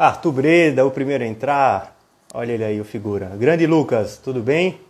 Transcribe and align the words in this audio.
Arthur 0.00 0.32
Breda, 0.32 0.86
o 0.86 0.90
primeiro 0.90 1.24
a 1.24 1.26
entrar. 1.26 1.94
Olha 2.32 2.52
ele 2.52 2.64
aí, 2.64 2.80
o 2.80 2.84
figura. 2.86 3.26
Grande 3.36 3.66
Lucas, 3.66 4.16
tudo 4.16 4.40
bem? 4.40 4.80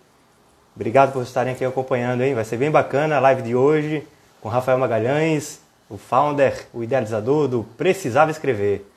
Obrigado 0.73 1.13
por 1.13 1.25
estarem 1.25 1.53
aqui 1.53 1.65
acompanhando, 1.65 2.23
hein? 2.23 2.33
Vai 2.33 2.45
ser 2.45 2.57
bem 2.57 2.71
bacana 2.71 3.17
a 3.17 3.19
live 3.19 3.43
de 3.43 3.53
hoje 3.53 4.07
com 4.41 4.49
Rafael 4.49 4.79
Magalhães, 4.79 5.59
o 5.89 5.97
founder, 5.97 6.65
o 6.73 6.85
idealizador 6.85 7.49
do 7.49 7.65
Precisava 7.77 8.31
Escrever. 8.31 8.89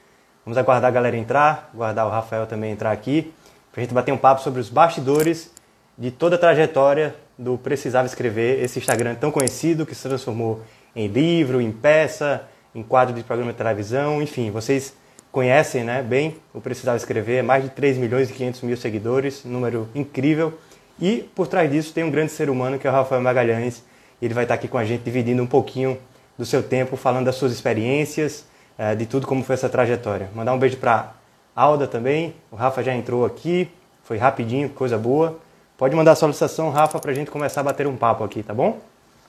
Vamos 0.46 0.56
aguardar 0.56 0.92
a 0.92 0.94
galera 0.94 1.18
entrar, 1.18 1.72
aguardar 1.74 2.06
o 2.06 2.12
Rafael 2.12 2.46
também 2.46 2.72
entrar 2.72 2.92
aqui, 2.92 3.34
para 3.72 3.82
a 3.82 3.84
gente 3.84 3.96
bater 3.96 4.12
um 4.12 4.18
papo 4.18 4.44
sobre 4.44 4.62
os 4.62 4.70
bastidores 4.70 5.50
de 5.98 6.12
toda 6.12 6.36
a 6.36 6.40
trajetória 6.40 7.16
do 7.40 7.58
Precisava 7.58 8.06
Escrever, 8.06 8.64
esse 8.64 8.78
Instagram 8.78 9.16
tão 9.16 9.32
conhecido 9.32 9.84
que 9.84 9.96
se 9.96 10.08
transformou 10.08 10.62
em 10.96 11.08
livro, 11.08 11.60
em 11.60 11.72
peça, 11.72 12.44
em 12.76 12.84
quadro 12.84 13.16
de 13.16 13.24
programa 13.24 13.52
de 13.52 13.58
televisão, 13.58 14.22
enfim, 14.22 14.52
vocês 14.52 14.94
conhecem 15.34 15.84
né, 15.84 16.04
bem 16.04 16.38
o 16.54 16.62
Precisava 16.62 16.96
Escrever, 16.96 17.42
mais 17.42 17.64
de 17.64 17.70
3 17.72 17.98
milhões 17.98 18.30
e 18.30 18.34
500 18.34 18.62
mil 18.62 18.78
seguidores, 18.78 19.44
número 19.44 19.90
incrível. 19.96 20.54
E 21.02 21.28
por 21.34 21.48
trás 21.48 21.70
disso 21.72 21.92
tem 21.92 22.04
um 22.04 22.12
grande 22.12 22.32
ser 22.32 22.52
humano 22.52 22.78
que 22.78 22.86
é 22.86 22.90
o 22.90 22.94
Rafael 22.94 23.20
Magalhães. 23.20 23.84
Ele 24.22 24.32
vai 24.32 24.44
estar 24.44 24.54
aqui 24.54 24.68
com 24.68 24.78
a 24.78 24.86
gente 24.86 25.02
dividindo 25.02 25.42
um 25.42 25.48
pouquinho 25.48 25.98
do 26.38 26.46
seu 26.46 26.62
tempo, 26.62 26.96
falando 26.96 27.26
das 27.26 27.36
suas 27.36 27.52
experiências, 27.52 28.46
eh, 28.78 28.94
de 28.94 29.08
tudo 29.08 29.26
como 29.26 29.44
foi 29.44 29.56
essa 29.56 29.68
trajetória. 29.68 30.30
Mandar 30.36 30.54
um 30.54 30.60
beijo 30.60 30.78
para 30.78 31.14
Alda 31.56 31.88
também. 31.88 32.36
O 32.52 32.56
Rafa 32.56 32.84
já 32.84 32.94
entrou 32.94 33.26
aqui, 33.26 33.68
foi 34.04 34.18
rapidinho, 34.18 34.70
coisa 34.70 35.00
boa. 35.00 35.40
Pode 35.80 35.96
mandar 35.96 36.12
a 36.12 36.16
solicitação, 36.16 36.70
Rafa, 36.70 37.00
para 37.00 37.10
a 37.10 37.14
gente 37.14 37.32
começar 37.32 37.62
a 37.62 37.64
bater 37.64 37.88
um 37.88 37.98
papo 37.98 38.24
aqui, 38.24 38.44
tá 38.44 38.54
bom? 38.54 38.80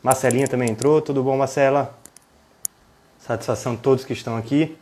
Marcelinha 0.02 0.46
também 0.46 0.68
entrou. 0.70 1.00
Tudo 1.00 1.22
bom, 1.22 1.34
Marcela? 1.34 1.94
Satisfação 3.18 3.72
a 3.72 3.76
todos 3.76 4.04
que 4.04 4.12
estão 4.12 4.36
aqui. 4.36 4.76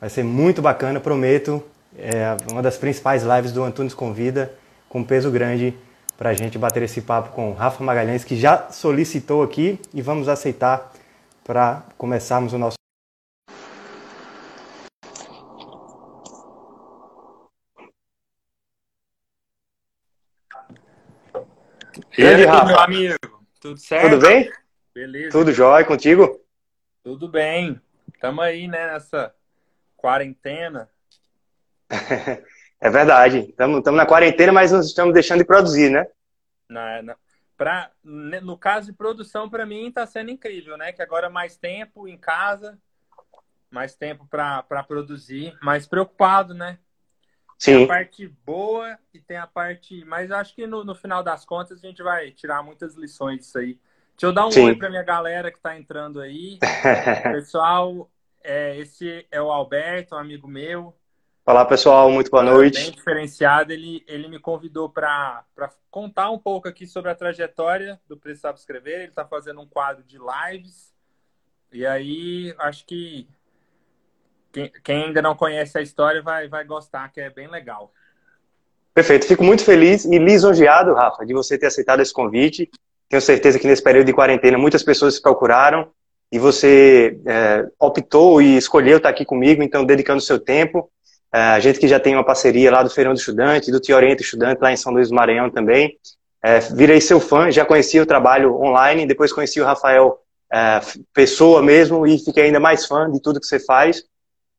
Vai 0.00 0.08
ser 0.08 0.22
muito 0.22 0.62
bacana, 0.62 1.00
prometo. 1.00 1.60
É 1.96 2.36
uma 2.52 2.62
das 2.62 2.76
principais 2.76 3.24
lives 3.24 3.50
do 3.50 3.64
Antunes 3.64 3.94
Convida, 3.94 4.54
com 4.88 5.02
peso 5.02 5.28
grande, 5.28 5.76
para 6.16 6.30
a 6.30 6.34
gente 6.34 6.56
bater 6.56 6.84
esse 6.84 7.00
papo 7.00 7.30
com 7.30 7.50
o 7.50 7.54
Rafa 7.54 7.82
Magalhães, 7.82 8.22
que 8.22 8.36
já 8.36 8.70
solicitou 8.70 9.42
aqui 9.42 9.80
e 9.92 10.00
vamos 10.00 10.28
aceitar 10.28 10.92
para 11.42 11.82
começarmos 11.96 12.52
o 12.52 12.58
nosso. 12.58 12.76
E 22.16 22.24
aí, 22.24 22.44
Rafa? 22.44 22.66
meu 22.66 22.78
amigo? 22.78 23.16
Tudo 23.60 23.80
certo? 23.80 24.10
Tudo 24.10 24.26
bem? 24.26 24.52
Beleza. 24.94 25.30
Tudo 25.30 25.52
jóia 25.52 25.84
contigo? 25.84 26.40
Tudo 27.02 27.28
bem. 27.28 27.80
Estamos 28.14 28.44
aí, 28.44 28.68
né, 28.68 28.92
nessa 28.92 29.34
quarentena. 29.98 30.88
é 32.80 32.90
verdade. 32.90 33.50
Estamos 33.50 33.82
na 33.92 34.06
quarentena, 34.06 34.52
mas 34.52 34.72
não 34.72 34.80
estamos 34.80 35.12
deixando 35.12 35.40
de 35.40 35.44
produzir, 35.44 35.90
né? 35.90 36.06
Na, 36.68 37.02
na, 37.02 37.16
pra, 37.56 37.90
no 38.02 38.56
caso 38.56 38.86
de 38.86 38.96
produção, 38.96 39.50
para 39.50 39.66
mim, 39.66 39.88
está 39.88 40.06
sendo 40.06 40.30
incrível, 40.30 40.78
né? 40.78 40.92
Que 40.92 41.02
agora 41.02 41.28
mais 41.28 41.56
tempo 41.56 42.08
em 42.08 42.16
casa, 42.16 42.78
mais 43.70 43.94
tempo 43.94 44.26
para 44.26 44.82
produzir, 44.84 45.56
mais 45.60 45.86
preocupado, 45.86 46.54
né? 46.54 46.78
Sim. 47.58 47.72
Tem 47.72 47.84
a 47.84 47.88
parte 47.88 48.28
boa 48.46 48.98
e 49.12 49.18
tem 49.18 49.36
a 49.36 49.46
parte. 49.46 50.04
Mas 50.04 50.30
acho 50.30 50.54
que 50.54 50.66
no, 50.66 50.84
no 50.84 50.94
final 50.94 51.22
das 51.24 51.44
contas 51.44 51.82
a 51.82 51.86
gente 51.86 52.02
vai 52.02 52.30
tirar 52.30 52.62
muitas 52.62 52.94
lições 52.94 53.38
disso 53.40 53.58
aí. 53.58 53.78
Deixa 54.12 54.26
eu 54.26 54.32
dar 54.32 54.46
um 54.46 54.50
Sim. 54.50 54.64
oi 54.64 54.76
para 54.76 54.90
minha 54.90 55.02
galera 55.02 55.50
que 55.50 55.58
está 55.58 55.76
entrando 55.76 56.20
aí. 56.20 56.58
Pessoal, 57.32 58.08
é, 58.48 58.78
esse 58.78 59.26
é 59.30 59.42
o 59.42 59.52
Alberto, 59.52 60.14
um 60.14 60.18
amigo 60.18 60.48
meu. 60.48 60.94
Olá, 61.44 61.66
pessoal, 61.66 62.10
muito 62.10 62.30
boa 62.30 62.42
noite. 62.42 62.80
Bem 62.80 62.92
diferenciado, 62.92 63.72
ele, 63.72 64.02
ele 64.08 64.26
me 64.26 64.38
convidou 64.38 64.88
para 64.88 65.44
contar 65.90 66.30
um 66.30 66.38
pouco 66.38 66.66
aqui 66.66 66.86
sobre 66.86 67.10
a 67.10 67.14
trajetória 67.14 68.00
do 68.08 68.16
Precisava 68.16 68.56
Escrever. 68.56 69.00
Ele 69.00 69.08
está 69.08 69.26
fazendo 69.26 69.60
um 69.60 69.66
quadro 69.66 70.02
de 70.02 70.18
lives. 70.18 70.94
E 71.70 71.84
aí, 71.84 72.54
acho 72.58 72.86
que 72.86 73.28
quem, 74.50 74.72
quem, 74.82 75.04
ainda 75.04 75.20
não 75.20 75.36
conhece 75.36 75.76
a 75.76 75.82
história 75.82 76.22
vai, 76.22 76.48
vai 76.48 76.64
gostar, 76.64 77.12
que 77.12 77.20
é 77.20 77.28
bem 77.28 77.48
legal. 77.48 77.92
Perfeito, 78.94 79.26
fico 79.26 79.44
muito 79.44 79.62
feliz 79.62 80.06
e 80.06 80.18
lisonjeado, 80.18 80.94
Rafa, 80.94 81.24
de 81.24 81.34
você 81.34 81.58
ter 81.58 81.66
aceitado 81.66 82.00
esse 82.00 82.14
convite. 82.14 82.70
Tenho 83.10 83.20
certeza 83.20 83.58
que 83.58 83.66
nesse 83.66 83.82
período 83.82 84.06
de 84.06 84.14
quarentena 84.14 84.56
muitas 84.56 84.82
pessoas 84.82 85.16
se 85.16 85.22
procuraram 85.22 85.92
e 86.30 86.38
você 86.38 87.18
é, 87.26 87.66
optou 87.78 88.40
e 88.42 88.56
escolheu 88.56 88.98
estar 88.98 89.08
aqui 89.08 89.24
comigo, 89.24 89.62
então 89.62 89.84
dedicando 89.84 90.20
seu 90.20 90.38
tempo. 90.38 90.90
É, 91.32 91.38
a 91.38 91.60
gente 91.60 91.78
que 91.78 91.88
já 91.88 91.98
tem 91.98 92.14
uma 92.14 92.24
parceria 92.24 92.70
lá 92.70 92.82
do 92.82 92.90
Feirão 92.90 93.12
do 93.12 93.18
Estudante, 93.18 93.70
do 93.70 93.80
Te 93.80 93.92
Orienta 93.92 94.22
Estudante, 94.22 94.60
lá 94.60 94.72
em 94.72 94.76
São 94.76 94.92
Luís 94.92 95.08
do 95.08 95.14
Maranhão 95.14 95.50
também. 95.50 95.96
É, 96.42 96.60
virei 96.60 97.00
seu 97.00 97.18
fã, 97.18 97.50
já 97.50 97.64
conheci 97.64 97.98
o 97.98 98.06
trabalho 98.06 98.54
online, 98.60 99.06
depois 99.06 99.32
conheci 99.32 99.60
o 99.60 99.64
Rafael 99.64 100.18
é, 100.52 100.80
pessoa 101.12 101.62
mesmo 101.62 102.06
e 102.06 102.18
fiquei 102.18 102.44
ainda 102.44 102.60
mais 102.60 102.86
fã 102.86 103.10
de 103.10 103.20
tudo 103.20 103.40
que 103.40 103.46
você 103.46 103.58
faz. 103.58 104.02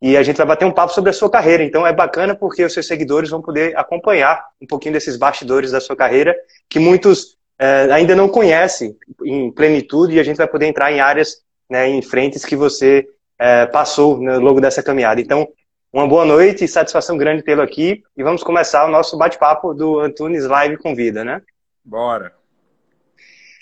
E 0.02 0.16
a 0.16 0.24
gente 0.24 0.38
vai 0.38 0.46
bater 0.46 0.66
um 0.66 0.72
papo 0.72 0.94
sobre 0.94 1.10
a 1.10 1.14
sua 1.14 1.30
carreira. 1.30 1.64
Então 1.64 1.86
é 1.86 1.94
bacana 1.94 2.34
porque 2.34 2.64
os 2.64 2.74
seus 2.74 2.88
seguidores 2.88 3.30
vão 3.30 3.42
poder 3.42 3.78
acompanhar 3.78 4.44
um 4.62 4.66
pouquinho 4.66 4.94
desses 4.94 5.18
bastidores 5.18 5.72
da 5.72 5.80
sua 5.80 5.96
carreira, 5.96 6.36
que 6.70 6.80
muitos 6.80 7.38
é, 7.60 7.90
ainda 7.92 8.16
não 8.16 8.30
conhecem 8.30 8.96
em 9.26 9.52
plenitude, 9.52 10.16
e 10.16 10.20
a 10.20 10.24
gente 10.24 10.38
vai 10.38 10.48
poder 10.48 10.68
entrar 10.68 10.92
em 10.92 11.02
áreas 11.02 11.42
né, 11.70 11.88
em 11.88 12.02
frentes 12.02 12.44
que 12.44 12.56
você 12.56 13.08
é, 13.38 13.66
passou 13.66 14.20
né, 14.20 14.38
longo 14.38 14.60
dessa 14.60 14.82
caminhada. 14.82 15.22
Então, 15.22 15.48
uma 15.92 16.08
boa 16.08 16.26
noite 16.26 16.64
e 16.64 16.68
satisfação 16.68 17.18
grande 17.18 17.44
tê-lo 17.44 17.62
aqui. 17.62 18.04
E 18.16 18.24
vamos 18.24 18.44
começar 18.44 18.86
o 18.86 18.92
nosso 18.92 19.18
bate-papo 19.18 19.74
do 19.74 20.00
Antunes 20.00 20.46
Live 20.46 20.78
Convida, 20.78 21.24
né? 21.24 21.42
Bora. 21.84 22.34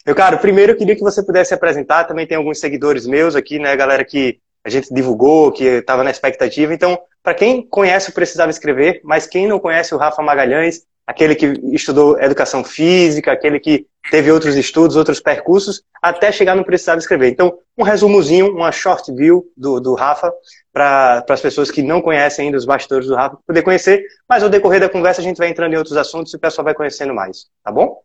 Meu 0.06 0.16
caro, 0.16 0.38
primeiro 0.38 0.72
eu 0.72 0.78
queria 0.78 0.96
que 0.96 1.02
você 1.02 1.24
pudesse 1.24 1.54
apresentar. 1.54 2.06
Também 2.06 2.28
tem 2.28 2.38
alguns 2.38 2.60
seguidores 2.60 3.06
meus 3.06 3.36
aqui, 3.36 3.60
né? 3.60 3.76
Galera 3.76 4.04
que 4.04 4.40
a 4.64 4.70
gente 4.70 4.94
divulgou, 4.94 5.52
que 5.52 5.64
estava 5.64 6.04
na 6.04 6.12
expectativa. 6.12 6.74
Então, 6.74 7.00
para 7.24 7.34
quem 7.34 7.62
conhece 7.62 8.10
o 8.10 8.14
Precisava 8.14 8.52
Escrever, 8.52 9.00
mas 9.04 9.28
quem 9.28 9.48
não 9.48 9.60
conhece 9.60 9.96
o 9.96 9.98
Rafa 9.98 10.22
Magalhães, 10.22 10.84
aquele 11.06 11.36
que 11.36 11.46
estudou 11.74 12.20
educação 12.20 12.64
física, 12.64 13.32
aquele 13.32 13.60
que 13.60 13.86
teve 14.10 14.32
outros 14.32 14.56
estudos, 14.56 14.96
outros 14.96 15.20
percursos, 15.20 15.84
até 16.02 16.32
chegar 16.32 16.56
no 16.56 16.66
Precisava 16.66 17.00
Escrever. 17.00 17.30
Então, 17.30 17.58
um 17.78 17.84
resumozinho, 17.84 18.54
uma 18.54 18.72
short 18.72 19.14
view 19.14 19.52
do, 19.56 19.80
do 19.80 19.94
Rafa, 19.94 20.34
para 20.72 21.26
as 21.30 21.42
pessoas 21.42 21.70
que 21.70 21.82
não 21.82 22.02
conhecem 22.02 22.46
ainda 22.46 22.58
os 22.58 22.66
bastidores 22.66 23.08
do 23.08 23.16
Rafa, 23.16 23.38
poder 23.46 23.62
conhecer, 23.62 24.06
mas 24.28 24.44
ao 24.44 24.50
decorrer 24.50 24.80
da 24.80 24.90
conversa 24.90 25.22
a 25.22 25.24
gente 25.24 25.38
vai 25.38 25.50
entrando 25.50 25.74
em 25.74 25.78
outros 25.78 25.98
assuntos 25.98 26.34
e 26.34 26.38
o 26.38 26.40
pessoal 26.40 26.66
vai 26.66 26.74
conhecendo 26.74 27.14
mais, 27.14 27.48
tá 27.64 27.72
bom? 27.72 28.02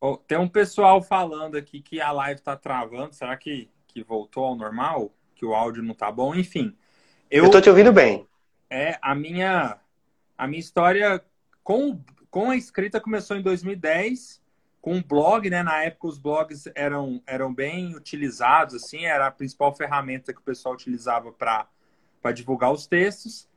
Oh, 0.00 0.16
tem 0.16 0.38
um 0.38 0.48
pessoal 0.48 1.02
falando 1.02 1.56
aqui 1.56 1.80
que 1.80 2.00
a 2.00 2.12
live 2.12 2.38
está 2.38 2.56
travando, 2.56 3.14
será 3.14 3.36
que, 3.36 3.68
que 3.86 4.02
voltou 4.02 4.44
ao 4.44 4.54
normal? 4.54 5.12
Que 5.34 5.44
o 5.44 5.54
áudio 5.54 5.82
não 5.82 5.94
tá 5.94 6.10
bom? 6.10 6.34
Enfim. 6.34 6.76
Eu 7.30 7.46
estou 7.46 7.60
te 7.60 7.68
ouvindo 7.68 7.92
bem. 7.92 8.26
É, 8.70 8.98
a 9.02 9.14
minha, 9.14 9.78
a 10.36 10.46
minha 10.46 10.60
história 10.60 11.20
com, 11.64 12.00
com 12.30 12.50
a 12.50 12.56
escrita 12.56 13.00
começou 13.00 13.36
em 13.36 13.42
2010 13.42 14.37
com 14.80 15.02
blog, 15.02 15.50
né? 15.50 15.62
Na 15.62 15.82
época 15.82 16.06
os 16.06 16.18
blogs 16.18 16.64
eram, 16.74 17.22
eram 17.26 17.52
bem 17.52 17.94
utilizados, 17.94 18.74
assim, 18.74 19.04
era 19.04 19.26
a 19.26 19.30
principal 19.30 19.74
ferramenta 19.74 20.32
que 20.32 20.40
o 20.40 20.44
pessoal 20.44 20.74
utilizava 20.74 21.32
para 21.32 21.68
divulgar 22.32 22.72
os 22.72 22.86
textos. 22.86 23.48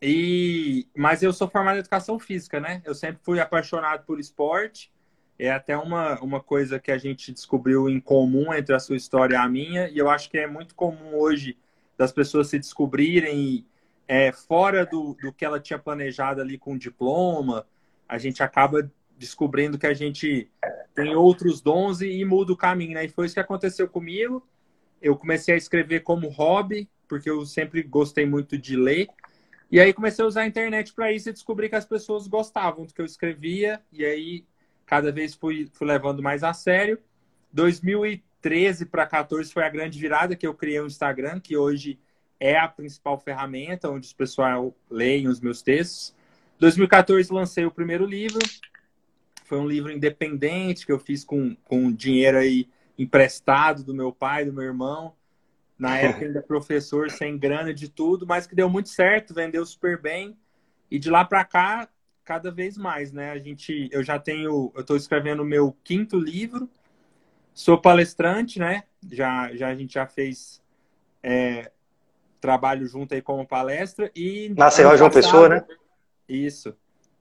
E 0.00 0.86
mas 0.96 1.22
eu 1.22 1.32
sou 1.32 1.48
formado 1.48 1.76
em 1.76 1.80
educação 1.80 2.18
física, 2.18 2.60
né? 2.60 2.82
Eu 2.84 2.94
sempre 2.94 3.20
fui 3.22 3.40
apaixonado 3.40 4.04
por 4.04 4.18
esporte. 4.18 4.90
É 5.38 5.50
até 5.50 5.76
uma, 5.76 6.20
uma 6.20 6.40
coisa 6.40 6.78
que 6.78 6.92
a 6.92 6.98
gente 6.98 7.32
descobriu 7.32 7.88
em 7.88 8.00
comum 8.00 8.52
entre 8.52 8.74
a 8.74 8.78
sua 8.78 8.96
história 8.96 9.34
e 9.34 9.38
a 9.38 9.48
minha, 9.48 9.88
e 9.88 9.98
eu 9.98 10.08
acho 10.08 10.30
que 10.30 10.38
é 10.38 10.46
muito 10.46 10.74
comum 10.74 11.14
hoje 11.14 11.56
das 11.96 12.12
pessoas 12.12 12.48
se 12.48 12.58
descobrirem 12.58 13.66
é, 14.06 14.30
fora 14.30 14.84
do, 14.84 15.16
do 15.20 15.32
que 15.32 15.44
ela 15.44 15.58
tinha 15.58 15.78
planejado 15.78 16.40
ali 16.40 16.58
com 16.58 16.74
o 16.74 16.78
diploma, 16.78 17.66
a 18.08 18.18
gente 18.18 18.42
acaba 18.42 18.90
descobrindo 19.18 19.78
que 19.78 19.86
a 19.86 19.94
gente 19.94 20.50
tem 20.94 21.14
outros 21.14 21.60
dons 21.60 22.00
e, 22.00 22.20
e 22.20 22.24
muda 22.24 22.52
o 22.52 22.56
caminho, 22.56 22.94
né? 22.94 23.04
E 23.04 23.08
foi 23.08 23.26
isso 23.26 23.34
que 23.34 23.40
aconteceu 23.40 23.88
comigo. 23.88 24.46
Eu 25.00 25.16
comecei 25.16 25.54
a 25.54 25.58
escrever 25.58 26.00
como 26.00 26.28
hobby, 26.28 26.88
porque 27.08 27.28
eu 27.28 27.44
sempre 27.44 27.82
gostei 27.82 28.26
muito 28.26 28.56
de 28.56 28.76
ler. 28.76 29.08
E 29.70 29.80
aí 29.80 29.92
comecei 29.92 30.24
a 30.24 30.28
usar 30.28 30.42
a 30.42 30.46
internet 30.46 30.92
para 30.92 31.12
isso 31.12 31.28
e 31.28 31.32
descobri 31.32 31.68
que 31.68 31.74
as 31.74 31.86
pessoas 31.86 32.26
gostavam 32.26 32.84
do 32.84 32.92
que 32.92 33.00
eu 33.00 33.06
escrevia. 33.06 33.80
E 33.90 34.04
aí 34.04 34.44
cada 34.84 35.10
vez 35.10 35.34
fui, 35.34 35.70
fui 35.72 35.86
levando 35.86 36.22
mais 36.22 36.44
a 36.44 36.52
sério. 36.52 36.98
2013 37.52 38.86
para 38.86 39.06
14 39.06 39.52
foi 39.52 39.64
a 39.64 39.68
grande 39.70 39.98
virada 39.98 40.36
que 40.36 40.46
eu 40.46 40.54
criei 40.54 40.80
o 40.80 40.86
Instagram, 40.86 41.40
que 41.40 41.56
hoje 41.56 41.98
é 42.38 42.58
a 42.58 42.68
principal 42.68 43.18
ferramenta 43.18 43.88
onde 43.88 44.06
os 44.06 44.12
pessoal 44.12 44.74
leem 44.90 45.28
os 45.28 45.40
meus 45.40 45.62
textos. 45.62 46.14
2014 46.58 47.32
lancei 47.32 47.64
o 47.64 47.70
primeiro 47.70 48.04
livro. 48.04 48.40
Foi 49.52 49.60
um 49.60 49.68
livro 49.68 49.92
independente 49.92 50.86
que 50.86 50.92
eu 50.92 50.98
fiz 50.98 51.26
com, 51.26 51.54
com 51.56 51.92
dinheiro 51.92 52.38
aí 52.38 52.66
emprestado 52.98 53.84
do 53.84 53.92
meu 53.92 54.10
pai, 54.10 54.46
do 54.46 54.52
meu 54.54 54.64
irmão. 54.64 55.14
Na 55.78 55.98
época 56.00 56.24
ainda 56.24 56.40
professor, 56.40 57.10
sem 57.10 57.36
grana 57.36 57.74
de 57.74 57.86
tudo, 57.86 58.26
mas 58.26 58.46
que 58.46 58.54
deu 58.54 58.70
muito 58.70 58.88
certo, 58.88 59.34
vendeu 59.34 59.66
super 59.66 60.00
bem. 60.00 60.34
E 60.90 60.98
de 60.98 61.10
lá 61.10 61.22
para 61.22 61.44
cá, 61.44 61.86
cada 62.24 62.50
vez 62.50 62.78
mais, 62.78 63.12
né? 63.12 63.30
A 63.30 63.38
gente, 63.38 63.90
eu 63.92 64.02
já 64.02 64.18
tenho, 64.18 64.72
eu 64.74 64.80
estou 64.80 64.96
escrevendo 64.96 65.42
o 65.42 65.44
meu 65.44 65.76
quinto 65.84 66.18
livro. 66.18 66.66
Sou 67.52 67.76
palestrante, 67.76 68.58
né? 68.58 68.84
Já, 69.10 69.54
já 69.54 69.68
a 69.68 69.74
gente 69.74 69.92
já 69.92 70.06
fez 70.06 70.62
é, 71.22 71.70
trabalho 72.40 72.86
junto 72.86 73.12
aí 73.12 73.20
como 73.20 73.46
palestra 73.46 74.10
e 74.16 74.48
Maceió 74.56 74.96
João 74.96 75.10
Pessoa, 75.10 75.50
né? 75.50 75.66
Isso. 76.26 76.74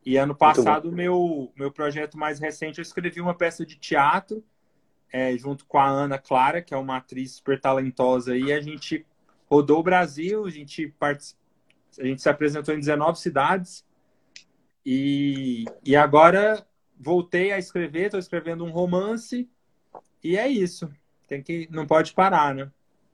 E 0.06 0.18
ano 0.18 0.36
passado, 0.36 0.92
meu, 0.92 1.52
meu 1.56 1.72
projeto 1.72 2.18
mais 2.18 2.40
recente, 2.40 2.80
eu 2.80 2.84
escrevi 2.84 3.22
uma 3.22 3.36
peça 3.36 3.66
de 3.66 3.76
teatro 3.78 4.44
é, 5.12 5.36
junto 5.38 5.66
com 5.66 5.78
a 5.78 5.88
Ana 5.88 6.18
Clara, 6.18 6.62
que 6.62 6.74
é 6.74 6.78
uma 6.78 6.98
atriz 6.98 7.34
super 7.34 7.60
talentosa, 7.60 8.36
e 8.36 8.52
a 8.54 8.62
gente 8.62 9.06
rodou 9.50 9.80
o 9.80 9.84
Brasil, 9.84 10.46
a 10.46 10.50
gente, 10.50 10.88
part... 10.88 11.36
a 12.00 12.06
gente 12.06 12.22
se 12.22 12.30
apresentou 12.30 12.74
em 12.74 12.80
19 12.80 13.20
cidades, 13.20 13.86
e, 14.86 15.66
e 15.84 15.96
agora 15.96 16.66
voltei 16.98 17.52
a 17.52 17.60
escrever, 17.60 18.06
estou 18.06 18.20
escrevendo 18.20 18.64
um 18.64 18.72
romance, 18.72 19.50
e 20.24 20.38
é 20.38 20.48
isso. 20.48 20.90
Tem 21.28 21.42
que, 21.42 21.68
não 21.72 21.86
pode 21.86 22.14
parar, 22.14 22.56
né? 22.56 22.72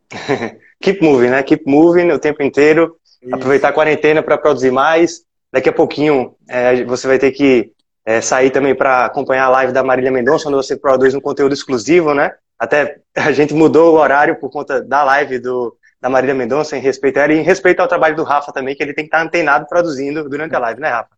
Keep 0.80 1.04
moving, 1.04 1.30
né? 1.30 1.44
Keep 1.44 1.64
moving 1.70 2.12
o 2.12 2.20
tempo 2.20 2.42
inteiro. 2.42 2.98
Isso. 3.22 3.36
Aproveitar 3.36 3.70
a 3.70 3.74
quarentena 3.74 4.24
para 4.24 4.38
produzir 4.38 4.72
mais. 4.72 5.26
Daqui 5.52 5.70
a 5.70 5.74
pouquinho 5.74 6.36
é, 6.50 6.84
você 6.84 7.08
vai 7.08 7.18
ter 7.18 7.32
que 7.32 7.72
é, 8.06 8.22
sair 8.22 8.52
também 8.52 8.76
para 8.76 9.06
acompanhar 9.06 9.46
a 9.46 9.50
live 9.50 9.74
da 9.74 9.84
Marília 9.84 10.12
Mendonça, 10.12 10.48
onde 10.48 10.58
você 10.58 10.78
produz 10.78 11.14
um 11.14 11.22
conteúdo 11.22 11.54
exclusivo, 11.54 12.14
né? 12.14 12.34
Até 12.58 13.02
a 13.16 13.32
gente 13.32 13.54
mudou 13.54 13.94
o 13.94 14.00
horário 14.00 14.40
por 14.40 14.50
conta 14.50 14.82
da 14.82 15.04
live 15.04 15.40
do, 15.40 15.78
da 16.00 16.10
Marília 16.10 16.36
Mendonça 16.36 16.78
em 16.78 16.82
respeito 16.82 17.18
a 17.18 17.24
ela 17.24 17.34
e 17.34 17.38
em 17.38 17.44
respeito 17.44 17.80
ao 17.80 17.88
trabalho 17.88 18.16
do 18.16 18.24
Rafa 18.24 18.52
também, 18.52 18.76
que 18.76 18.84
ele 18.84 18.94
tem 18.94 19.06
que 19.06 19.10
estar 19.10 19.22
antenado 19.22 19.68
produzindo 19.68 20.28
durante 20.30 20.56
a 20.56 20.60
live, 20.60 20.80
né, 20.80 20.90
Rafa? 20.90 21.18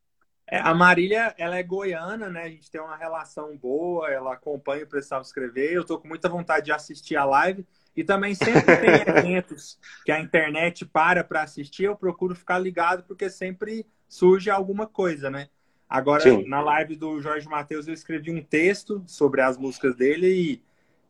É, 0.52 0.58
a 0.58 0.74
Marília, 0.74 1.36
ela 1.38 1.58
é 1.58 1.64
goiana, 1.64 2.28
né? 2.28 2.42
A 2.42 2.50
gente 2.50 2.72
tem 2.72 2.82
uma 2.82 2.98
relação 2.98 3.56
boa, 3.56 4.10
ela 4.10 4.34
acompanha 4.34 4.84
o 4.84 4.88
Precisava 4.88 5.22
Escrever. 5.22 5.74
Eu 5.74 5.86
tô 5.86 6.00
com 6.00 6.08
muita 6.08 6.28
vontade 6.28 6.66
de 6.66 6.72
assistir 6.72 7.16
a 7.16 7.24
live. 7.24 7.64
E 7.96 8.04
também 8.04 8.34
sempre 8.34 8.78
tem 8.78 8.90
eventos 9.16 9.78
que 10.04 10.12
a 10.12 10.20
internet 10.20 10.88
para 10.88 11.24
para 11.24 11.44
assistir, 11.44 11.84
eu 11.84 11.96
procuro 11.96 12.34
ficar 12.34 12.58
ligado, 12.58 13.04
porque 13.04 13.30
sempre 13.30 13.86
surge 14.10 14.50
alguma 14.50 14.88
coisa, 14.88 15.30
né? 15.30 15.48
Agora, 15.88 16.22
Sim. 16.22 16.48
na 16.48 16.60
live 16.60 16.96
do 16.96 17.22
Jorge 17.22 17.48
Matheus, 17.48 17.88
eu 17.88 17.94
escrevi 17.94 18.32
um 18.32 18.44
texto 18.44 19.02
sobre 19.08 19.42
as 19.42 19.58
músicas 19.58 19.96
dele 19.96 20.28
e 20.28 20.64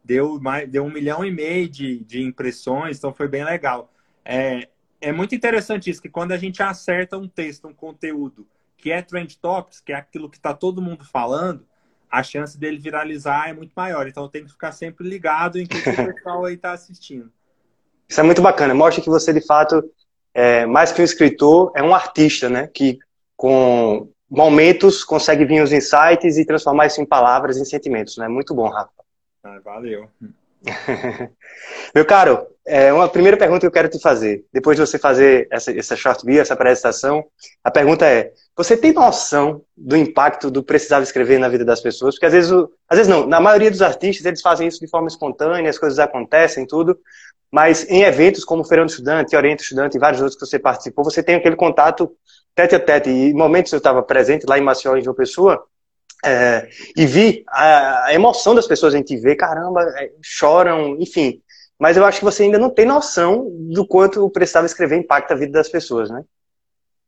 deu, 0.03 0.39
mais, 0.39 0.69
deu 0.69 0.83
um 0.83 0.91
milhão 0.91 1.25
e 1.25 1.31
meio 1.31 1.67
de, 1.67 1.99
de 2.03 2.21
impressões, 2.21 2.97
então 2.97 3.13
foi 3.13 3.27
bem 3.27 3.43
legal. 3.43 3.91
É, 4.23 4.69
é 5.01 5.11
muito 5.11 5.33
interessante 5.33 5.89
isso, 5.89 6.01
que 6.01 6.09
quando 6.09 6.33
a 6.33 6.37
gente 6.37 6.61
acerta 6.61 7.17
um 7.17 7.27
texto, 7.27 7.67
um 7.67 7.73
conteúdo 7.73 8.47
que 8.77 8.91
é 8.91 9.01
trend 9.01 9.37
topics, 9.39 9.81
que 9.81 9.91
é 9.91 9.95
aquilo 9.95 10.29
que 10.29 10.37
está 10.37 10.53
todo 10.53 10.81
mundo 10.81 11.03
falando, 11.03 11.65
a 12.09 12.23
chance 12.23 12.57
dele 12.57 12.77
viralizar 12.77 13.49
é 13.49 13.53
muito 13.53 13.73
maior. 13.75 14.07
Então 14.07 14.27
tem 14.27 14.45
que 14.45 14.51
ficar 14.51 14.71
sempre 14.71 15.07
ligado 15.07 15.59
em 15.59 15.65
que 15.65 15.77
o 15.77 15.83
pessoal 16.13 16.45
aí 16.45 16.55
está 16.55 16.71
assistindo. 16.71 17.31
Isso 18.07 18.19
é 18.19 18.23
muito 18.23 18.41
bacana. 18.41 18.73
Mostra 18.73 19.03
que 19.03 19.09
você, 19.09 19.31
de 19.33 19.45
fato, 19.45 19.83
é, 20.39 20.65
mais 20.65 20.93
que 20.93 21.01
um 21.01 21.03
escritor, 21.03 21.73
é 21.75 21.83
um 21.83 21.93
artista, 21.93 22.47
né? 22.47 22.69
Que 22.73 22.97
com 23.35 24.09
momentos 24.29 25.03
consegue 25.03 25.43
vir 25.43 25.61
os 25.61 25.73
insights 25.73 26.37
e 26.37 26.45
transformar 26.45 26.85
isso 26.85 27.01
em 27.01 27.05
palavras, 27.05 27.57
em 27.57 27.65
sentimentos, 27.65 28.15
né? 28.15 28.29
Muito 28.29 28.55
bom, 28.55 28.69
Rafa. 28.69 28.89
Ah, 29.43 29.59
valeu. 29.61 30.07
Meu 31.93 32.05
caro, 32.05 32.47
é, 32.65 32.93
uma 32.93 33.09
primeira 33.09 33.35
pergunta 33.35 33.61
que 33.61 33.65
eu 33.65 33.71
quero 33.71 33.89
te 33.89 33.99
fazer, 33.99 34.45
depois 34.53 34.77
de 34.77 34.85
você 34.85 34.97
fazer 34.97 35.47
essa, 35.51 35.77
essa 35.77 35.95
short 35.95 36.25
bio, 36.25 36.39
essa 36.39 36.53
apresentação, 36.53 37.25
a 37.63 37.71
pergunta 37.71 38.05
é: 38.05 38.31
você 38.55 38.77
tem 38.77 38.93
noção 38.93 39.61
do 39.75 39.97
impacto 39.97 40.51
do 40.51 40.63
precisava 40.63 41.03
escrever 41.03 41.39
na 41.39 41.49
vida 41.49 41.65
das 41.65 41.81
pessoas? 41.81 42.15
Porque 42.15 42.27
às 42.27 42.33
vezes, 42.33 42.51
às 42.87 42.97
vezes 42.97 43.07
não, 43.07 43.25
na 43.25 43.41
maioria 43.41 43.71
dos 43.71 43.81
artistas 43.81 44.25
eles 44.25 44.41
fazem 44.41 44.67
isso 44.67 44.79
de 44.79 44.87
forma 44.87 45.07
espontânea, 45.07 45.69
as 45.69 45.79
coisas 45.79 45.99
acontecem, 45.99 46.65
tudo, 46.65 46.97
mas 47.51 47.89
em 47.89 48.03
eventos 48.03 48.43
como 48.43 48.61
o 48.61 48.65
Feirão 48.65 48.85
do 48.85 48.89
Estudante, 48.89 49.35
Oriente 49.35 49.63
Estudante 49.63 49.97
e 49.97 49.99
vários 49.99 50.21
outros 50.21 50.39
que 50.39 50.45
você 50.45 50.59
participou, 50.59 51.03
você 51.03 51.23
tem 51.23 51.35
aquele 51.35 51.55
contato 51.55 52.15
tete 52.53 52.75
a 52.75 52.79
tete. 52.79 53.09
E 53.09 53.29
em 53.29 53.33
momentos 53.33 53.71
eu 53.71 53.77
estava 53.77 54.03
presente 54.03 54.45
lá 54.47 54.57
em 54.57 54.61
Maceió, 54.61 54.95
em 54.95 55.03
João 55.03 55.15
Pessoa, 55.15 55.65
é, 56.23 56.69
e 56.95 57.05
vi 57.05 57.43
a, 57.47 58.05
a, 58.07 58.13
emoção 58.13 58.53
das 58.53 58.67
pessoas, 58.67 58.93
a 58.93 58.97
gente 58.97 59.15
vê, 59.17 59.35
caramba, 59.35 59.81
é, 59.97 60.11
choram, 60.21 60.97
enfim. 60.99 61.41
Mas 61.77 61.95
eu 61.95 62.05
acho 62.05 62.19
que 62.19 62.25
você 62.25 62.43
ainda 62.43 62.59
não 62.59 62.69
tem 62.69 62.85
noção 62.85 63.49
do 63.71 63.87
quanto 63.87 64.23
o 64.23 64.29
Precisava 64.29 64.65
Escrever 64.65 64.97
impacta 64.97 65.33
a 65.33 65.37
vida 65.37 65.53
das 65.53 65.69
pessoas, 65.69 66.09
né? 66.09 66.23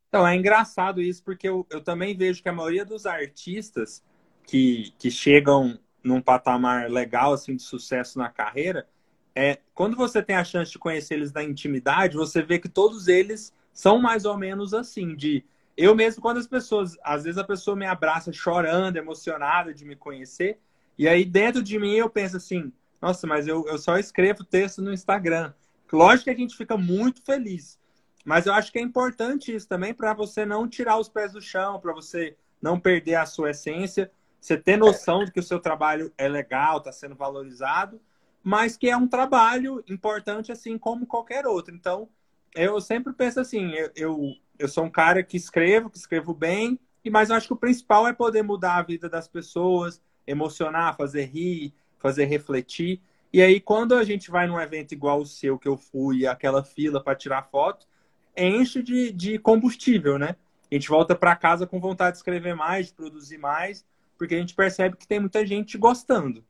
Então, 0.08 0.26
é 0.26 0.36
engraçado 0.36 1.02
isso, 1.02 1.24
porque 1.24 1.48
eu, 1.48 1.66
eu 1.70 1.82
também 1.82 2.16
vejo 2.16 2.42
que 2.42 2.50
a 2.50 2.54
maioria 2.54 2.86
dos 2.86 3.06
artistas 3.06 4.02
que, 4.46 4.94
que 4.98 5.12
chegam 5.12 5.78
num 6.04 6.22
patamar 6.22 6.90
legal, 6.90 7.34
assim, 7.34 7.56
de 7.56 7.64
sucesso 7.64 8.18
na 8.18 8.30
carreira, 8.30 8.88
é, 9.36 9.60
quando 9.74 9.96
você 9.96 10.22
tem 10.22 10.36
a 10.36 10.44
chance 10.44 10.72
de 10.72 10.80
conhecer 10.80 11.16
eles 11.16 11.32
na 11.32 11.44
intimidade, 11.44 12.18
você 12.18 12.42
vê 12.42 12.60
que 12.60 12.70
todos 12.70 13.08
eles 13.08 13.54
são 13.74 14.00
mais 14.00 14.26
ou 14.26 14.38
menos 14.38 14.74
assim, 14.74 15.16
de 15.16 15.44
eu 15.78 15.96
mesmo, 15.96 16.22
quando 16.22 16.38
as 16.38 16.48
pessoas, 16.48 16.98
às 17.04 17.24
vezes 17.24 17.38
a 17.38 17.44
pessoa 17.44 17.76
me 17.76 17.86
abraça 17.86 18.32
chorando, 18.34 18.98
emocionada 18.98 19.74
de 19.74 19.86
me 19.86 19.96
conhecer, 19.96 20.60
e 20.98 21.08
aí 21.08 21.24
dentro 21.24 21.64
de 21.64 21.80
mim 21.80 21.96
eu 21.96 22.10
penso 22.10 22.38
assim, 22.38 22.72
nossa, 23.02 23.26
mas 23.26 23.48
eu, 23.48 23.66
eu 23.68 23.78
só 23.78 23.98
escrevo 23.98 24.44
texto 24.44 24.82
no 24.82 24.94
Instagram. 24.94 25.54
Lógico 25.92 26.26
que 26.26 26.30
a 26.30 26.36
gente 26.36 26.56
fica 26.56 26.78
muito 26.78 27.24
feliz, 27.24 27.80
mas 28.24 28.46
eu 28.46 28.54
acho 28.54 28.72
que 28.72 28.80
é 28.80 28.82
importante 28.82 29.54
isso 29.54 29.68
também 29.68 29.94
para 29.94 30.14
você 30.14 30.46
não 30.46 30.68
tirar 30.68 30.98
os 30.98 31.10
pés 31.10 31.34
do 31.34 31.42
chão, 31.42 31.80
para 31.80 31.94
você 31.94 32.36
não 32.62 32.80
perder 32.80 33.16
a 33.16 33.26
sua 33.26 33.52
essência, 33.52 34.12
você 34.40 34.58
ter 34.58 34.78
noção 34.78 35.26
de 35.26 35.32
que 35.32 35.40
o 35.40 35.44
seu 35.44 35.60
trabalho 35.60 36.14
é 36.18 36.28
legal, 36.28 36.78
está 36.78 36.92
sendo 36.92 37.16
valorizado, 37.16 38.00
mas 38.44 38.78
que 38.78 38.90
é 38.90 38.98
um 38.98 39.08
trabalho 39.08 39.84
importante 39.88 40.52
assim 40.52 40.78
como 40.78 41.06
qualquer 41.06 41.46
outro. 41.46 41.74
Então, 41.74 42.10
eu 42.56 42.80
sempre 42.82 43.14
penso 43.14 43.40
assim, 43.40 43.72
eu, 43.72 43.92
eu, 43.96 44.36
eu 44.60 44.68
sou 44.68 44.86
um 44.86 44.90
cara 44.90 45.24
que 45.24 45.38
escrevo, 45.38 45.90
que 45.90 45.98
escrevo 45.98 46.34
bem, 46.34 46.80
e 47.04 47.10
mas 47.10 47.30
eu 47.30 47.36
acho 47.36 47.48
que 47.48 47.54
o 47.54 47.58
principal 47.58 48.08
é 48.08 48.14
poder 48.14 48.44
mudar 48.44 48.78
a 48.78 48.82
vida 48.84 49.10
das 49.10 49.28
pessoas, 49.28 50.02
emocionar, 50.26 50.96
fazer 50.96 51.26
rir, 51.26 51.74
fazer 51.98 52.26
refletir. 52.26 53.02
E 53.34 53.42
aí, 53.42 53.60
quando 53.60 53.96
a 53.96 54.04
gente 54.04 54.30
vai 54.30 54.46
num 54.48 54.60
evento 54.60 54.92
igual 54.92 55.22
o 55.22 55.26
seu, 55.26 55.58
que 55.58 55.68
eu 55.68 55.78
fui, 55.78 56.28
aquela 56.28 56.64
fila 56.64 57.02
para 57.02 57.16
tirar 57.16 57.44
foto, 57.44 57.88
enche 58.36 58.84
de, 58.84 59.12
de 59.12 59.40
combustível, 59.40 60.20
né? 60.20 60.36
A 60.70 60.76
gente 60.76 60.90
volta 60.90 61.16
para 61.16 61.36
casa 61.36 61.68
com 61.68 61.80
vontade 61.80 62.14
de 62.14 62.18
escrever 62.18 62.56
mais, 62.56 62.88
de 62.88 62.94
produzir 62.94 63.38
mais, 63.38 63.86
porque 64.18 64.36
a 64.36 64.38
gente 64.38 64.56
percebe 64.56 64.98
que 64.98 65.08
tem 65.08 65.20
muita 65.20 65.46
gente 65.46 65.78
gostando. 65.78 66.46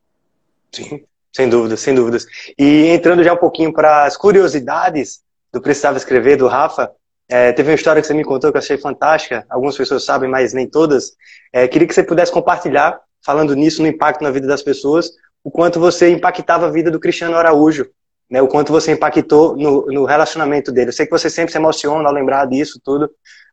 Sim, 0.72 1.06
sem 1.34 1.50
dúvidas, 1.50 1.80
sem 1.80 1.96
dúvidas. 1.96 2.26
E 2.58 2.88
entrando 2.88 3.24
já 3.24 3.34
um 3.34 3.38
pouquinho 3.38 3.74
para 3.74 4.06
as 4.06 4.18
curiosidades 4.18 5.22
do 5.52 5.62
Precisava 5.62 5.98
Escrever, 5.98 6.38
do 6.38 6.48
Rafa, 6.48 6.92
é, 7.30 7.54
teve 7.54 7.70
uma 7.70 7.76
história 7.76 8.02
que 8.02 8.08
você 8.08 8.14
me 8.14 8.26
contou 8.26 8.52
que 8.52 8.58
eu 8.58 8.60
achei 8.60 8.78
fantástica, 8.78 9.46
algumas 9.50 9.78
pessoas 9.78 10.04
sabem, 10.04 10.30
mas 10.30 10.54
nem 10.54 10.68
todas. 10.68 11.14
É, 11.54 11.68
queria 11.68 11.88
que 11.88 11.94
você 11.94 12.04
pudesse 12.04 12.32
compartilhar, 12.32 13.00
falando 13.26 13.56
nisso, 13.56 13.82
no 13.82 13.88
impacto 13.88 14.22
na 14.22 14.32
vida 14.32 14.48
das 14.48 14.62
pessoas, 14.62 15.10
o 15.44 15.50
quanto 15.50 15.80
você 15.80 16.10
impactava 16.10 16.68
a 16.68 16.70
vida 16.70 16.92
do 16.92 17.00
Cristiano 17.00 17.38
Araújo, 17.38 17.88
né, 18.30 18.42
o 18.42 18.48
quanto 18.48 18.72
você 18.72 18.92
impactou 18.92 19.56
no, 19.56 19.86
no, 19.88 20.06
relacionamento 20.06 20.72
dele. 20.72 20.90
Eu 20.90 20.94
sei 20.94 21.06
que 21.06 21.12
você 21.12 21.30
sempre 21.30 21.52
se 21.52 21.58
emociona 21.58 22.08
ao 22.08 22.14
lembrar 22.14 22.46
disso 22.46 22.80
tudo, 22.84 23.10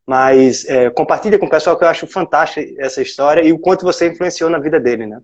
mas 0.07 0.65
é, 0.67 0.91
compartilha 0.91 1.39
com 1.39 1.47
o 1.47 1.51
pessoal 1.51 1.77
que 1.79 1.85
eu 1.85 1.89
acho 1.89 2.07
fantástica 2.07 2.67
essa 2.79 3.03
história 3.03 3.43
e 3.43 3.53
o 3.53 3.59
quanto 3.59 3.85
você 3.85 4.09
influenciou 4.09 4.51
na 4.51 4.59
vida 4.59 4.79
dele, 4.81 5.07
né? 5.07 5.21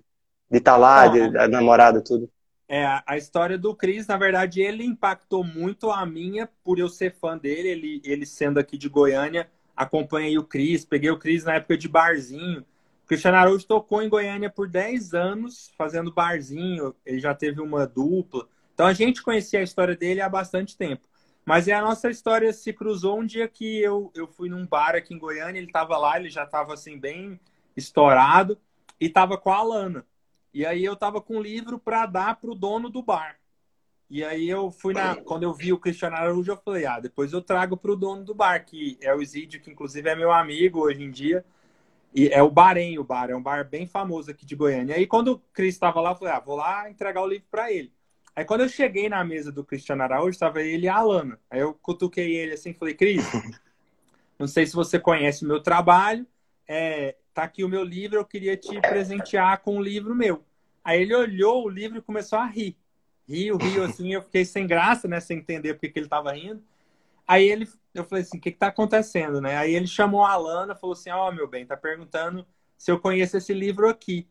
De 0.49 0.59
estar 0.59 0.73
tá 0.73 0.77
lá, 0.77 1.07
de, 1.07 1.31
da 1.31 1.47
namorada, 1.47 2.01
tudo. 2.01 2.29
É, 2.67 2.83
a 3.05 3.15
história 3.15 3.57
do 3.57 3.75
Cris, 3.75 4.07
na 4.07 4.17
verdade, 4.17 4.59
ele 4.61 4.83
impactou 4.83 5.43
muito 5.43 5.91
a 5.91 6.03
minha 6.05 6.49
por 6.63 6.79
eu 6.79 6.89
ser 6.89 7.13
fã 7.13 7.37
dele, 7.37 7.67
ele, 7.69 8.01
ele 8.03 8.25
sendo 8.25 8.59
aqui 8.59 8.75
de 8.77 8.89
Goiânia, 8.89 9.49
acompanhei 9.75 10.37
o 10.37 10.43
Cris, 10.43 10.83
peguei 10.83 11.11
o 11.11 11.19
Cris 11.19 11.43
na 11.43 11.55
época 11.55 11.77
de 11.77 11.87
barzinho. 11.87 12.61
O 13.03 13.07
Cristiano 13.07 13.37
Araújo 13.37 13.67
tocou 13.67 14.01
em 14.01 14.09
Goiânia 14.09 14.49
por 14.49 14.67
10 14.67 15.13
anos, 15.13 15.71
fazendo 15.77 16.11
barzinho, 16.11 16.95
ele 17.05 17.19
já 17.19 17.35
teve 17.35 17.61
uma 17.61 17.85
dupla. 17.85 18.47
Então 18.73 18.87
a 18.87 18.93
gente 18.93 19.21
conhecia 19.21 19.59
a 19.59 19.63
história 19.63 19.95
dele 19.95 20.21
há 20.21 20.27
bastante 20.27 20.75
tempo. 20.75 21.07
Mas 21.45 21.69
a 21.69 21.79
nossa 21.79 22.09
história 22.09 22.51
se 22.51 22.73
cruzou 22.73 23.19
um 23.19 23.25
dia 23.25 23.47
que 23.47 23.79
eu, 23.79 24.11
eu 24.15 24.27
fui 24.27 24.49
num 24.49 24.65
bar 24.65 24.95
aqui 24.95 25.13
em 25.13 25.19
Goiânia, 25.19 25.59
ele 25.59 25.67
estava 25.67 25.95
lá, 25.97 26.19
ele 26.19 26.29
já 26.29 26.43
estava 26.43 26.73
assim 26.73 26.97
bem 26.97 27.39
estourado, 27.77 28.57
e 28.99 29.05
estava 29.05 29.37
com 29.37 29.51
a 29.51 29.57
Alana. 29.57 30.05
E 30.55 30.65
aí 30.65 30.85
eu 30.85 30.95
tava 30.95 31.19
com 31.19 31.35
um 31.35 31.41
livro 31.41 31.77
para 31.77 32.05
dar 32.05 32.39
pro 32.39 32.55
dono 32.55 32.89
do 32.89 33.03
bar. 33.03 33.37
E 34.09 34.23
aí 34.23 34.49
eu 34.49 34.71
fui 34.71 34.93
na. 34.93 35.13
Quando 35.13 35.43
eu 35.43 35.53
vi 35.53 35.73
o 35.73 35.77
Cristiano 35.77 36.15
Araújo, 36.15 36.49
eu 36.49 36.55
falei, 36.55 36.85
ah, 36.85 36.97
depois 36.97 37.33
eu 37.33 37.41
trago 37.41 37.75
pro 37.75 37.97
dono 37.97 38.23
do 38.23 38.33
bar, 38.33 38.63
que 38.63 38.97
é 39.01 39.13
o 39.13 39.21
Isidio, 39.21 39.59
que 39.59 39.69
inclusive 39.69 40.09
é 40.09 40.15
meu 40.15 40.31
amigo 40.31 40.79
hoje 40.79 41.03
em 41.03 41.11
dia. 41.11 41.43
E 42.13 42.29
é 42.29 42.41
o 42.41 42.49
Barém, 42.49 42.97
o 42.97 43.03
bar, 43.03 43.29
é 43.29 43.35
um 43.35 43.43
bar 43.43 43.67
bem 43.67 43.85
famoso 43.85 44.31
aqui 44.31 44.45
de 44.45 44.55
Goiânia. 44.55 44.93
E 44.93 44.99
aí 44.99 45.05
quando 45.05 45.33
o 45.33 45.39
Cris 45.51 45.75
estava 45.75 45.99
lá, 45.99 46.11
eu 46.11 46.15
falei, 46.15 46.33
ah, 46.33 46.39
vou 46.39 46.55
lá 46.55 46.89
entregar 46.89 47.21
o 47.21 47.27
livro 47.27 47.47
para 47.51 47.69
ele. 47.69 47.91
Aí 48.33 48.45
quando 48.45 48.61
eu 48.61 48.69
cheguei 48.69 49.09
na 49.09 49.21
mesa 49.25 49.51
do 49.51 49.61
Cristiano 49.61 50.03
Araújo, 50.03 50.29
estava 50.29 50.61
ele 50.61 50.85
e 50.85 50.89
a 50.89 50.95
Alana. 50.95 51.37
Aí 51.49 51.59
eu 51.59 51.73
cutuquei 51.73 52.33
ele 52.33 52.53
assim 52.53 52.73
falei, 52.73 52.93
Cris, 52.93 53.25
não 54.39 54.47
sei 54.47 54.65
se 54.65 54.73
você 54.73 54.97
conhece 54.97 55.43
o 55.43 55.47
meu 55.49 55.61
trabalho, 55.61 56.25
é, 56.65 57.17
tá 57.35 57.43
aqui 57.43 57.65
o 57.65 57.69
meu 57.69 57.83
livro, 57.83 58.17
eu 58.17 58.25
queria 58.25 58.55
te 58.55 58.79
presentear 58.79 59.61
com 59.61 59.75
um 59.75 59.81
livro 59.81 60.15
meu. 60.15 60.43
Aí 60.81 61.01
ele 61.01 61.13
olhou 61.13 61.65
o 61.65 61.69
livro 61.69 61.97
e 61.97 62.01
começou 62.01 62.39
a 62.39 62.45
rir. 62.45 62.77
Riu, 63.27 63.57
riu, 63.57 63.83
assim, 63.83 64.13
eu 64.13 64.21
fiquei 64.21 64.45
sem 64.45 64.65
graça, 64.65 65.05
né, 65.07 65.19
sem 65.19 65.39
entender 65.39 65.73
porque 65.73 65.89
que 65.89 65.99
ele 65.99 66.05
estava 66.05 66.31
rindo. 66.31 66.63
Aí 67.27 67.43
ele, 67.49 67.67
eu 67.93 68.05
falei 68.05 68.23
assim, 68.23 68.37
o 68.37 68.41
que 68.41 68.49
está 68.49 68.67
acontecendo, 68.67 69.41
né? 69.41 69.57
Aí 69.57 69.75
ele 69.75 69.87
chamou 69.87 70.23
a 70.23 70.31
Alana, 70.31 70.75
falou 70.75 70.93
assim, 70.93 71.09
ó, 71.09 71.27
oh, 71.27 71.31
meu 71.31 71.47
bem, 71.47 71.65
tá 71.65 71.75
perguntando 71.75 72.45
se 72.77 72.89
eu 72.89 72.99
conheço 72.99 73.35
esse 73.35 73.53
livro 73.53 73.89
aqui. 73.89 74.27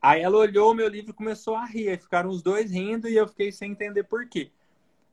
Aí 0.00 0.22
ela 0.22 0.36
olhou 0.36 0.70
o 0.70 0.74
meu 0.74 0.86
livro 0.86 1.10
e 1.10 1.14
começou 1.14 1.56
a 1.56 1.64
rir. 1.64 1.88
Aí 1.88 1.96
ficaram 1.96 2.30
os 2.30 2.42
dois 2.42 2.70
rindo 2.70 3.08
e 3.08 3.16
eu 3.16 3.26
fiquei 3.26 3.50
sem 3.50 3.72
entender 3.72 4.04
por 4.04 4.28
quê. 4.28 4.52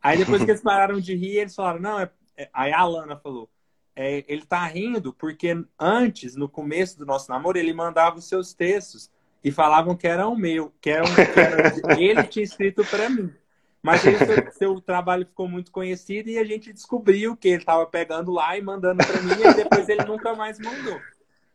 Aí 0.02 0.18
depois 0.18 0.44
que 0.44 0.52
eles 0.52 0.62
pararam 0.62 1.00
de 1.00 1.16
rir, 1.16 1.38
eles 1.38 1.56
falaram, 1.56 1.80
não, 1.80 2.00
é... 2.00 2.12
é 2.38 2.50
aí 2.54 2.72
a 2.72 2.82
Alana 2.82 3.16
falou, 3.16 3.50
é, 3.96 4.24
ele 4.28 4.46
tá 4.46 4.66
rindo 4.66 5.14
porque 5.14 5.56
antes, 5.80 6.36
no 6.36 6.48
começo 6.48 6.98
do 6.98 7.06
nosso 7.06 7.30
namoro, 7.30 7.58
ele 7.58 7.74
mandava 7.74 8.18
os 8.18 8.28
seus 8.28 8.54
textos 8.54 9.12
e 9.44 9.52
falavam 9.52 9.96
que 9.96 10.08
eram 10.08 10.36
meu, 10.36 10.72
que, 10.80 10.90
eram, 10.90 11.06
que 11.14 11.40
era, 11.40 11.74
ele 12.00 12.24
tinha 12.24 12.44
escrito 12.44 12.86
para 12.86 13.10
mim. 13.10 13.34
Mas 13.82 14.06
aí 14.06 14.16
seu, 14.18 14.52
seu, 14.52 14.82
trabalho 14.82 15.26
ficou 15.26 15.48
muito 15.48 15.72
conhecido 15.72 16.30
e 16.30 16.38
a 16.38 16.44
gente 16.44 16.72
descobriu 16.72 17.36
que 17.36 17.48
ele 17.48 17.58
estava 17.58 17.86
pegando 17.86 18.32
lá 18.32 18.56
e 18.56 18.62
mandando 18.62 19.04
para 19.04 19.22
mim 19.22 19.32
e 19.32 19.54
depois 19.56 19.90
ele 19.90 20.06
nunca 20.06 20.36
mais 20.36 20.60
mandou. 20.60 21.00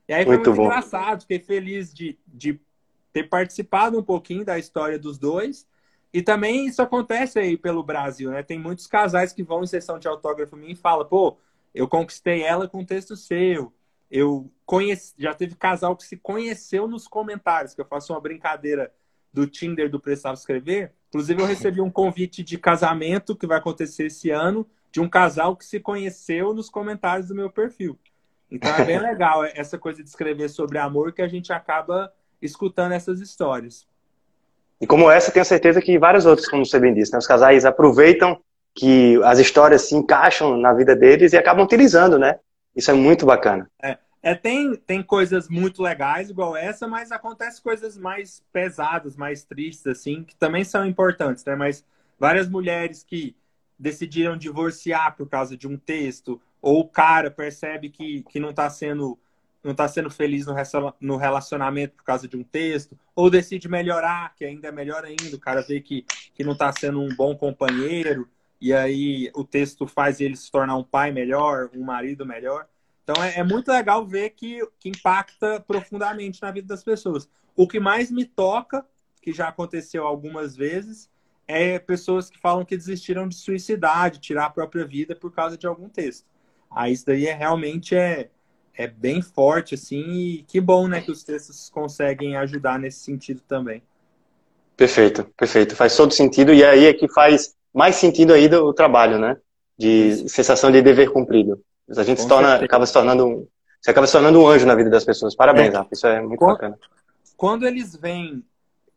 E 0.09 0.13
aí 0.13 0.25
foi 0.25 0.35
muito, 0.35 0.51
muito 0.51 0.63
engraçado, 0.63 1.21
fiquei 1.23 1.39
feliz 1.39 1.95
de, 1.95 2.19
de 2.27 2.61
ter 3.13 3.29
participado 3.29 3.99
um 3.99 4.03
pouquinho 4.03 4.45
da 4.45 4.59
história 4.59 4.99
dos 4.99 5.19
dois. 5.19 5.67
E 6.13 6.23
também 6.23 6.67
isso 6.67 6.83
acontece 6.83 7.39
aí 7.39 7.57
pelo 7.57 7.83
Brasil, 7.83 8.31
né? 8.31 8.43
Tem 8.43 8.59
muitos 8.59 8.87
casais 8.87 9.33
que 9.33 9.43
vão 9.43 9.63
em 9.63 9.67
sessão 9.67 9.99
de 9.99 10.09
autógrafo 10.09 10.57
minha 10.57 10.73
e 10.73 10.77
falam, 10.77 11.07
pô, 11.07 11.37
eu 11.77 11.87
conquistei 11.87 12.43
ela 12.43 12.67
com 12.67 12.83
texto 12.83 13.15
seu. 13.15 13.71
Eu 14.11 14.51
conheci, 14.65 15.13
já 15.19 15.35
teve 15.35 15.55
casal 15.55 15.95
que 15.95 16.07
se 16.07 16.17
conheceu 16.17 16.89
nos 16.89 17.07
comentários, 17.07 17.75
que 17.75 17.81
eu 17.81 17.85
faço 17.85 18.15
uma 18.15 18.21
brincadeira 18.21 18.91
do 19.31 19.47
Tinder 19.47 19.91
do 19.91 20.01
Precisava 20.01 20.35
Escrever. 20.35 20.95
Inclusive, 21.09 21.43
eu 21.43 21.47
recebi 21.47 21.83
um 21.83 21.91
convite 21.91 22.43
de 22.43 22.57
casamento 22.57 23.37
que 23.37 23.47
vai 23.47 23.59
acontecer 23.59 24.07
esse 24.07 24.31
ano, 24.31 24.67
de 24.91 25.03
um 25.03 25.09
casal 25.09 25.55
que 25.55 25.67
se 25.67 25.79
conheceu 25.79 26.55
nos 26.55 26.71
comentários 26.71 27.29
do 27.29 27.35
meu 27.35 27.51
perfil. 27.51 27.99
Então 28.51 28.75
é 28.75 28.83
bem 28.83 28.99
legal 29.03 29.45
essa 29.45 29.77
coisa 29.77 30.03
de 30.03 30.09
escrever 30.09 30.49
sobre 30.49 30.79
amor 30.79 31.13
que 31.13 31.21
a 31.21 31.29
gente 31.29 31.53
acaba 31.53 32.11
escutando 32.41 32.93
essas 32.93 33.21
histórias. 33.21 33.87
E 34.81 34.87
como 34.87 35.11
essa, 35.11 35.31
tenho 35.31 35.45
certeza 35.45 35.83
que 35.83 35.99
vários 35.99 36.25
outros, 36.25 36.49
como 36.49 36.65
você 36.65 36.79
bem 36.79 36.95
disse, 36.95 37.13
né? 37.13 37.19
os 37.19 37.27
casais 37.27 37.67
aproveitam 37.67 38.41
que 38.77 39.19
as 39.25 39.39
histórias 39.39 39.89
se 39.89 39.97
encaixam 39.97 40.55
na 40.59 40.73
vida 40.75 40.95
deles 40.95 41.33
e 41.33 41.37
acabam 41.37 41.65
utilizando, 41.65 42.19
né? 42.19 42.39
Isso 42.77 42.91
é 42.91 42.95
muito 42.95 43.25
bacana. 43.25 43.71
É, 43.83 43.97
é, 44.23 44.35
tem, 44.35 44.77
tem 44.77 45.03
coisas 45.03 45.49
muito 45.49 45.83
legais 45.83 46.29
igual 46.29 46.55
essa, 46.55 46.87
mas 46.87 47.11
acontece 47.11 47.61
coisas 47.63 47.97
mais 47.97 48.45
pesadas, 48.53 49.17
mais 49.17 49.43
tristes, 49.45 49.87
assim, 49.87 50.23
que 50.23 50.37
também 50.37 50.63
são 50.63 50.85
importantes, 50.85 51.43
né? 51.47 51.57
Mas 51.57 51.83
várias 52.19 52.49
mulheres 52.51 53.03
que 53.03 53.35
decidiram 53.79 54.37
divorciar 54.37 55.17
por 55.17 55.27
causa 55.27 55.57
de 55.57 55.67
um 55.67 55.79
texto, 55.79 56.39
ou 56.61 56.81
o 56.81 56.89
cara 56.89 57.31
percebe 57.31 57.89
que, 57.89 58.25
que 58.25 58.39
não 58.39 58.51
está 58.51 58.69
sendo 58.69 59.19
não 59.65 59.73
está 59.73 59.89
sendo 59.89 60.09
feliz 60.09 60.47
no 61.01 61.17
relacionamento 61.17 61.97
por 61.97 62.05
causa 62.05 62.29
de 62.29 62.37
um 62.37 62.45
texto, 62.45 62.97
ou 63.17 63.29
decide 63.29 63.69
melhorar, 63.69 64.33
que 64.37 64.45
ainda 64.45 64.69
é 64.69 64.71
melhor 64.71 65.05
ainda, 65.05 65.35
o 65.35 65.41
cara 65.41 65.61
vê 65.61 65.81
que, 65.81 66.07
que 66.37 66.45
não 66.45 66.53
está 66.53 66.73
sendo 66.73 67.01
um 67.01 67.09
bom 67.17 67.37
companheiro, 67.37 68.29
e 68.61 68.73
aí 68.73 69.31
o 69.35 69.45
texto 69.45 69.87
faz 69.87 70.21
ele 70.21 70.37
se 70.37 70.51
tornar 70.51 70.77
um 70.77 70.85
pai 70.85 71.13
melhor, 71.13 71.71
um 71.75 71.85
marido 71.85 72.25
melhor. 72.25 72.67
Então 73.05 73.23
é, 73.23 73.39
é, 73.39 73.45
muito 73.45 73.71
legal 73.71 74.05
ver 74.07 74.31
que, 74.31 74.67
que 74.81 74.89
impacta 74.89 75.61
profundamente 75.61 76.43
na 76.43 76.51
vida 76.51 76.67
das 76.67 76.83
pessoas. 76.83 77.29
O 77.55 77.69
que 77.69 77.79
mais 77.79 78.11
me 78.11 78.25
toca, 78.25 78.85
que 79.23 79.33
já 79.33 79.49
aconteceu 79.49 80.07
algumas 80.07 80.57
vezes, 80.57 81.09
é 81.47 81.79
pessoas 81.79 82.29
que 82.29 82.39
falam 82.39 82.65
que 82.65 82.77
desistiram 82.77 83.29
de 83.29 83.37
suicidar, 83.37 84.11
de 84.11 84.19
tirar 84.19 84.47
a 84.47 84.51
própria 84.51 84.85
vida 84.85 85.15
por 85.15 85.33
causa 85.33 85.57
de 85.57 85.67
algum 85.67 85.89
texto. 85.89 86.27
Aí 86.71 86.93
isso 86.93 87.07
daí 87.07 87.27
é 87.27 87.33
realmente 87.33 87.95
é, 87.95 88.29
é 88.75 88.87
bem 88.87 89.23
forte, 89.23 89.75
assim, 89.75 90.03
e 90.03 90.43
que 90.43 90.61
bom, 90.61 90.89
né, 90.89 91.01
que 91.01 91.11
os 91.11 91.23
textos 91.23 91.71
conseguem 91.71 92.37
ajudar 92.37 92.79
nesse 92.79 93.01
sentido 93.01 93.41
também. 93.47 93.83
Perfeito, 94.77 95.25
perfeito. 95.37 95.75
Faz 95.75 95.97
todo 95.97 96.13
sentido, 96.13 96.53
e 96.53 96.63
aí 96.63 96.87
é 96.87 96.93
que 96.93 97.09
faz 97.09 97.56
mais 97.77 97.97
sentido 97.97 98.33
aí 98.33 98.49
do 98.49 98.73
trabalho, 98.73 99.19
né? 99.19 99.37
De 99.77 100.29
sensação 100.31 100.73
de 100.73 100.81
dever 100.81 101.13
cumprido. 101.13 101.61
A 101.95 102.03
gente 102.03 102.23
se 102.23 102.27
torna, 102.27 102.57
acaba 102.57 102.87
se 102.87 102.93
tornando 102.93 103.27
um, 103.27 103.47
você 103.81 103.91
acaba 103.91 104.07
se 104.07 104.13
tornando 104.15 104.41
um 104.41 104.49
anjo 104.49 104.67
na 104.67 104.75
vida 104.75 104.91
das 104.91 105.05
pessoas. 105.05 105.37
Parabéns, 105.37 105.75
é. 105.75 105.77
Rafa. 105.77 105.91
Isso 105.93 106.07
é 106.07 106.21
muito 106.21 106.39
quando, 106.39 106.53
bacana. 106.55 106.79
Quando 107.37 107.67
eles 107.67 107.95
vêm 107.95 108.43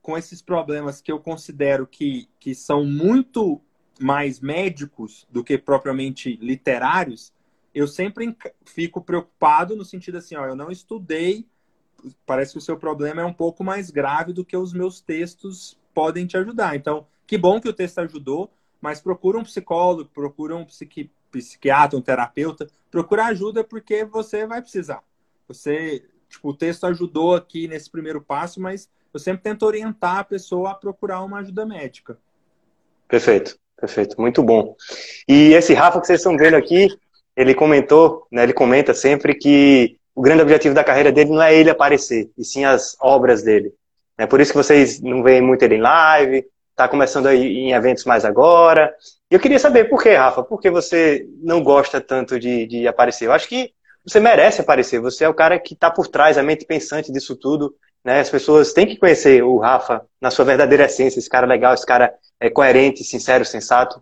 com 0.02 0.18
esses 0.18 0.42
problemas 0.42 1.02
que 1.02 1.12
eu 1.12 1.20
considero 1.20 1.86
que, 1.86 2.28
que 2.40 2.56
são 2.56 2.86
muito 2.86 3.62
mais 4.00 4.40
médicos 4.40 5.28
do 5.30 5.44
que 5.44 5.58
propriamente 5.58 6.40
literários, 6.42 7.34
eu 7.76 7.88
sempre 7.88 8.36
fico 8.66 9.02
preocupado 9.02 9.76
no 9.76 9.86
sentido 9.86 10.18
assim, 10.18 10.36
ó, 10.36 10.46
eu 10.46 10.56
não 10.56 10.72
estudei, 10.72 11.46
parece 12.26 12.54
que 12.54 12.58
o 12.58 12.62
seu 12.62 12.78
problema 12.78 13.22
é 13.22 13.26
um 13.26 13.34
pouco 13.34 13.64
mais 13.64 13.92
grave 13.92 14.34
do 14.34 14.46
que 14.46 14.58
os 14.58 14.74
meus 14.74 15.02
textos 15.02 15.78
podem 15.94 16.26
te 16.26 16.38
ajudar. 16.38 16.76
Então, 16.76 17.06
que 17.28 17.38
bom 17.38 17.60
que 17.62 17.70
o 17.70 17.74
texto 17.74 18.00
ajudou, 18.00 18.50
mas 18.82 19.02
procura 19.02 19.38
um 19.38 19.44
psicólogo, 19.44 20.10
procura 20.14 20.56
um 20.56 20.66
psiqui, 20.66 21.10
psiquiatra, 21.32 21.98
um 21.98 22.02
terapeuta, 22.02 22.68
procura 22.90 23.26
ajuda 23.26 23.64
porque 23.64 24.04
você 24.06 24.46
vai 24.46 24.62
precisar. 24.62 25.04
Você, 25.48 26.04
tipo, 26.30 26.50
o 26.50 26.54
texto 26.54 26.86
ajudou 26.86 27.36
aqui 27.36 27.68
nesse 27.68 27.90
primeiro 27.90 28.22
passo, 28.22 28.62
mas 28.62 28.90
eu 29.14 29.20
sempre 29.20 29.44
tento 29.44 29.66
orientar 29.66 30.20
a 30.20 30.24
pessoa 30.24 30.72
a 30.72 30.76
procurar 30.76 31.24
uma 31.24 31.40
ajuda 31.40 31.66
médica. 31.66 32.18
Perfeito, 33.08 33.58
perfeito, 33.76 34.20
muito 34.20 34.44
bom. 34.44 34.76
E 35.28 35.54
esse 35.54 35.74
Rafa 35.74 36.00
que 36.00 36.08
vocês 36.08 36.20
estão 36.20 36.38
vendo 36.38 36.56
aqui, 36.56 36.88
ele 37.36 37.56
comentou, 37.56 38.28
né, 38.32 38.44
ele 38.44 38.54
comenta 38.54 38.94
sempre 38.94 39.34
que 39.34 39.98
o 40.14 40.22
grande 40.22 40.42
objetivo 40.42 40.76
da 40.76 40.84
carreira 40.84 41.12
dele 41.12 41.32
não 41.32 41.42
é 41.42 41.56
ele 41.56 41.70
aparecer, 41.70 42.30
e 42.38 42.44
sim 42.44 42.66
as 42.66 42.96
obras 43.00 43.42
dele. 43.42 43.74
É 44.18 44.28
por 44.28 44.42
isso 44.42 44.52
que 44.52 44.58
vocês 44.58 45.02
não 45.02 45.24
veem 45.24 45.42
muito 45.42 45.64
ele 45.64 45.76
em 45.76 45.82
live, 45.82 46.46
está 46.80 46.88
começando 46.88 47.28
aí 47.28 47.58
em 47.58 47.74
eventos 47.74 48.06
mais 48.06 48.24
agora. 48.24 48.96
E 49.30 49.36
eu 49.36 49.40
queria 49.40 49.60
saber 49.60 49.90
por 49.90 50.02
que, 50.02 50.16
Rafa, 50.16 50.42
por 50.42 50.62
que 50.62 50.72
você 50.72 51.28
não 51.42 51.62
gosta 51.62 52.00
tanto 52.00 52.40
de, 52.40 52.66
de 52.66 52.88
aparecer? 52.88 53.26
Eu 53.26 53.34
acho 53.34 53.50
que 53.50 53.74
você 54.06 54.20
merece 54.20 54.62
aparecer, 54.62 55.02
você 55.02 55.26
é 55.26 55.30
o 55.30 55.34
cara 55.34 55.60
que 55.60 55.74
está 55.74 55.92
por 55.92 56.08
trás, 56.08 56.38
a 56.38 56.44
mente 56.44 56.66
pensante 56.66 57.12
disso 57.12 57.36
tudo. 57.36 57.76
Né? 58.04 58.22
As 58.22 58.30
pessoas 58.30 58.72
têm 58.72 58.88
que 58.88 58.96
conhecer 58.96 59.44
o 59.44 59.58
Rafa 59.58 60.06
na 60.22 60.32
sua 60.32 60.46
verdadeira 60.46 60.86
essência, 60.86 61.20
esse 61.20 61.30
cara 61.30 61.46
legal, 61.46 61.74
esse 61.74 61.86
cara 61.86 62.14
é 62.40 62.50
coerente, 62.50 63.04
sincero, 63.04 63.44
sensato. 63.44 64.02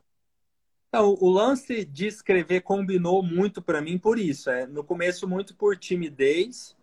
Então, 0.89 1.17
o 1.19 1.29
lance 1.29 1.83
de 1.83 2.05
escrever 2.05 2.61
combinou 2.61 3.23
muito 3.23 3.59
para 3.59 3.81
mim 3.81 3.97
por 3.97 4.19
isso. 4.19 4.51
É, 4.51 4.67
no 4.67 4.83
começo, 4.83 5.27
muito 5.27 5.55
por 5.55 5.75
timidez. 5.75 6.75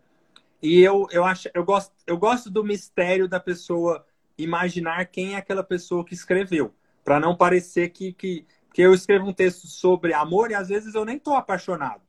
E 0.60 0.80
eu, 0.80 1.06
eu, 1.12 1.24
acho, 1.24 1.48
eu, 1.54 1.64
gosto, 1.64 1.92
eu 2.04 2.18
gosto 2.18 2.50
do 2.50 2.64
mistério 2.64 3.28
da 3.28 3.38
pessoa 3.38 4.04
imaginar 4.36 5.06
quem 5.06 5.34
é 5.34 5.36
aquela 5.36 5.62
pessoa 5.62 6.04
que 6.04 6.14
escreveu, 6.14 6.74
para 7.04 7.20
não 7.20 7.36
parecer 7.36 7.90
que, 7.90 8.12
que, 8.12 8.46
que 8.72 8.82
eu 8.82 8.94
escrevo 8.94 9.26
um 9.26 9.32
texto 9.32 9.66
sobre 9.66 10.12
amor 10.12 10.50
e 10.50 10.54
às 10.54 10.68
vezes 10.68 10.94
eu 10.94 11.04
nem 11.04 11.16
estou 11.16 11.34
apaixonado. 11.34 12.02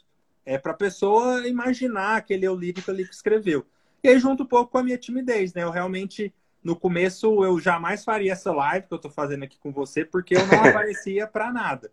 É 0.46 0.58
para 0.58 0.72
a 0.72 0.75
pessoa 0.75 1.48
imaginar 1.48 2.17
aquele 2.17 2.46
eu 2.46 2.55
lírico 2.55 2.91
ali 2.91 3.08
que 3.08 3.13
escreveu. 3.13 3.65
E 4.03 4.08
aí 4.08 4.20
junto 4.20 4.44
um 4.44 4.48
pouco 4.48 4.72
com 4.72 4.77
a 4.77 4.84
minha 4.84 4.98
timidez, 4.98 5.53
né? 5.53 5.63
Eu 5.63 5.72
realmente, 5.72 6.34
no 6.63 6.75
começo, 6.75 7.44
eu 7.44 7.60
jamais 7.60 8.03
faria 8.03 8.34
essa 8.34 8.51
live 8.51 8.88
que 8.88 8.94
eu 8.94 8.98
estou 8.98 9.12
fazendo 9.12 9.44
aqui 9.44 9.58
com 9.58 9.72
você, 9.72 10.05
porque 10.05 10.36
eu 10.36 10.46
não 10.48 10.60
aparecia 10.70 11.25
para 11.25 11.51
nada. 11.51 11.91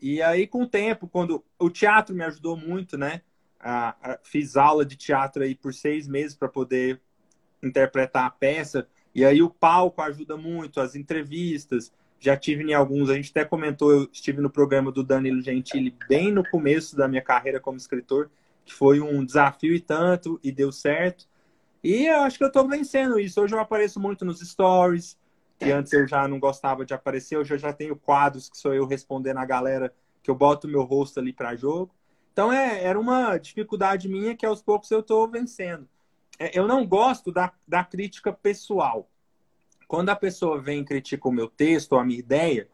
E 0.00 0.22
aí, 0.22 0.46
com 0.46 0.62
o 0.62 0.68
tempo, 0.68 1.08
quando 1.08 1.44
o 1.58 1.68
teatro 1.68 2.14
me 2.14 2.24
ajudou 2.24 2.56
muito, 2.56 2.96
né? 2.96 3.22
fiz 4.22 4.56
aula 4.56 4.84
de 4.84 4.96
teatro 4.96 5.42
aí 5.42 5.54
por 5.54 5.74
seis 5.74 6.08
meses 6.08 6.34
para 6.34 6.48
poder 6.48 7.00
interpretar 7.62 8.24
a 8.24 8.30
peça. 8.30 8.88
E 9.14 9.24
aí 9.24 9.42
o 9.42 9.50
palco 9.50 10.02
ajuda 10.02 10.36
muito, 10.36 10.80
as 10.80 10.94
entrevistas. 10.94 11.92
Já 12.18 12.36
tive 12.36 12.62
em 12.62 12.74
alguns, 12.74 13.08
a 13.08 13.14
gente 13.14 13.30
até 13.30 13.44
comentou, 13.44 13.90
eu 13.90 14.08
estive 14.12 14.40
no 14.40 14.50
programa 14.50 14.92
do 14.92 15.02
Danilo 15.02 15.40
Gentili 15.40 15.94
bem 16.08 16.30
no 16.30 16.48
começo 16.48 16.94
da 16.96 17.08
minha 17.08 17.22
carreira 17.22 17.58
como 17.58 17.78
escritor, 17.78 18.30
que 18.64 18.74
foi 18.74 19.00
um 19.00 19.24
desafio 19.24 19.74
e 19.74 19.80
tanto, 19.80 20.38
e 20.44 20.52
deu 20.52 20.70
certo. 20.70 21.26
E 21.82 22.06
eu 22.06 22.20
acho 22.20 22.36
que 22.36 22.44
eu 22.44 22.48
estou 22.48 22.68
vencendo 22.68 23.18
isso. 23.18 23.40
Hoje 23.40 23.54
eu 23.54 23.60
apareço 23.60 23.98
muito 23.98 24.24
nos 24.24 24.40
stories, 24.40 25.18
que 25.58 25.70
antes 25.70 25.92
eu 25.92 26.06
já 26.06 26.28
não 26.28 26.38
gostava 26.38 26.84
de 26.84 26.92
aparecer. 26.92 27.36
Hoje 27.36 27.54
eu 27.54 27.58
já 27.58 27.72
tenho 27.72 27.96
quadros 27.96 28.50
que 28.50 28.58
sou 28.58 28.74
eu 28.74 28.86
respondendo 28.86 29.38
a 29.38 29.46
galera, 29.46 29.92
que 30.22 30.30
eu 30.30 30.34
boto 30.34 30.68
meu 30.68 30.82
rosto 30.82 31.18
ali 31.18 31.32
para 31.32 31.56
jogo. 31.56 31.90
Então 32.32 32.52
é, 32.52 32.84
era 32.84 33.00
uma 33.00 33.38
dificuldade 33.38 34.08
minha 34.08 34.36
que 34.36 34.46
aos 34.46 34.62
poucos 34.62 34.90
eu 34.90 35.00
estou 35.00 35.28
vencendo. 35.28 35.88
É, 36.40 36.58
eu 36.58 36.66
não 36.66 36.86
gosto 36.86 37.30
da, 37.32 37.52
da 37.68 37.84
crítica 37.84 38.32
pessoal. 38.32 39.08
quando 39.88 40.10
a 40.10 40.16
pessoa 40.16 40.60
vem 40.60 40.82
e 40.82 40.84
critica 40.84 41.28
o 41.28 41.32
meu 41.32 41.48
texto 41.48 41.92
ou 41.94 42.00
a 42.00 42.04
minha 42.04 42.18
ideia, 42.20 42.68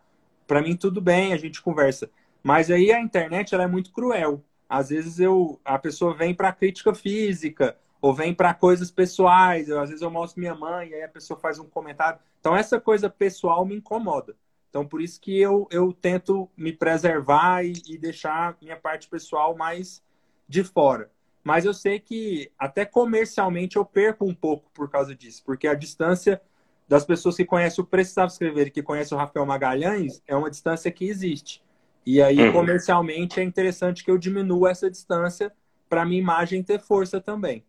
para 0.46 0.62
mim 0.62 0.76
tudo 0.76 1.00
bem, 1.00 1.32
a 1.35 1.38
gente 1.38 1.62
conversa. 1.62 2.11
Mas 2.42 2.70
aí 2.70 2.92
a 2.92 3.00
internet 3.00 3.54
ela 3.54 3.64
é 3.64 3.68
muito 3.68 3.92
cruel. 3.92 4.44
Às 4.68 4.90
vezes 4.90 5.20
eu 5.20 5.61
a 5.64 5.78
pessoa 5.78 6.14
vem 6.14 6.35
para 6.35 6.52
crítica 6.52 6.94
física 6.94 7.78
ou 8.00 8.14
vem 8.14 8.35
para 8.35 8.54
coisas 8.54 8.90
pessoais. 8.90 9.68
Eu, 9.68 9.80
às 9.80 9.90
vezes 9.90 10.02
eu 10.02 10.11
mostro 10.11 10.40
minha 10.40 10.54
mãe, 10.54 10.94
aí 10.94 11.02
a 11.04 11.08
pessoa 11.08 11.40
faz 11.40 11.58
um 11.58 11.68
comentário. 11.68 12.20
Então 12.40 12.56
essa 12.56 12.80
coisa 12.80 13.11
pessoal 13.11 13.64
me 13.66 13.76
incomoda. 13.76 14.37
Então 14.70 14.87
por 14.87 15.00
isso 15.02 15.20
que 15.20 15.38
eu, 15.40 15.66
eu 15.70 15.92
tento 15.92 16.50
me 16.56 16.73
preservar 16.73 17.64
e, 17.64 17.73
e 17.88 17.99
deixar 17.99 18.56
minha 18.61 18.76
parte 18.78 19.08
pessoal 19.08 19.56
mais 19.56 20.02
de 20.49 20.62
fora. 20.64 21.11
Mas 21.47 21.65
eu 21.65 21.73
sei 21.73 22.00
que 22.00 22.50
até 22.59 22.85
comercialmente 22.85 23.76
eu 23.76 23.85
perco 23.85 24.25
um 24.25 24.35
pouco 24.35 24.69
por 24.75 24.91
causa 24.91 25.15
disso, 25.15 25.45
porque 25.47 25.69
a 25.69 25.75
distância 25.75 26.43
das 26.88 27.05
pessoas 27.05 27.37
que 27.37 27.45
conhecem 27.45 27.85
o 27.85 27.87
Precisava 27.87 28.26
Escrever 28.26 28.67
e 28.67 28.71
que 28.73 28.83
conhecem 28.83 29.17
o 29.17 29.21
Rafael 29.21 29.47
Magalhães 29.47 30.21
é 30.26 30.35
uma 30.35 30.50
distância 30.50 30.91
que 30.91 31.09
existe. 31.09 31.62
E 32.05 32.21
aí, 32.21 32.41
uhum. 32.41 32.53
comercialmente, 32.53 33.38
é 33.38 33.45
interessante 33.45 34.03
que 34.03 34.11
eu 34.11 34.19
diminua 34.19 34.73
essa 34.73 34.91
distância 34.91 35.53
para 35.88 36.05
minha 36.05 36.21
imagem 36.21 36.65
ter 36.65 36.81
força 36.81 37.21
também. 37.21 37.62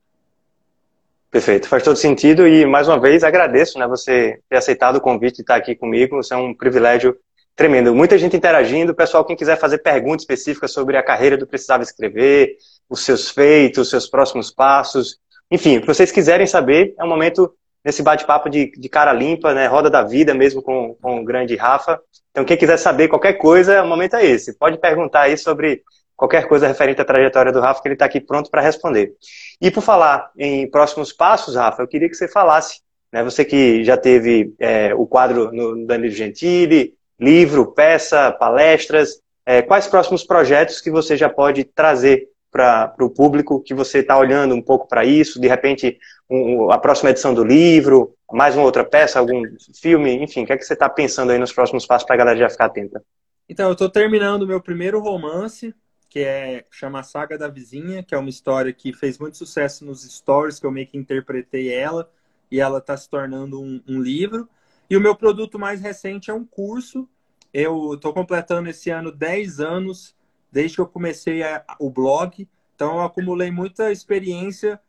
Perfeito, 1.30 1.68
faz 1.68 1.84
todo 1.84 1.98
sentido 1.98 2.48
e 2.48 2.66
mais 2.66 2.88
uma 2.88 3.00
vez 3.00 3.24
agradeço, 3.24 3.78
né, 3.78 3.88
você 3.88 4.40
ter 4.50 4.58
aceitado 4.58 4.96
o 4.96 5.02
convite 5.02 5.36
de 5.36 5.42
estar 5.42 5.56
aqui 5.56 5.76
comigo, 5.76 6.20
isso 6.20 6.34
é 6.34 6.38
um 6.38 6.52
privilégio 6.52 7.16
tremendo. 7.56 7.94
Muita 7.94 8.18
gente 8.18 8.38
interagindo, 8.38 8.96
pessoal, 8.96 9.26
quem 9.26 9.36
quiser 9.36 9.60
fazer 9.60 9.80
perguntas 9.80 10.22
específicas 10.24 10.72
sobre 10.72 10.98
a 10.98 11.04
carreira 11.04 11.38
do 11.38 11.46
Precisava 11.46 11.84
Escrever, 11.84 12.56
os 12.90 13.04
seus 13.04 13.30
feitos, 13.30 13.84
os 13.84 13.90
seus 13.90 14.08
próximos 14.08 14.52
passos, 14.52 15.20
enfim, 15.50 15.78
o 15.78 15.82
que 15.82 15.88
vocês 15.88 16.12
quiserem 16.12 16.46
saber, 16.46 16.94
é 17.00 17.04
um 17.04 17.08
momento 17.08 17.54
nesse 17.84 18.04
bate-papo 18.04 18.50
de, 18.50 18.72
de, 18.72 18.90
cara 18.90 19.14
limpa, 19.14 19.54
né, 19.54 19.66
roda 19.66 19.90
da 19.90 20.04
vida 20.04 20.34
mesmo 20.34 20.62
com, 20.62 20.96
com 21.02 21.22
o 21.22 21.24
grande 21.24 21.56
Rafa. 21.56 22.00
Então, 22.32 22.44
quem 22.44 22.58
quiser 22.58 22.78
saber 22.78 23.08
qualquer 23.08 23.34
coisa, 23.34 23.82
o 23.82 23.88
momento 23.88 24.16
é 24.18 24.26
esse. 24.26 24.58
Pode 24.58 24.78
perguntar 24.78 25.22
aí 25.22 25.38
sobre 25.38 25.84
qualquer 26.16 26.48
coisa 26.48 26.68
referente 26.68 27.00
à 27.00 27.06
trajetória 27.06 27.52
do 27.52 27.62
Rafa, 27.62 27.82
que 27.82 27.88
ele 27.88 27.96
está 27.96 28.06
aqui 28.06 28.20
pronto 28.20 28.50
para 28.50 28.62
responder. 28.62 29.14
E 29.62 29.72
por 29.72 29.82
falar 29.82 30.30
em 30.38 30.70
próximos 30.70 31.14
passos, 31.14 31.56
Rafa, 31.56 31.82
eu 31.82 31.88
queria 31.88 32.10
que 32.10 32.16
você 32.16 32.28
falasse, 32.28 32.82
né, 33.14 33.24
você 33.24 33.46
que 33.46 33.84
já 33.86 33.96
teve 33.96 34.54
é, 34.60 34.94
o 34.94 35.06
quadro 35.06 35.52
no 35.54 35.86
Danilo 35.86 36.14
Gentili, 36.14 36.94
livro, 37.18 37.72
peça, 37.72 38.34
palestras, 38.34 39.22
é, 39.46 39.62
quais 39.62 39.88
próximos 39.88 40.26
projetos 40.26 40.82
que 40.82 40.92
você 40.92 41.16
já 41.16 41.30
pode 41.30 41.64
trazer 41.64 42.28
para 42.52 42.94
o 43.02 43.10
público 43.10 43.62
que 43.62 43.74
você 43.74 44.00
está 44.00 44.18
olhando 44.18 44.56
um 44.56 44.62
pouco 44.62 44.88
para 44.88 45.06
isso, 45.06 45.40
de 45.40 45.48
repente 45.48 46.00
um, 46.30 46.72
a 46.72 46.78
próxima 46.78 47.10
edição 47.10 47.34
do 47.34 47.44
livro, 47.44 48.16
mais 48.32 48.56
uma 48.56 48.66
outra 48.66 48.84
peça, 48.84 49.20
algum 49.20 49.44
filme, 49.80 50.24
enfim, 50.24 50.44
o 50.44 50.46
que 50.46 50.54
é 50.54 50.58
que 50.58 50.66
você 50.66 50.74
está 50.74 50.90
pensando 50.90 51.32
aí 51.32 51.38
nos 51.38 51.54
próximos 51.54 51.86
passos 51.86 52.06
para 52.06 52.16
a 52.16 52.18
galera 52.18 52.40
já 52.40 52.50
ficar 52.50 52.66
atenta? 52.66 53.04
Então, 53.50 53.68
eu 53.68 53.74
estou 53.74 53.90
terminando 53.90 54.42
o 54.42 54.48
meu 54.48 54.62
primeiro 54.62 55.00
romance, 55.00 55.74
que 56.10 56.20
é 56.20 56.66
chama 56.70 57.02
Saga 57.04 57.38
da 57.38 57.48
Vizinha, 57.48 58.04
que 58.04 58.14
é 58.14 58.18
uma 58.18 58.30
história 58.30 58.74
que 58.74 58.92
fez 58.92 59.18
muito 59.18 59.38
sucesso 59.38 59.86
nos 59.86 60.04
stories, 60.04 60.60
que 60.60 60.66
eu 60.66 60.72
meio 60.72 60.88
que 60.88 60.98
interpretei 60.98 61.74
ela, 61.74 62.12
e 62.52 62.60
ela 62.60 62.80
está 62.80 62.98
se 62.98 63.10
tornando 63.10 63.62
um, 63.62 63.82
um, 63.88 64.02
livro. 64.02 64.50
E 64.90 64.98
o 64.98 65.02
meu 65.02 65.16
produto 65.16 65.58
mais 65.58 65.80
recente 65.80 66.30
é 66.30 66.34
um 66.34 66.46
curso. 66.46 67.08
Eu 67.54 67.94
estou 67.94 68.14
completando 68.14 68.70
esse 68.70 68.90
ano 68.90 69.12
10 69.12 69.60
anos, 69.62 70.14
desde 70.52 70.76
que 70.76 70.82
eu 70.82 70.88
comecei 70.88 71.44
a, 71.44 71.64
o 71.80 71.90
blog. 71.90 72.48
Então, 72.76 72.98
eu 72.98 73.02
acumulei 73.02 73.52
muita 73.52 73.92
experiência 73.92 74.80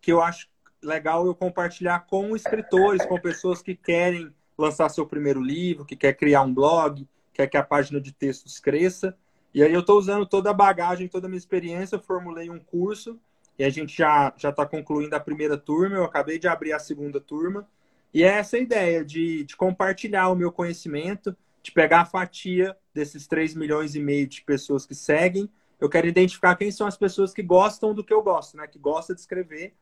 que 0.00 0.12
eu 0.12 0.22
acho 0.22 0.48
legal 0.82 1.26
eu 1.26 1.34
compartilhar 1.34 2.00
com 2.00 2.36
escritores, 2.36 3.04
com 3.06 3.18
pessoas 3.18 3.62
que 3.62 3.74
querem 3.74 4.32
lançar 4.56 4.88
seu 4.88 5.06
primeiro 5.06 5.40
livro, 5.40 5.84
que 5.84 5.96
quer 5.96 6.12
criar 6.14 6.42
um 6.42 6.52
blog, 6.52 7.06
quer 7.32 7.46
que 7.46 7.56
a 7.56 7.62
página 7.62 8.00
de 8.00 8.12
textos 8.12 8.60
cresça. 8.60 9.16
E 9.52 9.62
aí 9.62 9.72
eu 9.72 9.80
estou 9.80 9.98
usando 9.98 10.26
toda 10.26 10.50
a 10.50 10.54
bagagem, 10.54 11.08
toda 11.08 11.26
a 11.26 11.28
minha 11.28 11.38
experiência, 11.38 11.98
formulei 11.98 12.50
um 12.50 12.58
curso 12.58 13.18
e 13.58 13.64
a 13.64 13.70
gente 13.70 13.96
já 13.96 14.32
já 14.36 14.50
está 14.50 14.66
concluindo 14.66 15.14
a 15.14 15.20
primeira 15.20 15.56
turma. 15.56 15.96
Eu 15.96 16.04
acabei 16.04 16.38
de 16.38 16.48
abrir 16.48 16.72
a 16.72 16.78
segunda 16.78 17.20
turma 17.20 17.66
e 18.12 18.22
é 18.22 18.28
essa 18.28 18.58
ideia 18.58 19.04
de, 19.04 19.44
de 19.44 19.56
compartilhar 19.56 20.28
o 20.28 20.36
meu 20.36 20.52
conhecimento, 20.52 21.36
de 21.64 21.72
pegar 21.72 22.02
a 22.02 22.04
fatia 22.04 22.76
desses 22.92 23.26
3 23.26 23.54
milhões 23.54 23.94
e 23.94 24.00
meio 24.00 24.26
de 24.26 24.42
pessoas 24.42 24.84
que 24.84 24.94
seguem. 24.94 25.48
Eu 25.80 25.88
quero 25.88 26.06
identificar 26.06 26.54
quem 26.56 26.70
são 26.70 26.86
as 26.86 26.96
pessoas 26.96 27.32
que 27.32 27.42
gostam 27.42 27.94
do 27.94 28.04
que 28.04 28.12
eu 28.12 28.22
gosto, 28.22 28.58
né? 28.58 28.66
Que 28.66 28.78
gostam 28.78 29.14
de 29.14 29.22
escrever, 29.22 29.74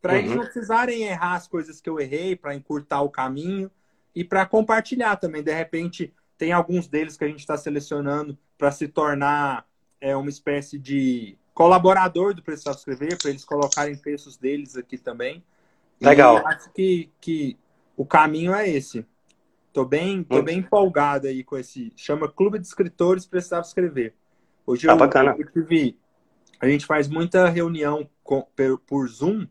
para 0.00 0.12
uhum. 0.12 0.18
eles 0.20 0.30
não 0.30 0.44
precisarem 0.44 1.02
errar 1.02 1.34
as 1.34 1.48
coisas 1.48 1.80
que 1.80 1.90
eu 1.90 1.98
errei, 1.98 2.36
para 2.36 2.54
encurtar 2.54 3.02
o 3.02 3.10
caminho 3.10 3.68
e 4.14 4.22
para 4.22 4.46
compartilhar 4.46 5.16
também. 5.16 5.42
De 5.42 5.52
repente, 5.52 6.14
tem 6.38 6.52
alguns 6.52 6.86
deles 6.86 7.16
que 7.16 7.24
a 7.24 7.28
gente 7.28 7.40
está 7.40 7.56
selecionando 7.56 8.38
para 8.56 8.70
se 8.70 8.86
tornar 8.86 9.66
é, 10.00 10.14
uma 10.14 10.30
espécie 10.30 10.78
de 10.78 11.36
colaborador 11.52 12.32
do 12.32 12.42
Precisava 12.42 12.76
Escrever, 12.76 13.18
para 13.18 13.30
eles 13.30 13.44
colocarem 13.44 13.96
textos 13.96 14.36
deles 14.36 14.76
aqui 14.76 14.96
também. 14.96 15.42
Legal. 16.00 16.38
E 16.38 16.46
acho 16.46 16.72
que, 16.72 17.10
que 17.20 17.58
o 17.96 18.06
caminho 18.06 18.54
é 18.54 18.68
esse. 18.68 19.04
Tô 19.74 19.84
bem, 19.84 20.22
tô 20.22 20.40
bem 20.40 20.60
empolgado 20.60 21.26
aí 21.26 21.44
com 21.44 21.58
esse. 21.58 21.92
Chama 21.96 22.30
Clube 22.30 22.58
de 22.58 22.66
Escritores 22.66 23.26
Precisava 23.26 23.66
Escrever. 23.66 24.14
Hoje 24.66 24.86
tá 24.86 24.94
eu, 24.94 24.96
bacana. 24.96 25.36
eu 25.38 25.50
tive. 25.50 25.98
A 26.58 26.66
gente 26.66 26.86
faz 26.86 27.08
muita 27.08 27.50
reunião 27.50 28.08
com, 28.22 28.40
por, 28.56 28.78
por 28.78 29.08
Zoom. 29.08 29.46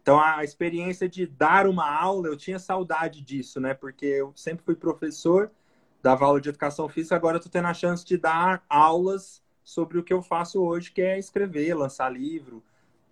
Então 0.00 0.18
a 0.18 0.42
experiência 0.42 1.08
de 1.08 1.26
dar 1.26 1.66
uma 1.66 1.90
aula, 1.90 2.28
eu 2.28 2.36
tinha 2.36 2.58
saudade 2.58 3.20
disso, 3.20 3.60
né? 3.60 3.74
Porque 3.74 4.06
eu 4.06 4.32
sempre 4.34 4.64
fui 4.64 4.74
professor 4.74 5.50
dava 6.06 6.24
aula 6.24 6.40
de 6.40 6.48
educação 6.48 6.88
física, 6.88 7.16
agora 7.16 7.38
eu 7.38 7.42
tô 7.42 7.48
tendo 7.48 7.66
a 7.66 7.74
chance 7.74 8.04
de 8.04 8.16
dar 8.16 8.64
aulas 8.68 9.42
sobre 9.64 9.98
o 9.98 10.04
que 10.04 10.12
eu 10.12 10.22
faço 10.22 10.62
hoje, 10.62 10.92
que 10.92 11.02
é 11.02 11.18
escrever, 11.18 11.74
lançar 11.74 12.08
livro. 12.08 12.62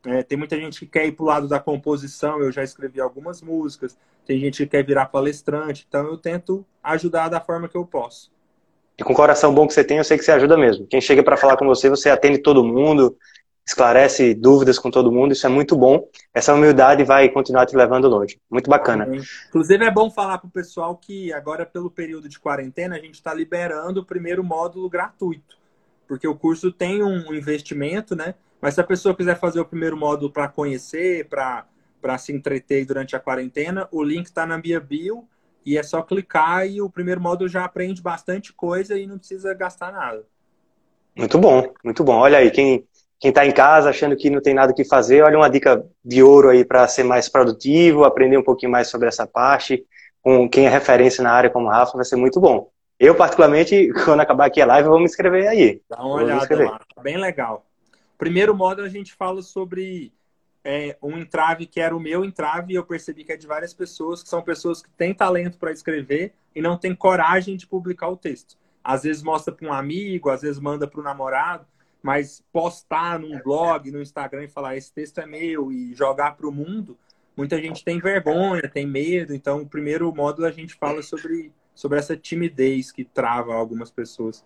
É, 0.06 0.22
tem 0.22 0.36
muita 0.36 0.56
gente 0.56 0.80
que 0.80 0.86
quer 0.86 1.06
ir 1.06 1.12
para 1.12 1.22
o 1.22 1.26
lado 1.26 1.48
da 1.48 1.58
composição, 1.58 2.40
eu 2.40 2.52
já 2.52 2.62
escrevi 2.62 3.00
algumas 3.00 3.40
músicas. 3.40 3.96
Tem 4.26 4.38
gente 4.38 4.64
que 4.64 4.70
quer 4.70 4.84
virar 4.84 5.06
palestrante, 5.06 5.86
então 5.88 6.06
eu 6.06 6.16
tento 6.16 6.64
ajudar 6.82 7.28
da 7.28 7.40
forma 7.40 7.68
que 7.68 7.76
eu 7.76 7.84
posso. 7.84 8.30
E 8.98 9.02
com 9.02 9.12
o 9.12 9.16
coração 9.16 9.52
bom 9.52 9.66
que 9.66 9.74
você 9.74 9.82
tem, 9.82 9.98
eu 9.98 10.04
sei 10.04 10.16
que 10.16 10.24
você 10.24 10.32
ajuda 10.32 10.56
mesmo. 10.56 10.86
Quem 10.86 11.00
chega 11.00 11.22
para 11.22 11.36
falar 11.36 11.56
com 11.56 11.66
você, 11.66 11.88
você 11.88 12.10
atende 12.10 12.38
todo 12.38 12.62
mundo, 12.62 13.16
esclarece 13.66 14.34
dúvidas 14.34 14.78
com 14.78 14.90
todo 14.90 15.10
mundo, 15.10 15.32
isso 15.32 15.46
é 15.46 15.50
muito 15.50 15.74
bom. 15.74 16.06
Essa 16.32 16.54
humildade 16.54 17.02
vai 17.02 17.28
continuar 17.28 17.66
te 17.66 17.74
levando 17.74 18.08
longe. 18.08 18.38
Muito 18.50 18.68
bacana. 18.68 19.08
Inclusive, 19.48 19.84
é 19.84 19.90
bom 19.90 20.10
falar 20.10 20.38
para 20.38 20.48
o 20.48 20.50
pessoal 20.50 20.96
que 20.96 21.32
agora, 21.32 21.64
pelo 21.64 21.90
período 21.90 22.28
de 22.28 22.38
quarentena, 22.38 22.96
a 22.96 23.00
gente 23.00 23.14
está 23.14 23.32
liberando 23.32 24.00
o 24.00 24.04
primeiro 24.04 24.44
módulo 24.44 24.88
gratuito. 24.88 25.56
Porque 26.06 26.28
o 26.28 26.36
curso 26.36 26.70
tem 26.70 27.02
um 27.02 27.34
investimento, 27.34 28.14
né? 28.14 28.34
Mas 28.60 28.74
se 28.74 28.80
a 28.80 28.84
pessoa 28.84 29.14
quiser 29.14 29.38
fazer 29.38 29.60
o 29.60 29.64
primeiro 29.64 29.96
módulo 29.96 30.32
para 30.32 30.48
conhecer, 30.48 31.28
para 31.28 32.18
se 32.18 32.32
entreter 32.32 32.86
durante 32.86 33.14
a 33.14 33.20
quarentena, 33.20 33.88
o 33.92 34.02
link 34.02 34.26
está 34.26 34.46
na 34.46 34.58
minha 34.58 34.80
bio 34.80 35.28
e 35.64 35.76
é 35.76 35.82
só 35.82 36.02
clicar 36.02 36.66
e 36.66 36.80
o 36.80 36.90
primeiro 36.90 37.20
módulo 37.20 37.48
já 37.48 37.64
aprende 37.64 38.02
bastante 38.02 38.52
coisa 38.52 38.98
e 38.98 39.06
não 39.06 39.18
precisa 39.18 39.52
gastar 39.54 39.92
nada. 39.92 40.24
Muito 41.16 41.38
bom, 41.38 41.72
muito 41.84 42.02
bom. 42.02 42.16
Olha 42.16 42.38
aí, 42.38 42.50
quem 42.50 42.86
quem 43.24 43.30
está 43.30 43.46
em 43.46 43.52
casa 43.52 43.88
achando 43.88 44.14
que 44.16 44.28
não 44.28 44.42
tem 44.42 44.52
nada 44.52 44.74
que 44.74 44.84
fazer, 44.84 45.22
olha 45.22 45.38
uma 45.38 45.48
dica 45.48 45.82
de 46.04 46.22
ouro 46.22 46.50
aí 46.50 46.62
para 46.62 46.86
ser 46.86 47.04
mais 47.04 47.26
produtivo, 47.26 48.04
aprender 48.04 48.36
um 48.36 48.42
pouquinho 48.42 48.70
mais 48.70 48.88
sobre 48.88 49.08
essa 49.08 49.26
parte. 49.26 49.82
Com 50.20 50.46
quem 50.46 50.66
é 50.66 50.68
referência 50.68 51.24
na 51.24 51.32
área 51.32 51.48
como 51.48 51.70
Rafa, 51.70 51.96
vai 51.96 52.04
ser 52.04 52.16
muito 52.16 52.38
bom. 52.38 52.68
Eu, 53.00 53.14
particularmente, 53.14 53.90
quando 54.04 54.20
acabar 54.20 54.44
aqui 54.44 54.60
a 54.60 54.66
live, 54.66 54.86
eu 54.86 54.90
vou 54.90 54.98
me 54.98 55.06
inscrever 55.06 55.48
aí. 55.48 55.80
Dá 55.88 56.04
uma 56.04 56.16
olhada 56.16 56.64
lá, 56.64 56.80
tá 56.94 57.02
bem 57.02 57.16
legal. 57.16 57.64
Primeiro 58.18 58.55
modo, 58.55 58.83
a 58.83 58.88
gente 58.88 59.12
fala 59.12 59.42
sobre 59.42 60.12
é, 60.64 60.96
um 61.03 61.18
entrave 61.18 61.66
que 61.66 61.81
era 61.81 61.94
o 61.94 62.00
meu 62.00 62.24
entrave 62.24 62.72
e 62.72 62.77
eu 62.77 62.85
percebi 62.85 63.24
que 63.24 63.33
é 63.33 63.37
de 63.37 63.46
várias 63.46 63.74
pessoas, 63.74 64.22
que 64.22 64.29
são 64.29 64.42
pessoas 64.42 64.83
que 64.83 64.90
têm 64.90 65.12
talento 65.12 65.59
para 65.59 65.72
escrever 65.72 66.33
e 66.55 66.62
não 66.62 66.79
têm 66.79 66.94
coragem 66.94 67.57
de 67.57 67.66
publicar 67.66 68.09
o 68.09 68.16
texto. 68.16 68.57
Às 68.83 69.03
vezes 69.03 69.22
mostra 69.22 69.53
para 69.53 69.68
um 69.68 69.72
amigo, 69.72 70.31
às 70.31 70.42
vezes 70.42 70.59
manda 70.59 70.87
para 70.87 71.00
o 71.00 71.05
namorado, 71.05 71.66
mas 72.03 72.42
postar 72.53 73.18
num 73.18 73.38
blog, 73.42 73.90
no 73.90 74.00
Instagram 74.00 74.44
e 74.44 74.48
falar 74.48 74.77
esse 74.77 74.92
texto 74.92 75.18
é 75.20 75.27
meu 75.27 75.72
e 75.72 75.94
jogar 75.94 76.37
para 76.37 76.46
o 76.46 76.53
mundo, 76.53 76.98
muita 77.37 77.61
gente 77.61 77.85
tem 77.85 77.98
vergonha, 77.98 78.68
tem 78.68 78.87
medo. 78.87 79.35
Então, 79.35 79.62
o 79.62 79.66
primeiro 79.66 80.14
módulo 80.14 80.46
a 80.46 80.50
gente 80.50 80.74
fala 80.74 81.03
sobre, 81.03 81.53
sobre 81.74 81.98
essa 81.98 82.16
timidez 82.16 82.92
que 82.92 83.05
trava 83.05 83.55
algumas 83.55 83.90
pessoas. 83.90 84.44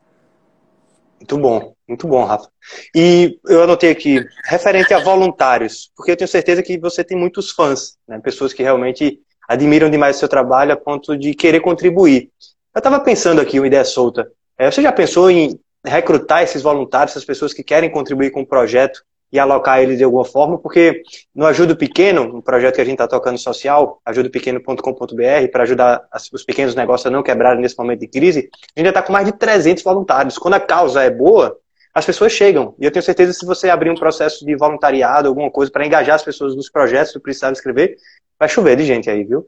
Muito 1.18 1.38
bom, 1.38 1.74
muito 1.86 2.06
bom, 2.06 2.24
Rafa. 2.24 2.48
E 2.94 3.38
eu 3.46 3.62
anotei 3.62 3.90
aqui, 3.90 4.24
referente 4.44 4.94
a 4.94 5.02
voluntários, 5.02 5.90
porque 5.96 6.12
eu 6.12 6.16
tenho 6.16 6.28
certeza 6.28 6.62
que 6.62 6.78
você 6.78 7.02
tem 7.02 7.18
muitos 7.18 7.50
fãs, 7.50 7.96
né? 8.06 8.20
pessoas 8.20 8.52
que 8.52 8.62
realmente 8.62 9.20
admiram 9.48 9.90
demais 9.90 10.16
o 10.16 10.18
seu 10.20 10.28
trabalho 10.28 10.72
a 10.72 10.76
ponto 10.76 11.16
de 11.16 11.34
querer 11.34 11.60
contribuir. 11.60 12.30
Eu 12.74 12.78
estava 12.78 13.00
pensando 13.00 13.40
aqui 13.40 13.58
uma 13.58 13.66
ideia 13.66 13.84
solta. 13.84 14.30
É, 14.56 14.70
você 14.70 14.80
já 14.80 14.92
pensou 14.92 15.30
em 15.30 15.58
recrutar 15.84 16.42
esses 16.42 16.62
voluntários, 16.62 17.12
essas 17.12 17.24
pessoas 17.24 17.52
que 17.52 17.64
querem 17.64 17.90
contribuir 17.90 18.30
com 18.30 18.42
o 18.42 18.46
projeto 18.46 19.02
e 19.30 19.38
alocar 19.38 19.80
ele 19.80 19.96
de 19.96 20.04
alguma 20.04 20.24
forma, 20.24 20.58
porque 20.58 21.02
no 21.34 21.46
Ajuda 21.46 21.76
Pequeno, 21.76 22.36
um 22.36 22.40
projeto 22.40 22.76
que 22.76 22.80
a 22.80 22.84
gente 22.84 22.94
está 22.94 23.06
tocando 23.06 23.38
social, 23.38 24.00
ajudapequeno.com.br, 24.04 25.50
para 25.52 25.62
ajudar 25.64 26.08
os 26.32 26.44
pequenos 26.44 26.74
negócios 26.74 27.06
a 27.06 27.10
não 27.10 27.22
quebrarem 27.22 27.60
nesse 27.60 27.76
momento 27.78 28.00
de 28.00 28.08
crise, 28.08 28.48
a 28.74 28.80
gente 28.80 28.86
já 28.86 28.90
está 28.90 29.02
com 29.02 29.12
mais 29.12 29.26
de 29.26 29.32
300 29.32 29.82
voluntários. 29.82 30.38
Quando 30.38 30.54
a 30.54 30.60
causa 30.60 31.02
é 31.02 31.10
boa, 31.10 31.58
as 31.92 32.06
pessoas 32.06 32.32
chegam. 32.32 32.74
E 32.78 32.84
eu 32.84 32.90
tenho 32.90 33.02
certeza 33.02 33.32
que 33.32 33.38
se 33.38 33.46
você 33.46 33.68
abrir 33.68 33.90
um 33.90 33.94
processo 33.94 34.46
de 34.46 34.56
voluntariado, 34.56 35.28
alguma 35.28 35.50
coisa, 35.50 35.70
para 35.70 35.86
engajar 35.86 36.14
as 36.14 36.22
pessoas 36.22 36.56
nos 36.56 36.70
projetos 36.70 37.12
do 37.12 37.20
Precisava 37.20 37.52
Escrever, 37.52 37.96
vai 38.38 38.48
chover 38.48 38.76
de 38.76 38.84
gente 38.84 39.10
aí, 39.10 39.24
viu? 39.24 39.46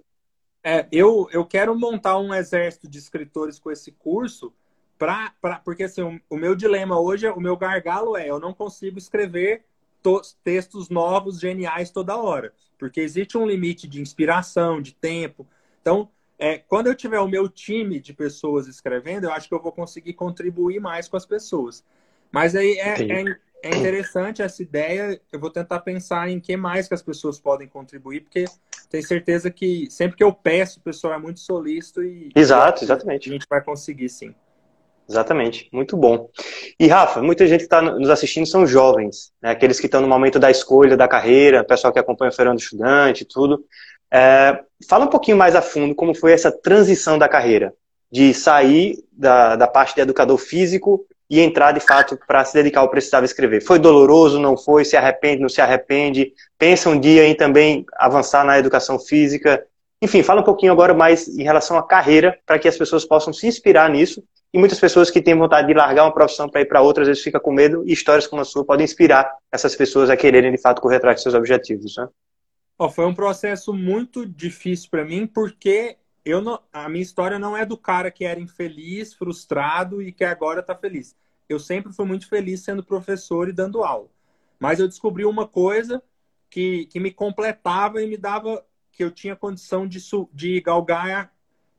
É, 0.62 0.87
eu, 0.93 1.27
eu 1.33 1.45
quero 1.47 1.75
montar 1.79 2.19
um 2.19 2.35
exército 2.35 2.87
de 2.87 2.99
escritores 2.99 3.59
com 3.59 3.71
esse 3.71 3.93
curso, 3.93 4.53
pra, 4.99 5.33
pra, 5.40 5.57
porque 5.64 5.85
assim, 5.85 6.03
o, 6.03 6.21
o 6.35 6.37
meu 6.37 6.55
dilema 6.55 7.01
hoje, 7.01 7.27
o 7.29 7.40
meu 7.40 7.57
gargalo 7.57 8.14
é, 8.14 8.29
eu 8.29 8.38
não 8.38 8.53
consigo 8.53 8.99
escrever 8.99 9.64
textos 10.43 10.89
novos, 10.89 11.39
geniais 11.39 11.91
toda 11.91 12.17
hora. 12.17 12.53
Porque 12.79 13.01
existe 13.01 13.37
um 13.37 13.47
limite 13.47 13.87
de 13.87 14.01
inspiração, 14.01 14.81
de 14.81 14.95
tempo. 14.95 15.47
Então, 15.81 16.09
é, 16.39 16.57
quando 16.59 16.87
eu 16.87 16.95
tiver 16.95 17.21
o 17.21 17.29
meu 17.29 17.49
time 17.49 18.01
de 18.01 18.15
pessoas 18.15 18.67
escrevendo, 18.67 19.25
eu 19.25 19.33
acho 19.33 19.47
que 19.47 19.55
eu 19.55 19.61
vou 19.61 19.73
conseguir 19.73 20.15
contribuir 20.15 20.81
mais 20.81 21.07
com 21.07 21.17
as 21.17 21.27
pessoas. 21.27 21.85
Mas 22.33 22.57
aí 22.57 22.79
é, 22.79 22.95
é, 23.03 23.25
é, 23.63 23.77
interessante 23.77 24.41
essa 24.41 24.63
ideia. 24.63 25.21
Eu 25.31 25.39
vou 25.39 25.51
tentar 25.51 25.81
pensar 25.81 26.31
em 26.31 26.41
que 26.41 26.57
mais 26.57 26.89
que 26.89 26.95
as 26.95 27.03
pessoas 27.03 27.39
podem 27.39 27.69
contribuir, 27.69 28.23
porque 28.23 28.47
tenho 28.89 29.07
certeza 29.07 29.51
que 29.51 29.91
sempre 29.91 30.17
que 30.17 30.25
eu 30.25 30.33
peço, 30.33 30.79
o 30.79 30.83
pessoal 30.83 31.13
é 31.13 31.19
muito 31.19 31.41
solícito 31.41 32.03
e. 32.03 32.31
Exato, 32.35 32.85
exatamente. 32.85 33.29
A 33.29 33.33
gente 33.33 33.47
vai 33.49 33.63
conseguir, 33.63 34.09
sim. 34.09 34.35
Exatamente, 35.11 35.68
muito 35.73 35.96
bom. 35.96 36.31
E 36.79 36.87
Rafa, 36.87 37.20
muita 37.20 37.44
gente 37.44 37.59
que 37.59 37.64
está 37.64 37.83
nos 37.83 38.09
assistindo 38.09 38.46
são 38.46 38.64
jovens, 38.64 39.33
né? 39.42 39.51
aqueles 39.51 39.81
que 39.81 39.87
estão 39.87 40.01
no 40.01 40.07
momento 40.07 40.38
da 40.38 40.53
escolha 40.53 40.96
da 40.96 41.09
carreira, 41.09 41.64
pessoal 41.64 41.92
que 41.92 41.99
acompanha 41.99 42.31
o 42.31 42.35
Fernando 42.35 42.61
Estudante, 42.61 43.25
tudo. 43.25 43.64
É, 44.09 44.61
fala 44.88 45.07
um 45.07 45.09
pouquinho 45.09 45.37
mais 45.37 45.57
a 45.57 45.62
fundo 45.62 45.96
como 45.96 46.14
foi 46.14 46.33
essa 46.33 46.53
transição 46.53 47.18
da 47.18 47.29
carreira, 47.29 47.75
de 48.09 48.33
sair 48.33 48.99
da, 49.11 49.57
da 49.57 49.66
parte 49.66 49.96
de 49.96 50.01
educador 50.01 50.38
físico 50.38 51.05
e 51.29 51.40
entrar 51.40 51.73
de 51.73 51.81
fato 51.81 52.16
para 52.25 52.44
se 52.44 52.55
dedicar 52.55 52.79
ao 52.79 52.88
precisava 52.88 53.25
escrever. 53.25 53.62
Foi 53.62 53.81
doloroso, 53.81 54.38
não 54.38 54.57
foi? 54.57 54.85
Se 54.85 54.96
arrepende, 54.96 55.42
não 55.42 55.49
se 55.49 55.61
arrepende? 55.61 56.33
Pensa 56.57 56.88
um 56.88 56.99
dia 56.99 57.27
em 57.27 57.35
também 57.35 57.85
avançar 57.96 58.44
na 58.44 58.57
educação 58.61 58.96
física? 58.96 59.66
Enfim, 60.01 60.23
fala 60.23 60.40
um 60.40 60.44
pouquinho 60.44 60.70
agora 60.70 60.94
mais 60.94 61.27
em 61.27 61.42
relação 61.42 61.77
à 61.77 61.83
carreira, 61.83 62.38
para 62.46 62.61
que 62.61 62.68
as 62.68 62.77
pessoas 62.79 63.05
possam 63.05 63.33
se 63.33 63.49
inspirar 63.49 63.90
nisso 63.90 64.23
e 64.53 64.59
muitas 64.59 64.81
pessoas 64.81 65.11
que 65.11 65.23
têm 65.23 65.37
vontade 65.37 65.69
de 65.69 65.75
largar 65.75 66.05
uma 66.05 66.13
profissão 66.13 66.49
para 66.49 66.61
ir 66.61 66.67
para 66.67 66.83
outra, 66.83 67.03
às 67.03 67.09
vezes 67.09 67.23
fica 67.23 67.39
com 67.39 67.53
medo, 67.53 67.85
e 67.87 67.93
histórias 67.93 68.27
como 68.27 68.43
a 68.43 68.45
sua 68.45 68.65
podem 68.65 68.85
inspirar 68.85 69.33
essas 69.51 69.77
pessoas 69.77 70.11
a 70.11 70.17
quererem, 70.17 70.51
de 70.51 70.61
fato, 70.61 70.83
correr 70.83 70.97
atrás 70.97 71.17
de 71.17 71.23
seus 71.23 71.35
objetivos. 71.35 71.97
Né? 71.97 72.09
Oh, 72.77 72.89
foi 72.89 73.07
um 73.07 73.15
processo 73.15 73.73
muito 73.73 74.27
difícil 74.27 74.89
para 74.91 75.05
mim, 75.05 75.27
porque 75.27 75.97
eu 76.25 76.41
não, 76.41 76.61
a 76.73 76.89
minha 76.89 77.03
história 77.03 77.39
não 77.39 77.57
é 77.57 77.65
do 77.65 77.77
cara 77.77 78.11
que 78.11 78.25
era 78.25 78.41
infeliz, 78.41 79.15
frustrado 79.15 80.03
e 80.03 80.13
que 80.13 80.25
agora 80.25 80.61
está 80.61 80.75
feliz. 80.75 81.17
Eu 81.49 81.59
sempre 81.59 81.93
fui 81.93 82.05
muito 82.05 82.29
feliz 82.29 82.61
sendo 82.61 82.85
professor 82.85 83.49
e 83.49 83.53
dando 83.53 83.83
aula. 83.83 84.09
Mas 84.59 84.79
eu 84.79 84.87
descobri 84.87 85.25
uma 85.25 85.47
coisa 85.47 86.03
que, 86.51 86.87
que 86.87 87.01
me 87.01 87.11
completava 87.11 88.03
e 88.03 88.07
me 88.07 88.17
dava 88.17 88.65
que 88.93 89.03
eu 89.03 89.11
tinha 89.11 89.35
condição 89.35 89.87
de, 89.87 89.99
de 90.33 90.61
galgar 90.61 91.33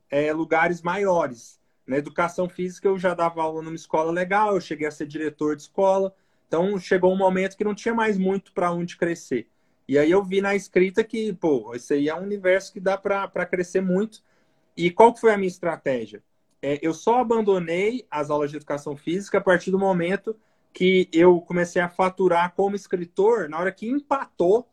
é, 0.10 0.34
lugares 0.34 0.82
maiores. 0.82 1.61
Na 1.86 1.98
educação 1.98 2.48
física 2.48 2.88
eu 2.88 2.98
já 2.98 3.13
dava 3.13 3.41
aula 3.41 3.62
numa 3.62 3.76
escola 3.76 4.12
legal, 4.12 4.56
eu 4.56 4.62
cheguei 4.62 4.88
a 4.88 4.91
ser 4.91 5.08
diretor 5.08 5.56
de 5.56 5.63
escola. 5.63 6.13
Então 6.48 6.78
chegou 6.78 7.13
um 7.13 7.17
momento 7.17 7.56
que 7.56 7.63
não 7.63 7.74
tinha 7.74 7.94
mais 7.94 8.17
muito 8.17 8.52
para 8.54 8.72
onde 8.72 8.98
crescer. 8.98 9.48
E 9.88 9.98
aí 9.98 10.10
eu 10.12 10.24
vi 10.24 10.41
na 10.41 10.56
escrita 10.56 11.04
que, 11.04 11.34
pô, 11.34 11.74
esse 11.76 11.94
aí 11.94 12.08
é 12.08 12.15
um 12.15 12.24
universo 12.24 12.72
que 12.72 12.80
dá 12.80 12.98
para 12.98 13.46
crescer 13.46 13.82
muito. 13.82 14.22
E 14.76 14.89
qual 14.89 15.15
foi 15.15 15.34
a 15.34 15.38
minha 15.38 15.48
estratégia? 15.48 16.24
É, 16.62 16.80
eu 16.82 16.94
só 16.94 17.20
abandonei 17.20 18.06
as 18.10 18.30
aulas 18.30 18.52
de 18.52 18.58
educação 18.58 18.96
física 18.96 19.39
a 19.39 19.41
partir 19.41 19.72
do 19.72 19.80
momento 19.80 20.36
que 20.74 21.10
eu 21.12 21.41
comecei 21.41 21.82
a 21.82 21.89
faturar 21.89 22.54
como 22.56 22.76
escritor. 22.76 23.50
Na 23.50 23.60
hora 23.60 23.72
que 23.72 23.89
empatou, 23.89 24.70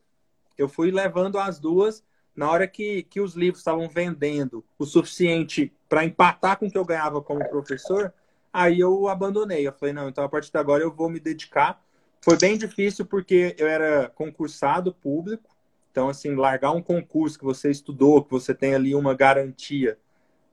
eu 0.57 0.69
fui 0.69 0.91
levando 0.91 1.39
as 1.39 1.59
duas. 1.59 2.05
Na 2.39 2.49
hora 2.53 2.69
que, 2.69 3.03
que 3.03 3.21
os 3.21 3.35
livros 3.35 3.59
estavam 3.59 3.89
vendendo 3.89 4.65
o 4.79 4.87
suficiente 4.87 5.73
para 5.89 6.05
empatar 6.05 6.57
com 6.57 6.69
o 6.69 6.71
que 6.71 6.79
eu 6.79 6.85
ganhava 6.85 7.21
como 7.21 7.45
professor, 7.49 8.15
aí 8.53 8.79
eu 8.79 9.09
abandonei. 9.09 9.67
Eu 9.67 9.73
falei, 9.73 9.93
não, 9.93 10.09
então 10.09 10.23
a 10.23 10.29
partir 10.29 10.53
de 10.53 10.57
agora 10.57 10.81
eu 10.81 10.95
vou 10.95 11.11
me 11.11 11.19
dedicar. 11.19 11.83
Foi 12.23 12.39
bem 12.39 12.57
difícil 12.57 13.05
porque 13.05 13.57
eu 13.59 13.67
era 13.67 14.09
concursado 14.11 14.95
público. 14.95 15.51
Então, 15.91 16.09
assim, 16.09 16.37
largar 16.37 16.71
um 16.71 16.81
concurso 16.81 17.37
que 17.37 17.45
você 17.45 17.73
estudou, 17.73 18.23
que 18.23 18.31
você 18.31 18.55
tem 18.55 18.73
ali 18.73 18.95
uma 18.95 19.15
garantia 19.15 19.99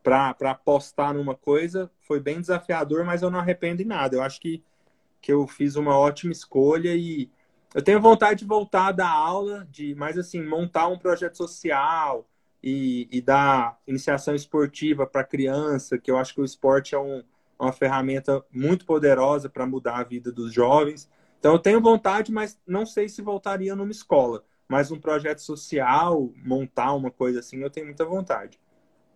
para 0.02 0.36
apostar 0.42 1.14
numa 1.14 1.36
coisa, 1.36 1.92
foi 2.02 2.20
bem 2.20 2.42
desafiador, 2.42 3.06
mas 3.06 3.22
eu 3.22 3.30
não 3.30 3.38
arrependo 3.38 3.84
em 3.84 3.86
nada. 3.86 4.16
Eu 4.16 4.24
acho 4.24 4.42
que, 4.42 4.64
que 5.22 5.32
eu 5.32 5.46
fiz 5.46 5.76
uma 5.76 5.96
ótima 5.96 6.32
escolha 6.32 6.96
e 6.96 7.30
eu 7.76 7.84
tenho 7.84 8.02
vontade 8.02 8.40
de 8.40 8.46
voltar 8.46 8.92
da 8.92 9.08
aula, 9.08 9.68
de 9.70 9.94
mais 9.94 10.18
assim, 10.18 10.42
montar 10.44 10.88
um 10.88 10.98
projeto 10.98 11.38
social, 11.38 12.26
e, 12.66 13.08
e 13.12 13.22
dar 13.22 13.78
iniciação 13.86 14.34
esportiva 14.34 15.06
para 15.06 15.24
criança, 15.24 16.00
que 16.00 16.10
eu 16.10 16.18
acho 16.18 16.34
que 16.34 16.42
o 16.42 16.46
esporte 16.46 16.96
é 16.96 17.00
um, 17.00 17.22
uma 17.60 17.72
ferramenta 17.72 18.44
muito 18.52 18.86
poderosa 18.88 19.48
para 19.48 19.68
mudar 19.68 19.98
a 19.98 20.04
vida 20.04 20.32
dos 20.32 20.52
jovens. 20.52 21.08
Então, 21.40 21.54
eu 21.54 21.60
tenho 21.60 21.80
vontade, 21.80 22.32
mas 22.32 22.58
não 22.66 22.84
sei 22.84 23.08
se 23.08 23.22
voltaria 23.22 23.76
numa 23.76 23.92
escola. 23.92 24.44
Mas 24.68 24.90
um 24.90 25.00
projeto 25.00 25.44
social, 25.44 26.32
montar 26.44 26.92
uma 26.94 27.12
coisa 27.12 27.40
assim, 27.40 27.62
eu 27.62 27.70
tenho 27.70 27.86
muita 27.86 28.04
vontade. 28.04 28.60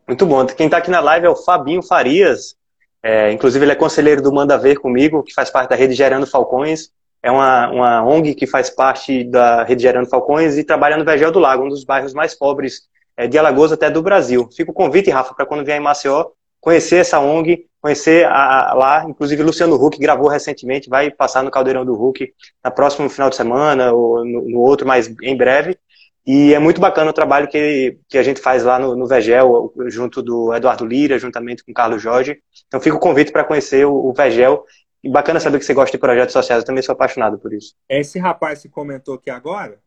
Muito 0.07 0.27
bom. 0.27 0.45
Quem 0.45 0.67
está 0.67 0.77
aqui 0.77 0.91
na 0.91 0.99
live 0.99 1.25
é 1.25 1.29
o 1.29 1.35
Fabinho 1.35 1.81
Farias. 1.81 2.55
É, 3.01 3.31
inclusive, 3.31 3.65
ele 3.65 3.71
é 3.71 3.75
conselheiro 3.75 4.21
do 4.21 4.31
Manda 4.31 4.59
Ver 4.59 4.77
comigo, 4.77 5.23
que 5.23 5.33
faz 5.33 5.49
parte 5.49 5.71
da 5.71 5.75
rede 5.75 5.95
Gerando 5.95 6.27
Falcões. 6.27 6.91
É 7.21 7.29
uma, 7.29 7.69
uma 7.69 8.03
ONG 8.03 8.33
que 8.33 8.47
faz 8.47 8.69
parte 8.69 9.23
da 9.23 9.63
rede 9.63 9.83
Gerando 9.83 10.09
Falcões 10.09 10.57
e 10.57 10.63
trabalha 10.63 10.97
no 10.97 11.05
Vegel 11.05 11.31
do 11.31 11.39
Lago, 11.39 11.65
um 11.65 11.69
dos 11.69 11.83
bairros 11.83 12.13
mais 12.13 12.33
pobres 12.33 12.83
é, 13.17 13.27
de 13.27 13.37
Alagoas 13.37 13.71
até 13.71 13.89
do 13.89 14.01
Brasil. 14.01 14.47
Fica 14.55 14.71
o 14.71 14.73
convite, 14.73 15.09
Rafa, 15.09 15.33
para 15.33 15.45
quando 15.45 15.65
vier 15.65 15.77
em 15.77 15.83
Maceió, 15.83 16.27
conhecer 16.61 16.97
essa 16.97 17.19
ONG, 17.19 17.65
conhecer 17.81 18.25
a, 18.25 18.71
a, 18.71 18.73
lá, 18.73 19.05
inclusive 19.07 19.43
Luciano 19.43 19.75
Huck 19.75 19.97
gravou 19.99 20.29
recentemente, 20.29 20.89
vai 20.89 21.11
passar 21.11 21.43
no 21.43 21.51
Caldeirão 21.51 21.85
do 21.85 21.93
Huck 21.93 22.33
na 22.63 22.71
próximo 22.71 23.09
final 23.09 23.29
de 23.29 23.35
semana 23.35 23.91
ou 23.91 24.23
no, 24.23 24.49
no 24.49 24.59
outro, 24.59 24.87
mas 24.87 25.13
em 25.21 25.35
breve. 25.35 25.77
E 26.25 26.53
é 26.53 26.59
muito 26.59 26.79
bacana 26.79 27.09
o 27.09 27.13
trabalho 27.13 27.47
que, 27.47 27.97
que 28.07 28.17
a 28.17 28.23
gente 28.23 28.39
faz 28.39 28.63
lá 28.63 28.77
no, 28.77 28.95
no 28.95 29.07
Vegel, 29.07 29.73
junto 29.87 30.21
do 30.21 30.53
Eduardo 30.53 30.85
Lira, 30.85 31.17
juntamente 31.17 31.63
com 31.63 31.71
o 31.71 31.73
Carlos 31.73 32.01
Jorge. 32.01 32.37
Então 32.67 32.79
fica 32.79 32.95
o 32.95 32.99
convite 32.99 33.31
para 33.31 33.43
conhecer 33.43 33.85
o, 33.85 33.93
o 33.93 34.13
Vegel. 34.13 34.63
E 35.03 35.09
bacana 35.09 35.39
saber 35.39 35.59
que 35.59 35.65
você 35.65 35.73
gosta 35.73 35.95
de 35.95 36.01
projetos 36.01 36.33
sociais, 36.33 36.61
eu 36.61 36.65
também 36.65 36.83
sou 36.83 36.93
apaixonado 36.93 37.39
por 37.39 37.53
isso. 37.53 37.73
Esse 37.87 38.19
rapaz 38.19 38.61
que 38.61 38.69
comentou 38.69 39.15
aqui 39.15 39.29
agora, 39.29 39.79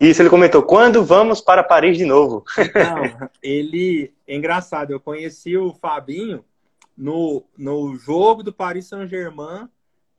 isso, 0.00 0.20
ele 0.20 0.28
comentou, 0.28 0.62
quando 0.62 1.04
vamos 1.04 1.40
para 1.40 1.62
Paris 1.62 1.96
de 1.96 2.04
novo? 2.04 2.44
Não, 2.74 3.28
ele, 3.42 4.12
é 4.26 4.34
engraçado, 4.34 4.90
eu 4.90 5.00
conheci 5.00 5.56
o 5.56 5.72
Fabinho 5.72 6.44
no, 6.96 7.44
no 7.56 7.96
jogo 7.96 8.42
do 8.42 8.52
Paris 8.52 8.86
Saint-Germain, 8.88 9.68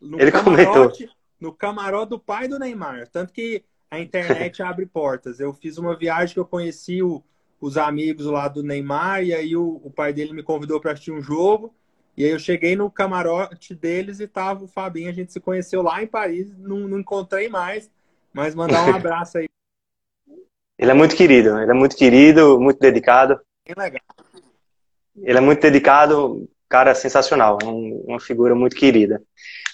no 0.02 0.20
ele 0.20 0.32
camarote, 0.32 0.74
comentou. 0.74 1.10
no 1.40 1.54
camarote 1.54 2.10
do 2.10 2.20
pai 2.20 2.48
do 2.48 2.58
Neymar, 2.58 3.08
tanto 3.10 3.34
que 3.34 3.64
a 3.92 4.00
internet 4.00 4.62
abre 4.64 4.86
portas. 4.86 5.40
Eu 5.40 5.54
fiz 5.54 5.78
uma 5.78 5.96
viagem 5.96 6.34
que 6.34 6.40
eu 6.40 6.46
conheci 6.46 7.04
o, 7.04 7.22
os 7.60 7.78
amigos 7.78 8.26
lá 8.26 8.48
do 8.48 8.64
Neymar, 8.64 9.24
e 9.24 9.34
aí 9.34 9.56
o, 9.58 9.82
o 9.84 9.92
pai 9.92 10.14
dele 10.14 10.34
me 10.34 10.44
convidou 10.44 10.80
para 10.80 10.94
assistir 10.94 11.12
um 11.12 11.22
jogo, 11.22 11.76
e 12.17 12.23
aí 12.23 12.32
eu 12.32 12.39
cheguei 12.39 12.75
no 12.75 12.89
camarote 12.89 13.75
deles 13.75 14.19
e 14.19 14.28
tava 14.28 14.63
o 14.63 14.67
Fabinho, 14.67 15.10
a 15.10 15.13
gente 15.13 15.34
se 15.34 15.39
conheceu 15.39 15.82
lá 15.82 16.01
em 16.01 16.08
Paris, 16.08 16.56
não, 16.58 16.80
não 16.80 16.99
encontrei 16.99 17.49
mais, 17.49 17.89
mas 18.34 18.56
mandar 18.56 18.88
um 18.88 18.95
abraço 18.95 19.38
aí 19.38 19.47
ele 20.78 20.91
é 20.91 20.93
muito 20.93 21.15
querido, 21.15 21.58
ele 21.58 21.71
é 21.71 21.73
muito 21.73 21.95
querido, 21.95 22.60
muito 22.60 22.80
dedicado. 22.80 23.39
Que 23.63 23.73
legal. 23.78 24.01
Ele 25.17 25.38
é 25.38 25.41
muito 25.41 25.62
dedicado, 25.62 26.49
cara 26.67 26.93
sensacional, 26.93 27.58
uma 27.63 28.19
figura 28.19 28.54
muito 28.54 28.75
querida. 28.75 29.21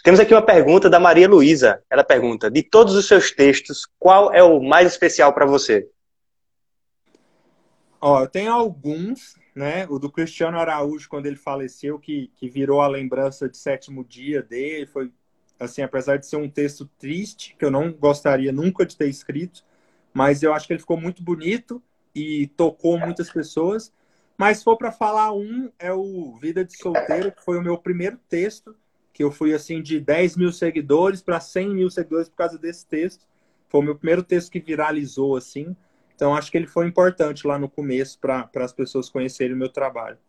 Temos 0.03 0.19
aqui 0.19 0.33
uma 0.33 0.45
pergunta 0.45 0.89
da 0.89 0.99
Maria 0.99 1.27
Luísa. 1.27 1.81
Ela 1.89 2.03
pergunta: 2.03 2.51
de 2.51 2.61
todos 2.61 2.95
os 2.95 3.07
seus 3.07 3.31
textos, 3.31 3.87
qual 3.97 4.31
é 4.31 4.43
o 4.43 4.61
mais 4.61 4.87
especial 4.87 5.33
para 5.33 5.45
você? 5.45 5.87
Ó, 7.99 8.21
eu 8.21 8.27
tenho 8.27 8.51
alguns, 8.51 9.35
né? 9.55 9.85
O 9.89 9.99
do 9.99 10.11
Cristiano 10.11 10.57
Araújo, 10.57 11.09
quando 11.09 11.25
ele 11.25 11.35
faleceu, 11.35 11.99
que, 11.99 12.31
que 12.35 12.49
virou 12.49 12.81
a 12.81 12.87
lembrança 12.87 13.49
de 13.49 13.57
sétimo 13.57 14.03
dia 14.03 14.41
dele. 14.41 14.85
Foi, 14.85 15.11
assim, 15.59 15.81
apesar 15.81 16.17
de 16.17 16.25
ser 16.25 16.37
um 16.37 16.49
texto 16.49 16.89
triste, 16.97 17.55
que 17.57 17.65
eu 17.65 17.71
não 17.71 17.91
gostaria 17.91 18.51
nunca 18.51 18.85
de 18.85 18.95
ter 18.95 19.07
escrito, 19.09 19.63
mas 20.13 20.43
eu 20.43 20.53
acho 20.53 20.67
que 20.67 20.73
ele 20.73 20.79
ficou 20.79 20.97
muito 20.97 21.23
bonito 21.23 21.81
e 22.13 22.47
tocou 22.55 22.97
muitas 22.99 23.29
pessoas. 23.29 23.93
Mas 24.37 24.59
se 24.59 24.63
for 24.63 24.77
para 24.77 24.91
falar 24.91 25.33
um, 25.33 25.71
é 25.77 25.93
o 25.93 26.37
Vida 26.41 26.65
de 26.65 26.75
Solteiro, 26.75 27.31
que 27.31 27.43
foi 27.43 27.57
o 27.57 27.61
meu 27.61 27.77
primeiro 27.77 28.17
texto 28.27 28.75
que 29.13 29.23
eu 29.23 29.31
fui 29.31 29.53
assim 29.53 29.81
de 29.81 29.99
10 29.99 30.37
mil 30.37 30.51
seguidores 30.51 31.21
para 31.21 31.39
100 31.39 31.75
mil 31.75 31.89
seguidores 31.89 32.29
por 32.29 32.35
causa 32.35 32.57
desse 32.57 32.85
texto. 32.85 33.25
Foi 33.67 33.81
o 33.81 33.83
meu 33.83 33.95
primeiro 33.95 34.23
texto 34.23 34.51
que 34.51 34.59
viralizou 34.59 35.35
assim. 35.35 35.75
Então 36.21 36.35
acho 36.35 36.51
que 36.51 36.57
ele 36.59 36.67
foi 36.67 36.85
importante 36.85 37.47
lá 37.47 37.57
no 37.57 37.67
começo 37.67 38.19
para 38.19 38.47
as 38.57 38.71
pessoas 38.71 39.09
conhecerem 39.09 39.55
o 39.55 39.57
meu 39.57 39.69
trabalho. 39.69 40.19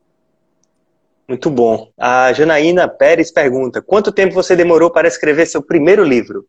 Muito 1.29 1.51
bom. 1.51 1.93
A 1.99 2.33
Janaína 2.33 2.89
Pérez 2.89 3.31
pergunta: 3.31 3.83
quanto 3.83 4.11
tempo 4.11 4.33
você 4.33 4.57
demorou 4.57 4.91
para 4.91 5.07
escrever 5.07 5.45
seu 5.45 5.61
primeiro 5.61 6.03
livro? 6.03 6.49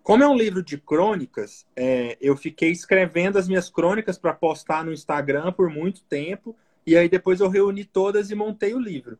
Como 0.00 0.22
é 0.22 0.28
um 0.28 0.36
livro 0.36 0.62
de 0.62 0.78
crônicas, 0.78 1.66
é, 1.74 2.16
eu 2.20 2.36
fiquei 2.36 2.70
escrevendo 2.70 3.36
as 3.36 3.48
minhas 3.48 3.68
crônicas 3.68 4.16
para 4.16 4.32
postar 4.32 4.84
no 4.84 4.92
Instagram 4.92 5.50
por 5.50 5.68
muito 5.68 6.04
tempo, 6.04 6.54
e 6.86 6.96
aí 6.96 7.08
depois 7.08 7.40
eu 7.40 7.48
reuni 7.48 7.84
todas 7.84 8.30
e 8.30 8.36
montei 8.36 8.74
o 8.74 8.78
livro. 8.78 9.18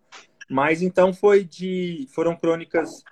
Mas 0.48 0.82
então 0.82 1.12
foi 1.12 1.42
de. 1.42 2.06
Foram 2.14 2.36
crônicas. 2.36 3.02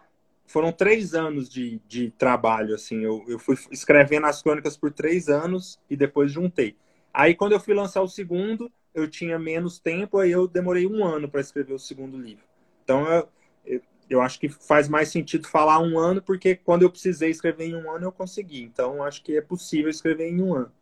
Foram 0.49 0.73
três 0.73 1.15
anos 1.15 1.47
de, 1.47 1.79
de 1.87 2.11
trabalho, 2.13 2.75
assim. 2.75 3.05
Eu, 3.05 3.23
eu 3.29 3.39
fui 3.39 3.55
escrevendo 3.71 4.27
as 4.27 4.43
crônicas 4.43 4.79
por 4.79 4.91
três 4.91 5.29
anos 5.29 5.79
e 5.91 5.97
depois 5.97 6.33
juntei. 6.33 6.75
Aí 7.13 7.35
quando 7.35 7.53
eu 7.53 7.61
fui 7.61 7.75
lançar 7.75 8.01
o 8.01 8.09
segundo, 8.09 8.73
eu 8.95 9.07
tinha 9.07 9.39
menos 9.39 9.79
tempo, 9.79 10.19
aí 10.19 10.31
eu 10.31 10.49
demorei 10.49 10.87
um 10.87 11.05
ano 11.05 11.29
para 11.29 11.43
escrever 11.43 11.75
o 11.75 11.79
segundo 11.79 12.17
livro. 12.17 12.45
Então 12.83 13.07
eu, 13.07 13.29
eu, 13.67 13.81
eu, 14.09 14.21
acho 14.23 14.41
que 14.41 14.49
faz 14.49 14.89
mais 14.89 15.11
sentido 15.11 15.47
falar 15.47 15.81
um 15.81 15.99
ano, 15.99 16.23
porque 16.23 16.57
quando 16.57 16.83
eu 16.83 16.91
precisei 16.91 17.29
escrever 17.29 17.67
em 17.67 17.77
um 17.77 17.91
ano, 17.91 18.07
eu 18.07 18.13
consegui. 18.13 18.63
Então 18.63 19.03
acho 19.03 19.23
que 19.23 19.37
é 19.37 19.43
possível 19.43 19.91
escrever 19.91 20.31
em 20.31 20.41
um 20.41 20.55
ano. 20.55 20.73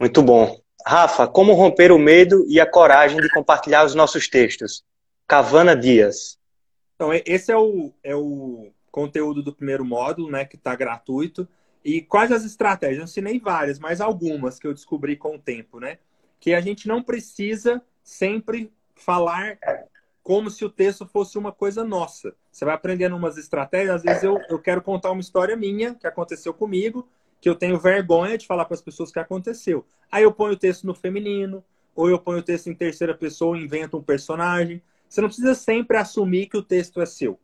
Muito 0.00 0.22
bom. 0.22 0.58
Rafa, 0.86 1.28
como 1.28 1.52
romper 1.52 1.92
o 1.92 1.98
medo 1.98 2.42
e 2.48 2.58
a 2.58 2.64
coragem 2.64 3.20
de 3.20 3.28
compartilhar 3.34 3.84
os 3.84 3.94
nossos 3.94 4.28
textos? 4.28 4.82
Cavana 5.28 5.76
Dias. 5.76 6.38
Então, 6.96 7.10
esse 7.24 7.52
é 7.52 7.56
o, 7.56 7.92
é 8.02 8.16
o 8.16 8.72
conteúdo 8.90 9.42
do 9.42 9.54
primeiro 9.54 9.84
módulo, 9.84 10.30
né, 10.30 10.44
que 10.44 10.56
está 10.56 10.74
gratuito. 10.74 11.46
E 11.84 12.02
quais 12.02 12.32
as 12.32 12.44
estratégias? 12.44 12.98
Eu 12.98 13.04
ensinei 13.04 13.38
várias, 13.38 13.78
mas 13.78 14.00
algumas 14.00 14.58
que 14.58 14.66
eu 14.66 14.74
descobri 14.74 15.14
com 15.14 15.36
o 15.36 15.38
tempo, 15.38 15.78
né? 15.78 15.98
Que 16.40 16.52
a 16.54 16.60
gente 16.60 16.88
não 16.88 17.02
precisa 17.02 17.80
sempre 18.02 18.72
falar 18.94 19.58
como 20.22 20.50
se 20.50 20.64
o 20.64 20.70
texto 20.70 21.06
fosse 21.06 21.38
uma 21.38 21.52
coisa 21.52 21.84
nossa. 21.84 22.34
Você 22.50 22.64
vai 22.64 22.74
aprendendo 22.74 23.14
umas 23.14 23.36
estratégias. 23.36 23.96
Às 23.96 24.02
vezes 24.02 24.24
eu, 24.24 24.40
eu 24.48 24.58
quero 24.58 24.82
contar 24.82 25.12
uma 25.12 25.20
história 25.20 25.54
minha 25.54 25.94
que 25.94 26.06
aconteceu 26.06 26.52
comigo 26.52 27.08
que 27.40 27.48
eu 27.48 27.54
tenho 27.54 27.78
vergonha 27.78 28.36
de 28.36 28.46
falar 28.46 28.64
para 28.64 28.74
as 28.74 28.82
pessoas 28.82 29.12
que 29.12 29.18
aconteceu. 29.20 29.86
Aí 30.10 30.24
eu 30.24 30.32
ponho 30.32 30.54
o 30.54 30.58
texto 30.58 30.84
no 30.84 30.94
feminino, 30.94 31.62
ou 31.94 32.10
eu 32.10 32.18
ponho 32.18 32.40
o 32.40 32.42
texto 32.42 32.68
em 32.68 32.74
terceira 32.74 33.14
pessoa, 33.14 33.56
invento 33.56 33.96
um 33.96 34.02
personagem. 34.02 34.82
Você 35.08 35.20
não 35.20 35.28
precisa 35.28 35.54
sempre 35.54 35.96
assumir 35.96 36.46
que 36.46 36.56
o 36.56 36.62
texto 36.62 37.00
é 37.00 37.06
seu. 37.06 37.38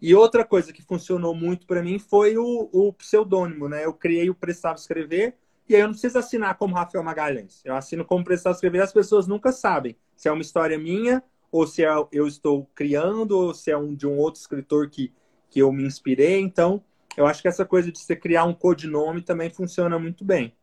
E 0.00 0.14
outra 0.14 0.44
coisa 0.44 0.72
que 0.72 0.82
funcionou 0.82 1.34
muito 1.34 1.66
para 1.66 1.82
mim 1.82 1.98
foi 1.98 2.38
o, 2.38 2.70
o, 2.72 2.92
pseudônimo, 2.92 3.68
né? 3.68 3.84
Eu 3.84 3.92
criei 3.92 4.30
o 4.30 4.34
Precisava 4.34 4.76
Escrever, 4.76 5.36
e 5.68 5.74
aí 5.74 5.82
eu 5.82 5.86
não 5.86 5.92
preciso 5.92 6.18
assinar 6.18 6.56
como 6.56 6.74
Rafael 6.74 7.04
Magalhães. 7.04 7.60
Eu 7.64 7.76
assino 7.76 8.04
como 8.04 8.24
Precisava 8.24 8.54
Escrever, 8.54 8.82
as 8.82 8.92
pessoas 8.92 9.26
nunca 9.26 9.52
sabem 9.52 9.96
se 10.16 10.28
é 10.28 10.32
uma 10.32 10.42
história 10.42 10.78
minha, 10.78 11.22
ou 11.52 11.66
se 11.66 11.84
é, 11.84 11.88
eu 12.12 12.26
estou 12.26 12.66
criando, 12.74 13.32
ou 13.32 13.54
se 13.54 13.70
é 13.70 13.76
um 13.76 13.94
de 13.94 14.06
um 14.06 14.16
outro 14.16 14.40
escritor 14.40 14.88
que, 14.88 15.12
que 15.50 15.60
eu 15.60 15.70
me 15.72 15.84
inspirei. 15.84 16.40
Então, 16.40 16.82
eu 17.16 17.26
acho 17.26 17.42
que 17.42 17.48
essa 17.48 17.64
coisa 17.64 17.90
de 17.90 17.98
você 17.98 18.16
criar 18.16 18.44
um 18.44 18.54
codinome 18.54 19.20
também 19.20 19.50
funciona 19.50 19.98
muito 19.98 20.24
bem. 20.24 20.54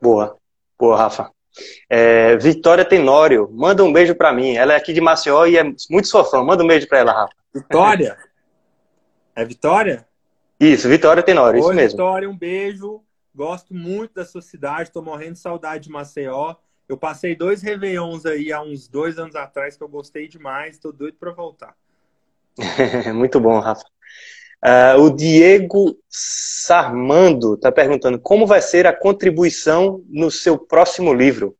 Boa, 0.00 0.38
boa, 0.78 0.96
Rafa. 0.96 1.37
É, 1.88 2.36
Vitória 2.36 2.84
Tenório, 2.84 3.48
manda 3.52 3.82
um 3.82 3.92
beijo 3.92 4.14
para 4.14 4.32
mim. 4.32 4.54
Ela 4.54 4.74
é 4.74 4.76
aqui 4.76 4.92
de 4.92 5.00
Maceió 5.00 5.46
e 5.46 5.56
é 5.56 5.64
muito 5.90 6.08
sua 6.08 6.24
fã. 6.24 6.42
Manda 6.42 6.62
um 6.62 6.66
beijo 6.66 6.88
para 6.88 6.98
ela, 6.98 7.12
Rafa. 7.12 7.34
Vitória? 7.54 8.16
é 9.34 9.44
Vitória? 9.44 10.06
Isso, 10.58 10.88
Vitória 10.88 11.22
Tenório, 11.22 11.60
Oi, 11.60 11.66
isso 11.66 11.74
mesmo. 11.74 11.98
Vitória, 11.98 12.28
um 12.28 12.36
beijo. 12.36 13.02
Gosto 13.34 13.72
muito 13.72 14.14
da 14.14 14.24
sua 14.24 14.42
cidade, 14.42 14.90
tô 14.90 15.00
morrendo 15.00 15.34
de 15.34 15.38
saudade 15.38 15.84
de 15.84 15.90
Maceió. 15.90 16.56
Eu 16.88 16.96
passei 16.96 17.36
dois 17.36 17.62
Réveillons 17.62 18.26
aí 18.26 18.50
há 18.50 18.60
uns 18.60 18.88
dois 18.88 19.18
anos 19.18 19.36
atrás 19.36 19.76
que 19.76 19.82
eu 19.82 19.88
gostei 19.88 20.26
demais, 20.26 20.78
tô 20.78 20.90
doido 20.90 21.16
para 21.18 21.30
voltar. 21.30 21.76
muito 23.14 23.38
bom, 23.38 23.60
Rafa. 23.60 23.84
Uh, 24.64 25.00
o 25.02 25.10
Diego 25.10 25.96
Sarmando 26.08 27.54
está 27.54 27.70
perguntando 27.70 28.18
como 28.18 28.44
vai 28.44 28.60
ser 28.60 28.86
a 28.86 28.92
contribuição 28.92 30.04
no 30.08 30.30
seu 30.30 30.58
próximo 30.58 31.14
livro. 31.14 31.56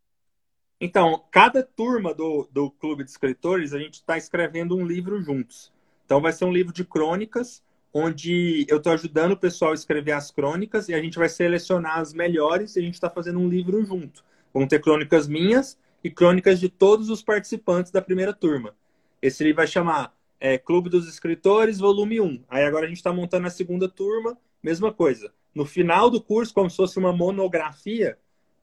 Então, 0.80 1.22
cada 1.30 1.62
turma 1.62 2.12
do, 2.12 2.48
do 2.52 2.70
Clube 2.70 3.04
de 3.04 3.11
Escritores, 3.11 3.72
a 3.72 3.78
gente 3.78 3.94
está 3.94 4.16
escrevendo 4.16 4.76
um 4.76 4.84
livro 4.84 5.20
juntos. 5.20 5.72
Então, 6.04 6.20
vai 6.20 6.32
ser 6.32 6.44
um 6.44 6.52
livro 6.52 6.72
de 6.72 6.84
crônicas, 6.84 7.62
onde 7.92 8.66
eu 8.68 8.78
estou 8.78 8.92
ajudando 8.92 9.32
o 9.32 9.37
pessoal 9.37 9.72
a 9.72 9.74
escrever 9.74 10.12
as 10.12 10.30
crônicas 10.30 10.88
e 10.88 10.94
a 10.94 11.00
gente 11.00 11.18
vai 11.18 11.28
selecionar 11.28 11.98
as 11.98 12.12
melhores 12.12 12.74
e 12.74 12.80
a 12.80 12.82
gente 12.82 12.94
está 12.94 13.08
fazendo 13.08 13.38
um 13.38 13.48
livro 13.48 13.84
junto. 13.84 14.24
Vão 14.52 14.66
ter 14.66 14.80
crônicas 14.80 15.28
minhas 15.28 15.78
e 16.02 16.11
crônicas 16.11 16.58
de 16.58 16.68
todos 16.68 17.11
os 17.11 17.22
participantes 17.22 17.92
da 17.92 18.02
primeira 18.02 18.32
turma. 18.32 18.74
Esse 19.20 19.42
livro 19.42 19.56
vai 19.56 19.66
chamar 19.66 20.14
é, 20.40 20.59
Clube 20.59 20.88
dos 20.88 21.09
Escritores, 21.09 21.79
volume 21.79 22.20
1. 22.20 22.44
Aí 22.48 22.64
agora 22.64 22.87
a 22.87 22.88
gente 22.88 22.98
está 22.98 23.12
montando 23.12 23.46
a 23.46 23.51
segunda 23.51 23.88
turma, 23.88 24.37
mesma 24.62 24.92
coisa. 24.92 25.33
No 25.55 25.64
final 25.64 26.09
do 26.11 26.20
curso, 26.20 26.55
como 26.55 26.70
se 26.70 26.77
fosse 26.77 26.98
uma 26.98 27.12
monografia, 27.12 28.18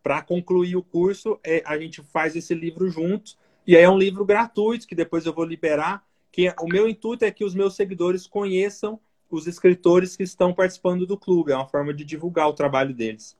para 0.05 0.21
concluir 0.21 0.75
o 0.75 0.83
curso, 0.83 1.39
é, 1.43 1.63
a 1.65 1.79
gente 1.79 1.99
faz 2.03 2.35
esse 2.35 2.53
livro 2.53 2.87
juntos. 2.91 3.35
E 3.65 3.75
aí 3.75 3.81
é 3.81 3.89
um 3.89 3.97
livro 3.97 4.23
gratuito, 4.23 4.85
que 4.85 4.93
depois 4.93 5.25
eu 5.25 5.33
vou 5.33 5.43
liberar. 5.43 6.03
Que 6.31 6.49
é, 6.49 6.55
o 6.61 6.67
meu 6.67 6.87
intuito 6.87 7.25
é 7.25 7.31
que 7.31 7.43
os 7.43 7.55
meus 7.55 7.75
seguidores 7.75 8.27
conheçam 8.27 8.99
os 9.31 9.47
escritores 9.47 10.15
que 10.15 10.21
estão 10.21 10.53
participando 10.53 11.07
do 11.07 11.17
clube. 11.17 11.53
É 11.53 11.55
uma 11.55 11.67
forma 11.67 11.91
de 11.91 12.05
divulgar 12.05 12.47
o 12.47 12.53
trabalho 12.53 12.93
deles. 12.93 13.35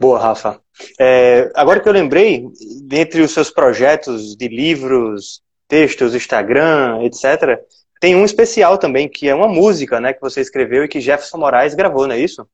Boa, 0.00 0.18
Rafa. 0.18 0.58
É, 0.98 1.52
agora 1.54 1.80
que 1.80 1.88
eu 1.88 1.92
lembrei, 1.92 2.48
dentre 2.84 3.20
os 3.20 3.32
seus 3.32 3.50
projetos 3.50 4.34
de 4.34 4.48
livros, 4.48 5.42
textos, 5.68 6.14
Instagram, 6.14 7.02
etc. 7.02 7.60
Tem 8.00 8.14
um 8.14 8.24
especial 8.24 8.78
também, 8.78 9.08
que 9.08 9.28
é 9.28 9.34
uma 9.34 9.48
música, 9.48 10.00
né, 10.00 10.12
que 10.12 10.20
você 10.20 10.40
escreveu 10.40 10.84
e 10.84 10.88
que 10.88 11.00
Jefferson 11.00 11.38
Moraes 11.38 11.74
gravou, 11.74 12.06
não 12.06 12.14
é 12.14 12.20
isso? 12.20 12.48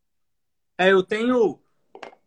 É, 0.78 0.92
eu 0.92 1.02
tenho. 1.02 1.58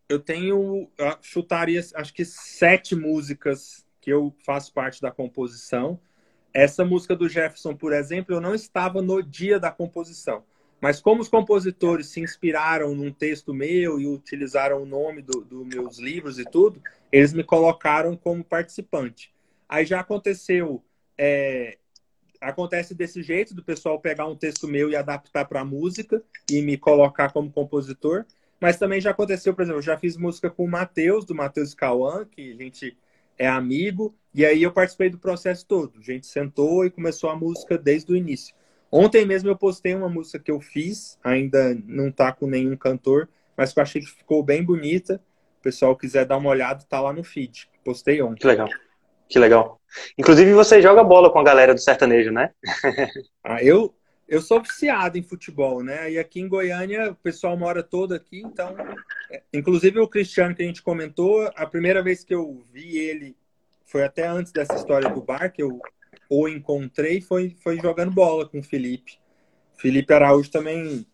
Eu 0.08 0.20
tenho. 0.20 0.90
Chutaria, 1.22 1.82
acho 1.96 2.14
que 2.14 2.24
sete 2.24 2.96
músicas 2.96 3.86
que 4.00 4.12
eu 4.12 4.34
faço 4.46 4.72
parte 4.74 5.02
da 5.02 5.12
composição. 5.12 6.00
Essa 6.54 6.86
música 6.86 7.16
do 7.16 7.28
Jefferson, 7.28 7.76
por 7.76 7.92
exemplo, 7.92 8.36
eu 8.36 8.40
não 8.40 8.56
estava 8.56 9.02
no 9.02 9.22
dia 9.22 9.60
da 9.60 9.72
composição. 9.72 10.44
Mas 10.80 11.02
como 11.02 11.22
os 11.22 11.28
compositores 11.28 12.08
se 12.08 12.20
inspiraram 12.20 12.94
num 12.94 13.12
texto 13.12 13.54
meu 13.54 14.00
e 14.00 14.08
utilizaram 14.08 14.84
o 14.84 14.86
nome 14.86 15.22
dos 15.22 15.46
do 15.46 15.66
meus 15.66 15.98
livros 15.98 16.38
e 16.38 16.46
tudo, 16.46 16.82
eles 17.12 17.34
me 17.34 17.44
colocaram 17.44 18.16
como 18.16 18.44
participante. 18.44 19.35
Aí 19.76 19.86
já 19.86 20.00
aconteceu, 20.00 20.82
é, 21.18 21.78
acontece 22.40 22.96
desse 22.96 23.22
jeito, 23.22 23.54
do 23.54 23.62
pessoal 23.62 24.00
pegar 24.00 24.26
um 24.26 24.34
texto 24.34 24.70
meu 24.70 24.90
e 24.90 24.96
adaptar 24.96 25.44
para 25.44 25.66
música 25.66 26.24
e 26.50 26.62
me 26.62 26.78
colocar 26.78 27.34
como 27.34 27.52
compositor. 27.52 28.26
Mas 28.58 28.78
também 28.78 29.02
já 29.02 29.12
aconteceu, 29.12 29.54
por 29.54 29.64
exemplo, 29.64 29.80
eu 29.80 29.84
já 29.84 29.98
fiz 29.98 30.16
música 30.16 30.50
com 30.50 30.64
o 30.64 30.72
Matheus, 30.72 31.26
do 31.26 31.36
Matheus 31.36 31.74
Cauã, 31.74 32.24
que 32.24 32.54
a 32.54 32.56
gente 32.56 32.98
é 33.38 33.50
amigo, 33.50 34.16
e 34.34 34.46
aí 34.46 34.64
eu 34.64 34.72
participei 34.72 35.10
do 35.10 35.18
processo 35.18 35.66
todo. 35.68 36.00
A 36.00 36.02
gente 36.02 36.26
sentou 36.26 36.86
e 36.86 36.90
começou 36.90 37.30
a 37.30 37.36
música 37.36 37.78
desde 37.78 38.14
o 38.14 38.16
início. 38.16 38.56
Ontem 38.90 39.26
mesmo 39.26 39.50
eu 39.50 39.58
postei 39.58 39.94
uma 39.94 40.08
música 40.08 40.40
que 40.40 40.52
eu 40.52 40.62
fiz, 40.62 41.20
ainda 41.22 41.78
não 41.86 42.10
tá 42.10 42.32
com 42.32 42.48
nenhum 42.48 42.78
cantor, 42.78 43.28
mas 43.58 43.74
que 43.74 43.80
eu 43.80 43.84
achei 43.84 44.02
que 44.02 44.08
ficou 44.08 44.42
bem 44.42 44.64
bonita. 44.64 45.22
O 45.60 45.62
pessoal 45.62 45.98
quiser 45.98 46.24
dar 46.24 46.38
uma 46.38 46.50
olhada, 46.50 46.86
tá 46.88 47.02
lá 47.02 47.12
no 47.12 47.26
feed. 47.26 47.70
Postei 47.84 48.22
ontem. 48.22 48.40
Que 48.40 48.48
legal. 48.48 48.70
Que 49.30 49.40
legal. 49.40 49.80
Inclusive 50.18 50.54
você 50.54 50.82
joga 50.82 51.04
bola 51.04 51.32
com 51.32 51.40
a 51.40 51.44
galera 51.44 51.74
do 51.74 51.80
sertanejo, 51.80 52.32
né? 52.32 52.52
ah, 53.44 53.64
eu, 53.64 53.94
eu 54.28 54.42
sou 54.42 54.62
viciado 54.62 55.18
em 55.18 55.24
futebol, 55.24 55.84
né? 55.84 56.12
E 56.12 56.20
aqui 56.20 56.40
em 56.40 56.48
Goiânia 56.48 57.12
o 57.12 57.16
pessoal 57.16 57.58
mora 57.58 57.82
todo 57.82 58.14
aqui, 58.14 58.42
então. 58.42 58.76
É, 59.32 59.42
inclusive 59.54 60.00
o 60.00 60.08
Cristiano 60.08 60.56
que 60.56 60.64
a 60.64 60.66
gente 60.66 60.84
comentou, 60.84 61.50
a 61.56 61.66
primeira 61.66 62.04
vez 62.04 62.24
que 62.24 62.36
eu 62.36 62.64
vi 62.72 62.98
ele 62.98 63.36
foi 63.86 64.04
até 64.04 64.28
antes 64.28 64.52
dessa 64.52 64.76
história 64.76 65.10
do 65.10 65.22
bar, 65.22 65.52
que 65.52 65.64
eu 65.64 65.80
o 66.30 66.48
encontrei, 66.48 67.22
foi, 67.22 67.56
foi 67.62 67.78
jogando 67.80 68.12
bola 68.12 68.48
com 68.48 68.60
o 68.60 68.64
Felipe. 68.64 69.20
Felipe 69.78 70.14
Araújo 70.14 70.50
também 70.50 71.06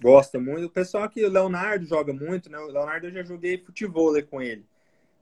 gosta 0.00 0.38
muito. 0.38 0.66
O 0.66 0.70
pessoal 0.70 1.04
aqui, 1.04 1.24
o 1.24 1.30
Leonardo 1.30 1.86
joga 1.86 2.12
muito, 2.12 2.50
né? 2.50 2.58
O 2.58 2.66
Leonardo 2.66 3.06
eu 3.06 3.12
já 3.12 3.22
joguei 3.22 3.58
futebol 3.58 4.20
com 4.24 4.40
ele. 4.42 4.66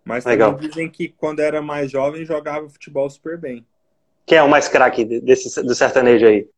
Mas 0.07 0.25
Legal. 0.25 0.55
também 0.55 0.69
dizem 0.69 0.89
que 0.89 1.09
quando 1.09 1.41
era 1.41 1.61
mais 1.61 1.91
jovem 1.91 2.25
jogava 2.25 2.71
futebol 2.71 3.11
super 3.11 3.37
bem. 3.37 3.67
Quem 4.25 4.39
é 4.39 4.43
o 4.43 4.49
mais 4.49 4.69
craque 4.69 5.05
desse, 5.05 5.61
do 5.65 5.75
sertanejo 5.75 6.25
aí? 6.25 6.49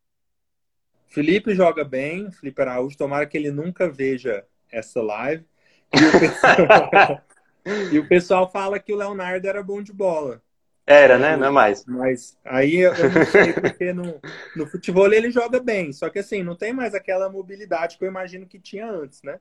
Felipe 1.07 1.55
joga 1.55 1.83
bem, 1.83 2.29
Felipe 2.31 2.61
Araújo. 2.61 2.95
Tomara 2.95 3.25
que 3.25 3.35
ele 3.35 3.51
nunca 3.51 3.89
veja 3.89 4.45
essa 4.71 5.01
live. 5.01 5.43
E 5.91 6.05
o 6.05 6.19
pessoal, 6.19 7.21
e 7.91 7.99
o 7.99 8.07
pessoal 8.07 8.51
fala 8.51 8.79
que 8.79 8.93
o 8.93 8.95
Leonardo 8.95 9.47
era 9.47 9.63
bom 9.63 9.81
de 9.81 9.91
bola. 9.91 10.43
Era, 10.85 11.17
né? 11.17 11.35
Não 11.35 11.47
é 11.47 11.51
mais. 11.51 11.83
Mas 11.87 12.37
aí 12.45 12.77
eu, 12.77 12.91
não 12.91 13.25
sei, 13.25 13.53
porque 13.53 13.91
no, 13.93 14.21
no 14.55 14.67
futebol 14.67 15.11
ele 15.11 15.31
joga 15.31 15.59
bem. 15.59 15.91
Só 15.91 16.07
que 16.09 16.19
assim, 16.19 16.43
não 16.43 16.55
tem 16.55 16.71
mais 16.71 16.93
aquela 16.93 17.29
mobilidade 17.31 17.97
que 17.97 18.03
eu 18.03 18.07
imagino 18.07 18.45
que 18.45 18.59
tinha 18.59 18.87
antes, 18.87 19.23
né? 19.23 19.39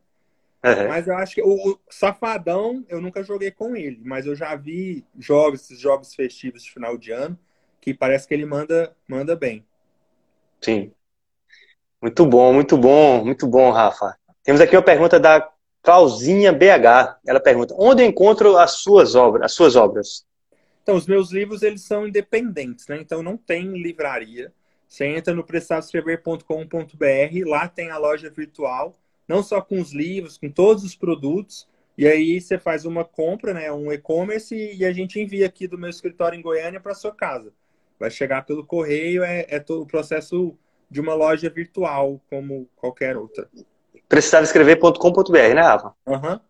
Uhum. 0.65 0.89
Mas 0.89 1.07
eu 1.07 1.17
acho 1.17 1.37
que 1.37 1.43
o, 1.43 1.79
Safadão 1.89 2.85
eu 2.89 3.01
nunca 3.01 3.23
joguei 3.23 3.51
com 3.51 3.77
ele, 3.77 4.01
mas 4.05 4.27
eu 4.27 4.35
já 4.35 4.57
vi 4.57 5.05
jogos, 5.19 5.63
esses 5.63 5.79
jogos 5.79 6.15
festivos 6.15 6.65
de 6.65 6.71
final 6.71 6.99
de 6.99 7.13
ano, 7.13 7.39
que 7.81 7.95
parece 7.95 8.27
que 8.27 8.35
ele 8.35 8.45
manda, 8.45 8.95
manda 9.07 9.37
bem. 9.37 9.65
Sim. 10.61 10.93
Muito 12.03 12.27
bom, 12.27 12.53
muito 12.53 12.77
bom, 12.77 13.25
muito 13.25 13.47
bom, 13.47 13.71
Rafa. 13.71 14.17
Temos 14.43 14.61
aqui 14.61 14.77
uma 14.77 14.83
pergunta 14.83 15.19
da 15.19 15.49
Clauzinha 15.83 16.53
BH. 16.53 17.19
Ela 17.27 17.41
pergunta: 17.41 17.75
onde 17.79 18.03
eu 18.03 18.07
encontro 18.07 18.57
as 18.57 18.73
suas 18.73 19.15
obras? 19.15 19.45
As 19.45 19.53
suas 19.53 19.77
obras? 19.77 20.27
Então, 20.83 20.97
os 20.97 21.07
meus 21.07 21.31
livros 21.31 21.63
eles 21.63 21.83
são 21.83 22.07
independentes, 22.07 22.87
né? 22.89 22.99
Então 23.01 23.23
não 23.23 23.37
tem 23.37 23.81
livraria. 23.81 24.53
Você 24.89 25.05
entra 25.05 25.35
no 25.35 25.45
prestadoscrever.com.br, 25.45 27.47
lá 27.47 27.69
tem 27.69 27.91
a 27.91 27.99
loja 27.99 28.31
virtual, 28.31 28.97
não 29.29 29.43
só 29.43 29.61
com 29.61 29.81
os 29.81 29.93
livros, 29.93 30.39
com 30.39 30.51
todos 30.51 30.83
os 30.83 30.97
produtos. 30.97 31.69
E 31.97 32.07
aí 32.07 32.41
você 32.41 32.59
faz 32.59 32.85
uma 32.85 33.05
compra, 33.05 33.53
né, 33.53 33.71
um 33.71 33.93
e-commerce 33.93 34.55
e 34.55 34.85
a 34.85 34.93
gente 34.93 35.21
envia 35.21 35.47
aqui 35.47 35.67
do 35.67 35.77
meu 35.77 35.91
escritório 35.91 36.39
em 36.39 36.43
Goiânia 36.43 36.81
para 36.81 36.95
sua 36.95 37.13
casa. 37.13 37.53
Vai 37.99 38.11
chegar 38.11 38.47
pelo 38.47 38.65
correio, 38.65 39.23
é, 39.23 39.45
é 39.49 39.59
todo 39.59 39.83
o 39.83 39.87
processo 39.87 40.57
de 40.91 41.01
uma 41.01 41.15
loja 41.15 41.51
virtual, 41.51 42.21
como 42.31 42.69
qualquer 42.77 43.17
outra. 43.17 43.49
Precisavaescrever.com.br, 44.09 45.55
né, 45.55 45.61
Rafa? 45.61 45.93
Uhum. 46.07 46.41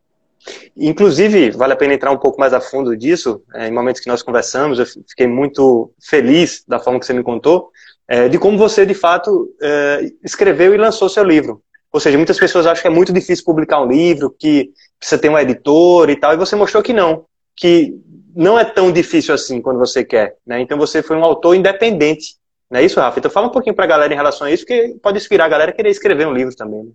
Inclusive, 0.76 1.50
vale 1.50 1.72
a 1.72 1.76
pena 1.76 1.94
entrar 1.94 2.12
um 2.12 2.18
pouco 2.18 2.38
mais 2.38 2.52
a 2.52 2.60
fundo 2.60 2.96
disso. 2.96 3.42
É, 3.54 3.66
em 3.66 3.72
momentos 3.72 4.00
que 4.00 4.08
nós 4.08 4.22
conversamos, 4.22 4.78
eu 4.78 4.86
fiquei 4.86 5.26
muito 5.26 5.92
feliz 6.00 6.64
da 6.66 6.78
forma 6.78 7.00
que 7.00 7.06
você 7.06 7.12
me 7.12 7.22
contou, 7.22 7.72
é, 8.06 8.28
de 8.28 8.38
como 8.38 8.56
você, 8.56 8.86
de 8.86 8.94
fato, 8.94 9.52
é, 9.60 10.12
escreveu 10.22 10.74
e 10.74 10.78
lançou 10.78 11.08
seu 11.08 11.24
livro. 11.24 11.62
Ou 11.92 12.00
seja, 12.00 12.16
muitas 12.16 12.38
pessoas 12.38 12.66
acham 12.66 12.82
que 12.82 12.88
é 12.88 12.90
muito 12.90 13.12
difícil 13.12 13.44
publicar 13.44 13.80
um 13.80 13.88
livro, 13.88 14.30
que 14.30 14.72
precisa 14.98 15.20
ter 15.20 15.28
um 15.28 15.38
editor 15.38 16.10
e 16.10 16.16
tal, 16.16 16.34
e 16.34 16.36
você 16.36 16.54
mostrou 16.54 16.82
que 16.82 16.92
não, 16.92 17.24
que 17.56 17.94
não 18.34 18.58
é 18.58 18.64
tão 18.64 18.92
difícil 18.92 19.34
assim 19.34 19.62
quando 19.62 19.78
você 19.78 20.04
quer. 20.04 20.36
Né? 20.46 20.60
Então 20.60 20.76
você 20.76 21.02
foi 21.02 21.16
um 21.16 21.24
autor 21.24 21.54
independente. 21.54 22.36
Não 22.70 22.78
é 22.78 22.84
isso, 22.84 23.00
Rafa? 23.00 23.18
Então 23.18 23.30
fala 23.30 23.48
um 23.48 23.52
pouquinho 23.52 23.74
para 23.74 23.84
a 23.84 23.88
galera 23.88 24.12
em 24.12 24.16
relação 24.16 24.46
a 24.46 24.50
isso, 24.50 24.64
porque 24.64 24.96
pode 25.02 25.16
inspirar 25.16 25.46
a 25.46 25.48
galera 25.48 25.70
a 25.70 25.74
querer 25.74 25.90
escrever 25.90 26.26
um 26.26 26.34
livro 26.34 26.54
também. 26.54 26.84
Né? 26.84 26.92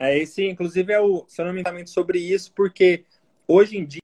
É, 0.00 0.18
esse, 0.18 0.44
inclusive, 0.44 0.92
é 0.92 1.00
o 1.00 1.24
sanamentamento 1.28 1.90
sobre 1.90 2.18
isso, 2.18 2.52
porque 2.56 3.04
hoje 3.46 3.78
em 3.78 3.86
dia 3.86 4.02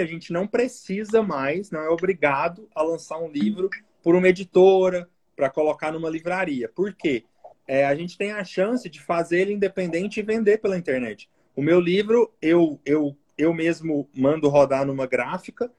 a 0.00 0.06
gente 0.06 0.32
não 0.32 0.46
precisa 0.46 1.22
mais, 1.22 1.70
não 1.70 1.80
é 1.80 1.88
obrigado 1.88 2.68
a 2.74 2.82
lançar 2.82 3.18
um 3.18 3.28
livro 3.28 3.68
por 4.02 4.14
uma 4.14 4.28
editora 4.28 5.08
para 5.34 5.50
colocar 5.50 5.90
numa 5.90 6.08
livraria. 6.08 6.68
Por 6.68 6.94
quê? 6.94 7.24
É, 7.72 7.86
a 7.86 7.94
gente 7.94 8.18
tem 8.18 8.32
a 8.32 8.44
chance 8.44 8.88
de 8.88 9.00
fazer 9.00 9.40
ele 9.40 9.52
independente 9.52 10.20
e 10.20 10.22
vender 10.22 10.58
pela 10.58 10.76
internet. 10.76 11.30
O 11.56 11.62
meu 11.62 11.80
livro, 11.80 12.32
eu, 12.42 12.80
eu, 12.84 13.16
eu 13.38 13.54
mesmo 13.54 14.08
mando 14.14 14.48
rodar 14.48 14.84
numa 14.84 15.06
gráfica 15.06 15.70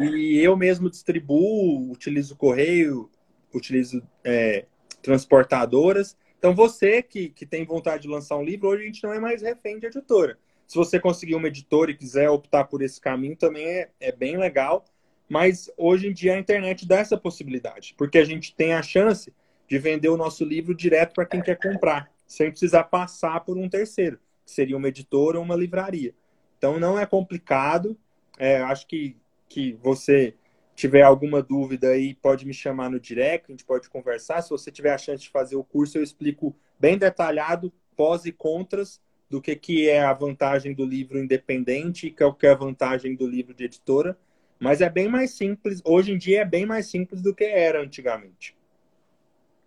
e 0.00 0.38
eu 0.38 0.56
mesmo 0.56 0.88
distribuo, 0.88 1.90
utilizo 1.90 2.36
correio, 2.36 3.10
utilizo 3.52 4.02
é, 4.24 4.64
transportadoras 5.02 6.16
então, 6.38 6.54
você 6.54 7.02
que, 7.02 7.30
que 7.30 7.46
tem 7.46 7.64
vontade 7.64 8.02
de 8.02 8.08
lançar 8.08 8.36
um 8.36 8.44
livro, 8.44 8.68
hoje 8.68 8.82
a 8.82 8.86
gente 8.86 9.02
não 9.02 9.12
é 9.12 9.18
mais 9.18 9.42
refém 9.42 9.78
de 9.78 9.86
editora. 9.86 10.38
Se 10.66 10.76
você 10.76 11.00
conseguir 11.00 11.34
uma 11.34 11.48
editora 11.48 11.90
e 11.90 11.96
quiser 11.96 12.28
optar 12.30 12.64
por 12.64 12.82
esse 12.82 13.00
caminho, 13.00 13.36
também 13.36 13.66
é, 13.66 13.90
é 13.98 14.12
bem 14.12 14.36
legal. 14.36 14.84
Mas 15.28 15.68
hoje 15.76 16.06
em 16.06 16.12
dia 16.12 16.34
a 16.34 16.38
internet 16.38 16.86
dá 16.86 16.98
essa 16.98 17.16
possibilidade, 17.16 17.94
porque 17.98 18.18
a 18.18 18.24
gente 18.24 18.54
tem 18.54 18.74
a 18.74 18.82
chance 18.82 19.32
de 19.68 19.78
vender 19.78 20.08
o 20.08 20.16
nosso 20.16 20.44
livro 20.44 20.74
direto 20.74 21.14
para 21.14 21.26
quem 21.26 21.42
quer 21.42 21.56
comprar, 21.56 22.10
sem 22.26 22.50
precisar 22.50 22.84
passar 22.84 23.40
por 23.40 23.56
um 23.56 23.68
terceiro, 23.68 24.18
que 24.44 24.50
seria 24.50 24.76
uma 24.76 24.88
editora 24.88 25.38
ou 25.38 25.44
uma 25.44 25.56
livraria. 25.56 26.14
Então 26.58 26.78
não 26.78 26.98
é 26.98 27.06
complicado. 27.06 27.96
É, 28.38 28.58
acho 28.58 28.86
que, 28.86 29.16
que 29.48 29.72
você 29.82 30.34
tiver 30.74 31.02
alguma 31.02 31.42
dúvida 31.42 31.88
aí, 31.88 32.14
pode 32.14 32.46
me 32.46 32.52
chamar 32.52 32.90
no 32.90 33.00
direct, 33.00 33.46
a 33.48 33.52
gente 33.52 33.64
pode 33.64 33.88
conversar. 33.88 34.42
Se 34.42 34.50
você 34.50 34.70
tiver 34.70 34.92
a 34.92 34.98
chance 34.98 35.22
de 35.22 35.30
fazer 35.30 35.56
o 35.56 35.64
curso, 35.64 35.98
eu 35.98 36.02
explico 36.02 36.54
bem 36.78 36.98
detalhado 36.98 37.72
pós 37.96 38.26
e 38.26 38.32
contras 38.32 39.00
do 39.28 39.40
que, 39.40 39.56
que 39.56 39.88
é 39.88 40.02
a 40.02 40.12
vantagem 40.12 40.74
do 40.74 40.84
livro 40.84 41.18
independente 41.18 42.06
e 42.06 42.10
qual 42.10 42.34
que 42.34 42.46
é 42.46 42.50
a 42.50 42.54
vantagem 42.54 43.16
do 43.16 43.26
livro 43.26 43.54
de 43.54 43.64
editora. 43.64 44.16
Mas 44.58 44.80
é 44.80 44.88
bem 44.88 45.08
mais 45.08 45.32
simples, 45.32 45.82
hoje 45.84 46.12
em 46.12 46.18
dia 46.18 46.42
é 46.42 46.44
bem 46.44 46.64
mais 46.64 46.86
simples 46.86 47.20
do 47.20 47.34
que 47.34 47.44
era 47.44 47.82
antigamente. 47.82 48.55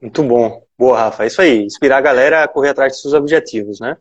Muito 0.01 0.23
bom. 0.23 0.63
Boa, 0.77 0.97
Rafa. 0.97 1.23
É 1.23 1.27
isso 1.27 1.41
aí. 1.41 1.63
Inspirar 1.63 1.97
a 1.97 2.01
galera 2.01 2.43
a 2.43 2.47
correr 2.47 2.69
atrás 2.69 2.93
de 2.93 3.01
seus 3.01 3.13
objetivos, 3.13 3.79
né? 3.79 3.97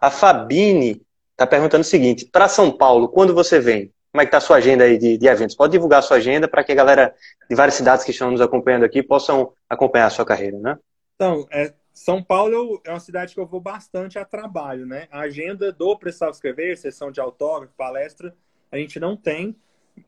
A 0.00 0.10
Fabine 0.10 1.02
está 1.32 1.46
perguntando 1.46 1.82
o 1.82 1.86
seguinte: 1.86 2.24
para 2.26 2.48
São 2.48 2.70
Paulo, 2.70 3.08
quando 3.08 3.34
você 3.34 3.60
vem? 3.60 3.92
Como 4.10 4.22
é 4.22 4.24
que 4.24 4.28
está 4.28 4.38
a 4.38 4.40
sua 4.40 4.58
agenda 4.58 4.84
aí 4.84 4.96
de, 4.96 5.18
de 5.18 5.26
eventos? 5.26 5.56
Pode 5.56 5.72
divulgar 5.72 5.98
a 5.98 6.02
sua 6.02 6.18
agenda 6.18 6.46
para 6.46 6.62
que 6.62 6.70
a 6.70 6.74
galera 6.74 7.12
de 7.50 7.56
várias 7.56 7.74
cidades 7.74 8.04
que 8.04 8.12
estão 8.12 8.30
nos 8.30 8.40
acompanhando 8.40 8.84
aqui 8.84 9.02
possam 9.02 9.52
acompanhar 9.68 10.06
a 10.06 10.10
sua 10.10 10.24
carreira, 10.24 10.56
né? 10.58 10.78
Então, 11.16 11.44
é, 11.50 11.74
São 11.92 12.22
Paulo 12.22 12.80
é 12.84 12.90
uma 12.90 13.00
cidade 13.00 13.34
que 13.34 13.40
eu 13.40 13.46
vou 13.46 13.60
bastante 13.60 14.16
a 14.16 14.24
trabalho, 14.24 14.86
né? 14.86 15.08
A 15.10 15.22
agenda 15.22 15.72
do 15.72 15.98
Precisava 15.98 16.30
Escrever, 16.30 16.78
sessão 16.78 17.10
de 17.10 17.20
autógrafo, 17.20 17.74
palestra, 17.76 18.32
a 18.70 18.76
gente 18.76 19.00
não 19.00 19.16
tem. 19.16 19.56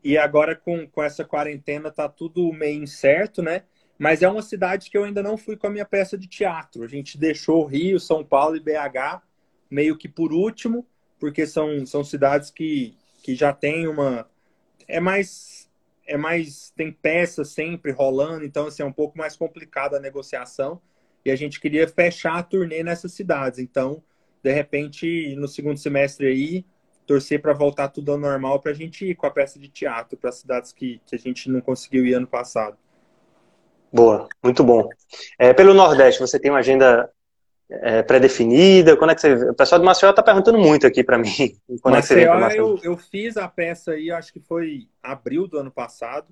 E 0.01 0.17
agora 0.17 0.55
com, 0.55 0.87
com 0.87 1.03
essa 1.03 1.25
quarentena 1.25 1.91
tá 1.91 2.07
tudo 2.07 2.53
meio 2.53 2.81
incerto, 2.81 3.41
né? 3.41 3.63
Mas 3.97 4.21
é 4.21 4.29
uma 4.29 4.41
cidade 4.41 4.89
que 4.89 4.97
eu 4.97 5.03
ainda 5.03 5.23
não 5.23 5.37
fui 5.37 5.57
com 5.57 5.67
a 5.67 5.69
minha 5.69 5.85
peça 5.85 6.17
de 6.17 6.27
teatro. 6.27 6.83
A 6.83 6.87
gente 6.87 7.17
deixou 7.17 7.65
Rio, 7.65 7.99
São 7.99 8.23
Paulo 8.23 8.55
e 8.55 8.59
BH 8.59 9.21
meio 9.69 9.97
que 9.97 10.07
por 10.07 10.31
último, 10.31 10.85
porque 11.19 11.45
são, 11.45 11.85
são 11.85 12.03
cidades 12.03 12.51
que, 12.51 12.95
que 13.23 13.35
já 13.35 13.51
tem 13.51 13.87
uma 13.87 14.29
é 14.87 14.99
mais 14.99 15.69
é 16.05 16.15
mais 16.15 16.71
tem 16.75 16.91
peças 16.91 17.49
sempre 17.49 17.91
rolando, 17.91 18.45
então 18.45 18.67
assim 18.67 18.81
é 18.81 18.85
um 18.85 18.93
pouco 18.93 19.17
mais 19.17 19.35
complicada 19.35 19.97
a 19.97 19.99
negociação 19.99 20.81
e 21.25 21.31
a 21.31 21.35
gente 21.35 21.59
queria 21.59 21.85
fechar 21.87 22.37
a 22.37 22.43
turnê 22.43 22.81
nessas 22.83 23.11
cidades. 23.11 23.59
Então, 23.59 24.01
de 24.41 24.53
repente, 24.53 25.35
no 25.35 25.47
segundo 25.47 25.77
semestre 25.77 26.27
aí, 26.27 26.65
torcer 27.05 27.41
para 27.41 27.51
voltar 27.51 27.89
tudo 27.89 28.13
ao 28.13 28.17
normal 28.17 28.61
para 28.61 28.71
a 28.71 28.73
gente 28.73 29.05
ir 29.05 29.15
com 29.15 29.25
a 29.25 29.31
peça 29.31 29.59
de 29.59 29.67
teatro 29.67 30.17
para 30.17 30.31
cidades 30.31 30.71
que, 30.71 31.01
que 31.05 31.15
a 31.15 31.19
gente 31.19 31.49
não 31.49 31.59
conseguiu 31.59 32.05
ir 32.05 32.13
ano 32.13 32.27
passado. 32.27 32.77
Boa, 33.91 34.27
muito 34.43 34.63
bom. 34.63 34.89
É, 35.39 35.53
pelo 35.53 35.73
Nordeste, 35.73 36.19
você 36.19 36.39
tem 36.39 36.51
uma 36.51 36.59
agenda 36.59 37.09
é, 37.69 38.03
pré-definida? 38.03 38.97
Quando 38.97 39.11
é 39.11 39.15
que 39.15 39.21
você... 39.21 39.33
O 39.49 39.53
pessoal 39.53 39.79
do 39.79 39.85
Maceió 39.85 40.09
está 40.09 40.21
perguntando 40.21 40.57
muito 40.57 40.85
aqui 40.85 41.03
para 41.03 41.17
mim. 41.19 41.57
Quando 41.81 41.95
Maceió, 41.95 42.35
é 42.35 42.37
que 42.37 42.43
você 42.43 42.49
vem 42.49 42.57
eu, 42.57 42.79
eu 42.83 42.97
fiz 42.97 43.37
a 43.37 43.47
peça 43.47 43.91
aí, 43.91 44.11
acho 44.11 44.33
que 44.33 44.39
foi 44.39 44.87
abril 45.01 45.47
do 45.47 45.57
ano 45.57 45.71
passado. 45.71 46.27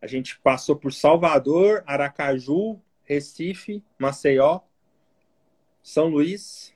A 0.00 0.06
gente 0.06 0.38
passou 0.40 0.76
por 0.76 0.92
Salvador, 0.92 1.82
Aracaju, 1.86 2.80
Recife, 3.04 3.82
Maceió, 3.98 4.60
São 5.82 6.06
Luís. 6.06 6.74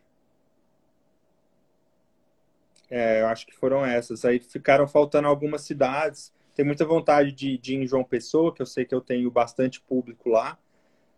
É, 2.88 3.20
eu 3.20 3.26
acho 3.26 3.46
que 3.46 3.54
foram 3.54 3.84
essas. 3.84 4.24
Aí 4.24 4.40
ficaram 4.40 4.88
faltando 4.88 5.28
algumas 5.28 5.62
cidades. 5.62 6.32
Tem 6.60 6.66
muita 6.66 6.84
vontade 6.84 7.32
de, 7.32 7.56
de 7.56 7.72
ir 7.72 7.78
em 7.78 7.86
João 7.86 8.04
Pessoa, 8.04 8.54
que 8.54 8.60
eu 8.60 8.66
sei 8.66 8.84
que 8.84 8.94
eu 8.94 9.00
tenho 9.00 9.30
bastante 9.30 9.80
público 9.80 10.28
lá. 10.28 10.58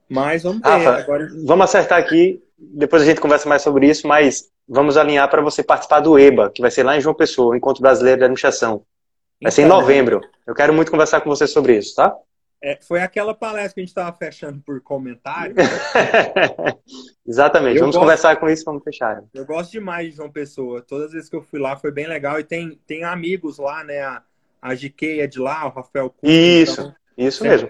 Mas 0.08 0.44
vamos 0.44 0.62
ver. 0.62 0.68
Rafa, 0.68 0.98
Agora... 0.98 1.28
Vamos 1.44 1.64
acertar 1.64 1.98
aqui, 1.98 2.40
depois 2.56 3.02
a 3.02 3.04
gente 3.04 3.20
conversa 3.20 3.48
mais 3.48 3.60
sobre 3.60 3.88
isso, 3.88 4.06
mas 4.06 4.52
vamos 4.68 4.96
alinhar 4.96 5.28
para 5.28 5.42
você 5.42 5.60
participar 5.60 5.98
do 5.98 6.16
EBA, 6.16 6.48
que 6.50 6.62
vai 6.62 6.70
ser 6.70 6.84
lá 6.84 6.96
em 6.96 7.00
João 7.00 7.12
Pessoa, 7.12 7.56
Encontro 7.56 7.82
Brasileiro 7.82 8.18
de 8.18 8.24
Administração. 8.26 8.84
Vai 9.42 9.50
ser 9.50 9.62
em 9.62 9.64
então, 9.64 9.80
novembro. 9.80 10.20
Eu 10.46 10.54
quero 10.54 10.72
muito 10.72 10.92
conversar 10.92 11.20
com 11.22 11.28
você 11.28 11.48
sobre 11.48 11.76
isso, 11.76 11.96
tá? 11.96 12.16
É, 12.62 12.78
foi 12.80 13.00
aquela 13.00 13.34
palestra 13.34 13.74
que 13.74 13.80
a 13.80 13.82
gente 13.82 13.88
estava 13.88 14.16
fechando 14.16 14.60
por 14.60 14.80
comentário. 14.80 15.56
Exatamente. 17.26 17.78
Eu 17.78 17.80
vamos 17.80 17.96
gosto, 17.96 18.04
conversar 18.04 18.36
com 18.36 18.48
isso, 18.48 18.64
vamos 18.64 18.84
fechar. 18.84 19.24
Eu 19.34 19.44
gosto 19.44 19.72
demais 19.72 20.10
de 20.10 20.16
João 20.18 20.30
Pessoa. 20.30 20.82
Todas 20.82 21.06
as 21.06 21.12
vezes 21.14 21.28
que 21.28 21.34
eu 21.34 21.42
fui 21.42 21.58
lá 21.58 21.76
foi 21.76 21.90
bem 21.90 22.06
legal. 22.06 22.38
E 22.38 22.44
tem, 22.44 22.78
tem 22.86 23.02
amigos 23.02 23.58
lá, 23.58 23.82
né? 23.82 24.02
A, 24.02 24.22
a 24.62 24.74
GK 24.74 25.20
é 25.20 25.26
de 25.26 25.40
lá, 25.40 25.66
o 25.66 25.70
Rafael 25.70 26.08
Cunha, 26.08 26.62
Isso, 26.62 26.80
então, 26.80 26.94
isso 27.18 27.42
mesmo. 27.42 27.68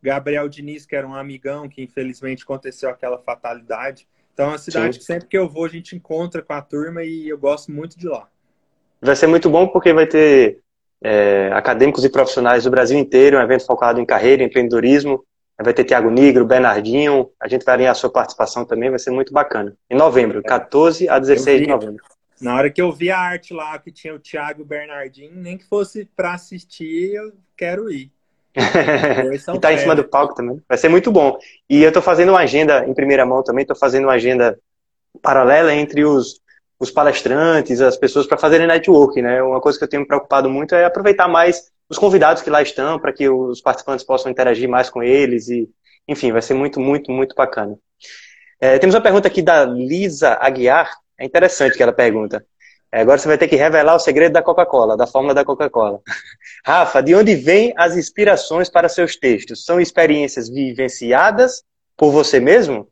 Gabriel 0.00 0.48
Diniz, 0.48 0.86
que 0.86 0.94
era 0.94 1.06
um 1.06 1.14
amigão, 1.14 1.68
que 1.68 1.82
infelizmente 1.82 2.44
aconteceu 2.44 2.88
aquela 2.88 3.18
fatalidade. 3.18 4.06
Então 4.32 4.46
é 4.46 4.48
uma 4.50 4.58
cidade 4.58 4.94
Sim. 4.94 5.00
que 5.00 5.04
sempre 5.04 5.28
que 5.28 5.36
eu 5.36 5.48
vou 5.48 5.64
a 5.64 5.68
gente 5.68 5.96
encontra 5.96 6.40
com 6.40 6.52
a 6.52 6.62
turma 6.62 7.02
e 7.02 7.28
eu 7.28 7.36
gosto 7.36 7.72
muito 7.72 7.98
de 7.98 8.06
lá. 8.06 8.28
Vai 9.02 9.16
ser 9.16 9.26
muito 9.26 9.50
bom 9.50 9.66
porque 9.66 9.92
vai 9.92 10.06
ter 10.06 10.60
é, 11.02 11.50
acadêmicos 11.52 12.04
e 12.04 12.08
profissionais 12.08 12.62
do 12.62 12.70
Brasil 12.70 12.96
inteiro, 12.96 13.36
um 13.36 13.42
evento 13.42 13.66
focado 13.66 14.00
em 14.00 14.06
carreira, 14.06 14.42
em 14.42 14.46
empreendedorismo. 14.46 15.24
Vai 15.60 15.74
ter 15.74 15.82
Tiago 15.82 16.08
Nigro, 16.08 16.46
Bernardinho, 16.46 17.30
a 17.40 17.48
gente 17.48 17.64
vai 17.64 17.74
alinhar 17.74 17.90
a 17.90 17.94
sua 17.94 18.10
participação 18.10 18.64
também, 18.64 18.90
vai 18.90 18.98
ser 19.00 19.10
muito 19.10 19.32
bacana. 19.32 19.76
Em 19.90 19.96
novembro, 19.96 20.40
14 20.40 21.08
a 21.08 21.18
16 21.18 21.58
vi, 21.58 21.66
de 21.66 21.72
novembro. 21.72 22.04
Na 22.40 22.54
hora 22.54 22.70
que 22.70 22.80
eu 22.80 22.92
vi 22.92 23.10
a 23.10 23.18
arte 23.18 23.52
lá, 23.52 23.78
que 23.78 23.90
tinha 23.90 24.14
o 24.14 24.18
Thiago 24.18 24.64
Bernardinho, 24.64 25.32
nem 25.34 25.58
que 25.58 25.64
fosse 25.64 26.04
para 26.16 26.34
assistir, 26.34 27.14
eu 27.14 27.32
quero 27.56 27.90
ir. 27.90 28.10
e 29.54 29.60
tá 29.60 29.72
em 29.72 29.78
cima 29.78 29.94
do 29.94 30.04
palco 30.04 30.34
também. 30.34 30.60
Vai 30.68 30.78
ser 30.78 30.88
muito 30.88 31.10
bom. 31.10 31.38
E 31.68 31.82
eu 31.82 31.92
tô 31.92 32.02
fazendo 32.02 32.30
uma 32.30 32.40
agenda 32.40 32.84
em 32.86 32.94
primeira 32.94 33.24
mão 33.24 33.42
também, 33.42 33.64
tô 33.64 33.74
fazendo 33.74 34.04
uma 34.04 34.14
agenda 34.14 34.58
paralela 35.22 35.74
entre 35.74 36.04
os, 36.04 36.40
os 36.78 36.90
palestrantes, 36.90 37.80
as 37.80 37.96
pessoas 37.96 38.26
para 38.26 38.38
fazerem 38.38 38.66
networking, 38.66 39.22
né? 39.22 39.42
Uma 39.42 39.60
coisa 39.60 39.78
que 39.78 39.84
eu 39.84 39.88
tenho 39.88 40.02
me 40.02 40.08
preocupado 40.08 40.48
muito 40.48 40.74
é 40.74 40.84
aproveitar 40.84 41.28
mais 41.28 41.70
os 41.88 41.98
convidados 41.98 42.42
que 42.42 42.50
lá 42.50 42.60
estão, 42.60 42.98
para 42.98 43.12
que 43.12 43.28
os 43.28 43.60
participantes 43.60 44.04
possam 44.04 44.30
interagir 44.30 44.68
mais 44.68 44.90
com 44.90 45.02
eles 45.02 45.48
e, 45.48 45.68
enfim, 46.06 46.32
vai 46.32 46.42
ser 46.42 46.54
muito, 46.54 46.78
muito, 46.78 47.10
muito 47.10 47.34
bacana. 47.34 47.78
É, 48.60 48.78
temos 48.78 48.94
uma 48.94 49.00
pergunta 49.00 49.28
aqui 49.28 49.40
da 49.40 49.64
Lisa 49.64 50.36
Aguiar. 50.40 50.92
É 51.18 51.24
interessante 51.24 51.76
que 51.76 51.82
ela 51.82 51.92
pergunta. 51.92 52.46
É, 52.90 53.00
agora 53.00 53.18
você 53.18 53.28
vai 53.28 53.36
ter 53.36 53.48
que 53.48 53.56
revelar 53.56 53.94
o 53.94 53.98
segredo 53.98 54.32
da 54.32 54.42
Coca-Cola, 54.42 54.96
da 54.96 55.06
fórmula 55.06 55.34
da 55.34 55.44
Coca-Cola. 55.44 56.00
Rafa, 56.64 57.02
de 57.02 57.14
onde 57.14 57.34
vêm 57.34 57.74
as 57.76 57.96
inspirações 57.96 58.70
para 58.70 58.88
seus 58.88 59.16
textos? 59.16 59.64
São 59.64 59.78
experiências 59.78 60.48
vivenciadas 60.48 61.62
por 61.96 62.10
você 62.10 62.40
mesmo? 62.40 62.90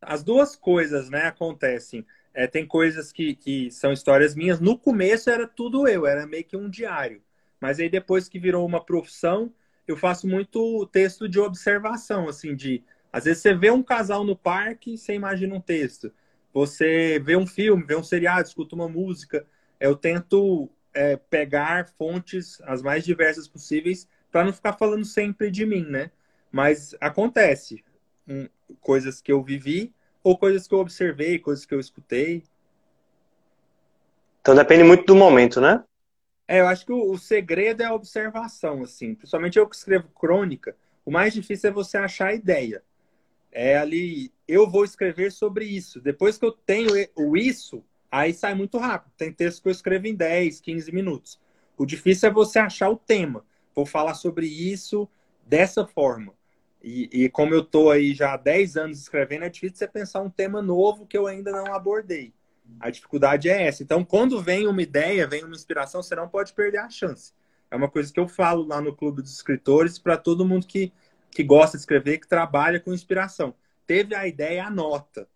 As 0.00 0.24
duas 0.24 0.56
coisas, 0.56 1.08
né, 1.08 1.26
acontecem. 1.26 2.04
É, 2.32 2.48
tem 2.48 2.66
coisas 2.66 3.12
que, 3.12 3.36
que 3.36 3.70
são 3.70 3.92
histórias 3.92 4.34
minhas. 4.34 4.58
No 4.58 4.76
começo 4.76 5.30
era 5.30 5.46
tudo 5.46 5.86
eu, 5.86 6.06
era 6.06 6.26
meio 6.26 6.44
que 6.44 6.56
um 6.56 6.68
diário. 6.68 7.22
Mas 7.60 7.78
aí 7.78 7.88
depois 7.88 8.28
que 8.28 8.38
virou 8.38 8.66
uma 8.66 8.84
profissão, 8.84 9.52
eu 9.86 9.96
faço 9.96 10.26
muito 10.26 10.86
texto 10.86 11.28
de 11.28 11.38
observação, 11.38 12.28
assim, 12.28 12.56
de 12.56 12.82
às 13.12 13.24
vezes 13.24 13.42
você 13.42 13.54
vê 13.54 13.70
um 13.70 13.82
casal 13.82 14.24
no 14.24 14.34
parque, 14.34 14.98
você 14.98 15.14
imagina 15.14 15.54
um 15.54 15.60
texto. 15.60 16.12
Você 16.54 17.18
vê 17.18 17.36
um 17.36 17.46
filme, 17.46 17.82
vê 17.84 17.96
um 17.96 18.04
seriado, 18.04 18.46
escuta 18.46 18.76
uma 18.76 18.88
música. 18.88 19.44
Eu 19.80 19.96
tento 19.96 20.70
é, 20.94 21.16
pegar 21.16 21.88
fontes 21.98 22.60
as 22.62 22.80
mais 22.80 23.04
diversas 23.04 23.48
possíveis 23.48 24.08
para 24.30 24.44
não 24.44 24.52
ficar 24.52 24.74
falando 24.74 25.04
sempre 25.04 25.50
de 25.50 25.66
mim, 25.66 25.84
né? 25.84 26.12
Mas 26.52 26.94
acontece 27.00 27.84
um, 28.28 28.48
coisas 28.80 29.20
que 29.20 29.32
eu 29.32 29.42
vivi 29.42 29.92
ou 30.22 30.38
coisas 30.38 30.68
que 30.68 30.74
eu 30.74 30.78
observei, 30.78 31.40
coisas 31.40 31.66
que 31.66 31.74
eu 31.74 31.80
escutei. 31.80 32.44
Então 34.40 34.54
depende 34.54 34.84
muito 34.84 35.04
do 35.04 35.16
momento, 35.16 35.60
né? 35.60 35.82
É, 36.46 36.60
eu 36.60 36.68
acho 36.68 36.86
que 36.86 36.92
o, 36.92 37.10
o, 37.10 37.18
segredo 37.18 37.82
é 37.82 37.86
a 37.86 37.94
observação, 37.94 38.82
assim. 38.84 39.16
Principalmente 39.16 39.58
eu 39.58 39.66
que 39.66 39.74
escrevo 39.74 40.08
crônica, 40.10 40.76
o 41.04 41.10
mais 41.10 41.34
difícil 41.34 41.70
é 41.70 41.72
você 41.72 41.96
achar 41.96 42.28
a 42.28 42.34
ideia. 42.34 42.82
É 43.56 43.78
ali, 43.78 44.32
eu 44.48 44.68
vou 44.68 44.84
escrever 44.84 45.30
sobre 45.30 45.64
isso. 45.64 46.00
Depois 46.00 46.36
que 46.36 46.44
eu 46.44 46.50
tenho 46.50 46.90
o 47.14 47.36
isso, 47.36 47.84
aí 48.10 48.34
sai 48.34 48.52
muito 48.52 48.76
rápido. 48.78 49.12
Tem 49.16 49.32
texto 49.32 49.62
que 49.62 49.68
eu 49.68 49.72
escrevo 49.72 50.08
em 50.08 50.14
10, 50.14 50.60
15 50.60 50.92
minutos. 50.92 51.40
O 51.78 51.86
difícil 51.86 52.28
é 52.28 52.32
você 52.32 52.58
achar 52.58 52.90
o 52.90 52.96
tema. 52.96 53.44
Vou 53.72 53.86
falar 53.86 54.14
sobre 54.14 54.46
isso 54.46 55.08
dessa 55.46 55.86
forma. 55.86 56.34
E, 56.82 57.08
e 57.12 57.28
como 57.30 57.54
eu 57.54 57.60
estou 57.60 57.92
aí 57.92 58.12
já 58.12 58.34
há 58.34 58.36
10 58.36 58.76
anos 58.76 58.98
escrevendo, 58.98 59.44
é 59.44 59.48
difícil 59.48 59.76
você 59.76 59.88
pensar 59.88 60.20
um 60.20 60.28
tema 60.28 60.60
novo 60.60 61.06
que 61.06 61.16
eu 61.16 61.26
ainda 61.26 61.52
não 61.52 61.72
abordei. 61.72 62.34
A 62.80 62.90
dificuldade 62.90 63.48
é 63.48 63.66
essa. 63.66 63.82
Então, 63.82 64.04
quando 64.04 64.42
vem 64.42 64.66
uma 64.66 64.82
ideia, 64.82 65.26
vem 65.26 65.44
uma 65.44 65.54
inspiração, 65.54 66.02
você 66.02 66.14
não 66.14 66.28
pode 66.28 66.52
perder 66.52 66.78
a 66.78 66.90
chance. 66.90 67.32
É 67.70 67.76
uma 67.76 67.88
coisa 67.88 68.12
que 68.12 68.20
eu 68.20 68.28
falo 68.28 68.66
lá 68.66 68.80
no 68.80 68.94
Clube 68.94 69.22
dos 69.22 69.32
Escritores 69.32 69.98
para 69.98 70.16
todo 70.16 70.46
mundo 70.46 70.66
que, 70.66 70.92
que 71.34 71.42
gosta 71.42 71.76
de 71.76 71.82
escrever, 71.82 72.18
que 72.18 72.28
trabalha 72.28 72.78
com 72.78 72.94
inspiração. 72.94 73.54
Teve 73.86 74.14
a 74.14 74.26
ideia, 74.26 74.64
anota. 74.64 75.26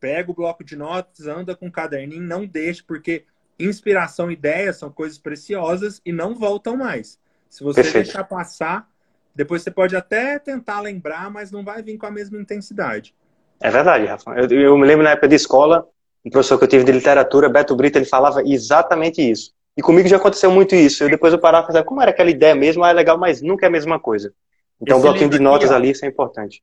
Pega 0.00 0.30
o 0.30 0.34
bloco 0.34 0.62
de 0.62 0.76
notas, 0.76 1.26
anda 1.26 1.56
com 1.56 1.66
o 1.66 1.72
caderninho, 1.72 2.22
não 2.22 2.46
deixe, 2.46 2.82
porque 2.82 3.24
inspiração 3.58 4.30
e 4.30 4.34
ideias 4.34 4.76
são 4.76 4.90
coisas 4.90 5.18
preciosas 5.18 6.00
e 6.06 6.12
não 6.12 6.36
voltam 6.36 6.76
mais. 6.76 7.18
Se 7.50 7.64
você 7.64 7.82
Perfeito. 7.82 8.04
deixar 8.04 8.22
passar, 8.22 8.88
depois 9.34 9.62
você 9.62 9.72
pode 9.72 9.96
até 9.96 10.38
tentar 10.38 10.80
lembrar, 10.80 11.30
mas 11.30 11.50
não 11.50 11.64
vai 11.64 11.82
vir 11.82 11.98
com 11.98 12.06
a 12.06 12.10
mesma 12.10 12.38
intensidade. 12.40 13.12
É 13.60 13.70
verdade, 13.70 14.06
Rafa. 14.06 14.30
Eu, 14.38 14.48
eu 14.48 14.78
me 14.78 14.86
lembro 14.86 15.02
na 15.02 15.10
época 15.10 15.26
de 15.26 15.34
escola, 15.34 15.84
um 16.24 16.30
professor 16.30 16.58
que 16.58 16.64
eu 16.64 16.68
tive 16.68 16.84
de 16.84 16.92
literatura, 16.92 17.48
Beto 17.48 17.74
Brito, 17.74 17.98
ele 17.98 18.04
falava 18.04 18.40
exatamente 18.46 19.20
isso. 19.20 19.52
E 19.76 19.82
comigo 19.82 20.08
já 20.08 20.16
aconteceu 20.16 20.50
muito 20.50 20.76
isso. 20.76 21.02
Eu 21.02 21.10
depois 21.10 21.32
eu 21.32 21.40
parava 21.40 21.64
e 21.64 21.66
pensava, 21.68 21.84
como 21.84 22.00
era 22.00 22.12
aquela 22.12 22.30
ideia 22.30 22.54
mesmo? 22.54 22.84
Ah, 22.84 22.90
é 22.90 22.92
legal, 22.92 23.18
mas 23.18 23.42
nunca 23.42 23.66
é 23.66 23.68
a 23.68 23.72
mesma 23.72 23.98
coisa. 23.98 24.32
Então, 24.80 24.98
esse 24.98 25.06
um 25.06 25.10
bloquinho 25.10 25.30
de 25.30 25.38
notas 25.38 25.70
aqui, 25.70 25.76
ali, 25.76 25.90
isso 25.90 26.04
é 26.04 26.08
importante. 26.08 26.62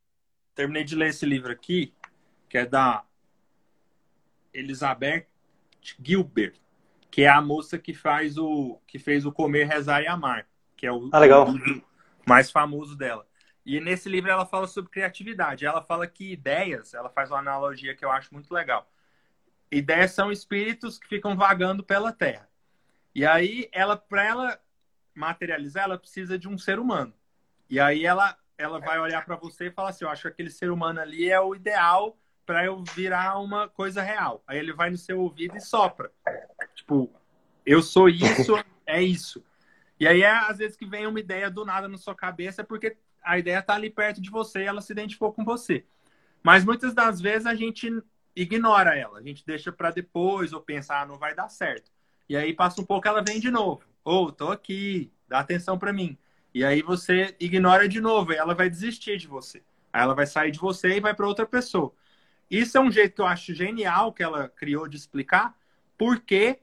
Terminei 0.53 0.83
de 0.83 0.95
ler 0.95 1.09
esse 1.09 1.25
livro 1.25 1.51
aqui, 1.51 1.93
que 2.49 2.57
é 2.57 2.65
da 2.65 3.03
Elizabeth 4.53 5.27
Gilbert, 5.81 6.55
que 7.11 7.23
é 7.23 7.29
a 7.29 7.41
moça 7.41 7.77
que 7.77 7.93
faz 7.93 8.37
o 8.37 8.79
que 8.87 8.97
fez 8.97 9.25
o 9.25 9.31
Comer, 9.31 9.67
Rezar 9.67 10.01
e 10.01 10.07
Amar, 10.07 10.47
que 10.77 10.87
é 10.87 10.91
o, 10.91 11.09
ah, 11.11 11.19
legal. 11.19 11.49
o 11.49 11.81
mais 12.25 12.49
famoso 12.49 12.95
dela. 12.95 13.27
E 13.65 13.79
nesse 13.79 14.07
livro 14.07 14.29
ela 14.29 14.45
fala 14.45 14.67
sobre 14.67 14.91
criatividade. 14.91 15.65
Ela 15.65 15.81
fala 15.81 16.07
que 16.07 16.31
ideias, 16.31 16.93
ela 16.93 17.09
faz 17.09 17.31
uma 17.31 17.39
analogia 17.39 17.95
que 17.95 18.05
eu 18.05 18.11
acho 18.11 18.33
muito 18.33 18.53
legal 18.53 18.87
ideias 19.71 20.11
são 20.11 20.31
espíritos 20.31 20.97
que 20.97 21.07
ficam 21.07 21.35
vagando 21.35 21.83
pela 21.83 22.11
Terra. 22.11 22.49
E 23.13 23.25
aí, 23.25 23.69
ela, 23.71 23.95
para 23.95 24.23
ela 24.23 24.59
materializar, 25.13 25.85
ela 25.85 25.97
precisa 25.97 26.37
de 26.37 26.47
um 26.47 26.57
ser 26.57 26.79
humano. 26.79 27.13
E 27.69 27.79
aí 27.79 28.05
ela, 28.05 28.37
ela 28.57 28.79
vai 28.79 28.99
olhar 28.99 29.25
para 29.25 29.35
você 29.35 29.67
e 29.67 29.71
falar 29.71 29.89
assim: 29.89 30.05
eu 30.05 30.09
acho 30.09 30.23
que 30.23 30.27
aquele 30.27 30.49
ser 30.49 30.71
humano 30.71 30.99
ali 30.99 31.29
é 31.29 31.39
o 31.39 31.55
ideal 31.55 32.17
para 32.45 32.65
eu 32.65 32.83
virar 32.83 33.39
uma 33.39 33.67
coisa 33.67 34.01
real. 34.01 34.43
Aí 34.45 34.57
ele 34.57 34.73
vai 34.73 34.89
no 34.89 34.97
seu 34.97 35.19
ouvido 35.19 35.57
e 35.57 35.61
sopra. 35.61 36.11
Tipo, 36.75 37.11
eu 37.65 37.81
sou 37.81 38.07
isso, 38.07 38.53
é 38.85 39.01
isso. 39.01 39.43
E 39.99 40.07
aí, 40.07 40.21
é, 40.21 40.29
às 40.29 40.57
vezes, 40.57 40.77
que 40.77 40.85
vem 40.85 41.07
uma 41.07 41.19
ideia 41.19 41.49
do 41.49 41.65
nada 41.65 41.87
na 41.87 41.97
sua 41.97 42.13
cabeça, 42.13 42.61
é 42.61 42.65
porque 42.65 42.97
a 43.23 43.39
ideia 43.39 43.59
está 43.59 43.73
ali 43.73 43.89
perto 43.89 44.21
de 44.21 44.29
você 44.29 44.63
e 44.63 44.65
ela 44.65 44.81
se 44.81 44.91
identificou 44.91 45.33
com 45.33 45.43
você. 45.43 45.85
Mas 46.43 46.63
muitas 46.63 46.93
das 46.93 47.19
vezes 47.19 47.47
a 47.47 47.55
gente 47.55 47.89
ignora 48.35 48.95
ela. 48.95 49.17
A 49.17 49.21
gente 49.23 49.43
deixa 49.45 49.71
para 49.71 49.89
depois 49.89 50.53
ou 50.53 50.61
pensar, 50.61 51.01
ah, 51.01 51.05
não 51.05 51.17
vai 51.17 51.33
dar 51.33 51.49
certo. 51.49 51.91
E 52.29 52.35
aí 52.35 52.53
passa 52.53 52.81
um 52.81 52.85
pouco, 52.85 53.07
ela 53.07 53.23
vem 53.23 53.39
de 53.39 53.49
novo. 53.49 53.83
Ou, 54.03 54.27
oh, 54.27 54.31
tô 54.31 54.51
aqui, 54.51 55.11
dá 55.27 55.39
atenção 55.39 55.79
para 55.79 55.93
mim. 55.93 56.17
E 56.55 56.63
aí 56.63 56.81
você 56.81 57.35
ignora 57.37 57.85
de 57.85 57.99
novo, 57.99 58.31
e 58.31 58.37
ela 58.37 58.55
vai 58.55 58.69
desistir 58.69 59.17
de 59.17 59.27
você. 59.27 59.61
Aí 59.91 60.01
ela 60.01 60.15
vai 60.15 60.25
sair 60.25 60.51
de 60.51 60.57
você 60.57 60.95
e 60.95 61.01
vai 61.01 61.13
para 61.13 61.27
outra 61.27 61.45
pessoa. 61.45 61.91
Isso 62.49 62.77
é 62.77 62.81
um 62.81 62.89
jeito 62.89 63.15
que 63.15 63.21
eu 63.21 63.25
acho 63.25 63.53
genial 63.53 64.13
que 64.13 64.23
ela 64.23 64.47
criou 64.47 64.87
de 64.87 64.95
explicar 64.95 65.53
porque 65.97 66.61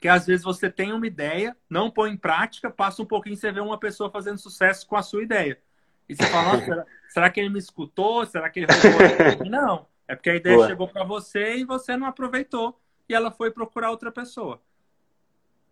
que 0.00 0.08
às 0.08 0.26
vezes 0.26 0.42
você 0.42 0.70
tem 0.70 0.94
uma 0.94 1.06
ideia, 1.06 1.54
não 1.68 1.90
põe 1.90 2.10
em 2.10 2.16
prática, 2.16 2.70
passa 2.70 3.02
um 3.02 3.06
pouquinho 3.06 3.34
e 3.34 3.36
você 3.36 3.52
vê 3.52 3.60
uma 3.60 3.78
pessoa 3.78 4.10
fazendo 4.10 4.38
sucesso 4.38 4.86
com 4.86 4.96
a 4.96 5.02
sua 5.02 5.22
ideia. 5.22 5.60
E 6.08 6.16
você 6.16 6.26
fala, 6.28 6.58
será, 6.64 6.86
será, 7.08 7.30
que 7.30 7.38
ele 7.38 7.50
me 7.50 7.58
escutou? 7.58 8.24
Será 8.24 8.48
que 8.48 8.60
ele 8.60 8.66
roubou? 8.66 9.46
Não. 9.46 9.86
É 10.08 10.16
porque 10.16 10.30
a 10.30 10.36
ideia 10.36 10.56
Boa. 10.56 10.68
chegou 10.68 10.88
para 10.88 11.04
você 11.04 11.56
e 11.56 11.64
você 11.64 11.98
não 11.98 12.06
aproveitou 12.06 12.80
e 13.06 13.14
ela 13.14 13.30
foi 13.30 13.50
procurar 13.50 13.90
outra 13.90 14.10
pessoa. 14.10 14.60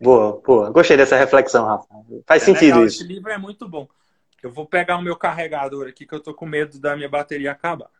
Boa, 0.00 0.40
boa. 0.44 0.70
Gostei 0.70 0.96
dessa 0.96 1.16
reflexão, 1.16 1.66
Rafa. 1.66 1.86
Faz 2.26 2.42
é 2.42 2.46
sentido 2.46 2.76
legal. 2.76 2.86
isso. 2.86 3.02
Esse 3.02 3.12
livro 3.12 3.30
é 3.30 3.36
muito 3.36 3.68
bom. 3.68 3.86
Eu 4.42 4.50
vou 4.50 4.64
pegar 4.64 4.96
o 4.96 5.02
meu 5.02 5.14
carregador 5.14 5.86
aqui 5.86 6.06
que 6.06 6.14
eu 6.14 6.20
tô 6.20 6.32
com 6.32 6.46
medo 6.46 6.78
da 6.78 6.96
minha 6.96 7.08
bateria 7.08 7.52
acabar. 7.52 7.90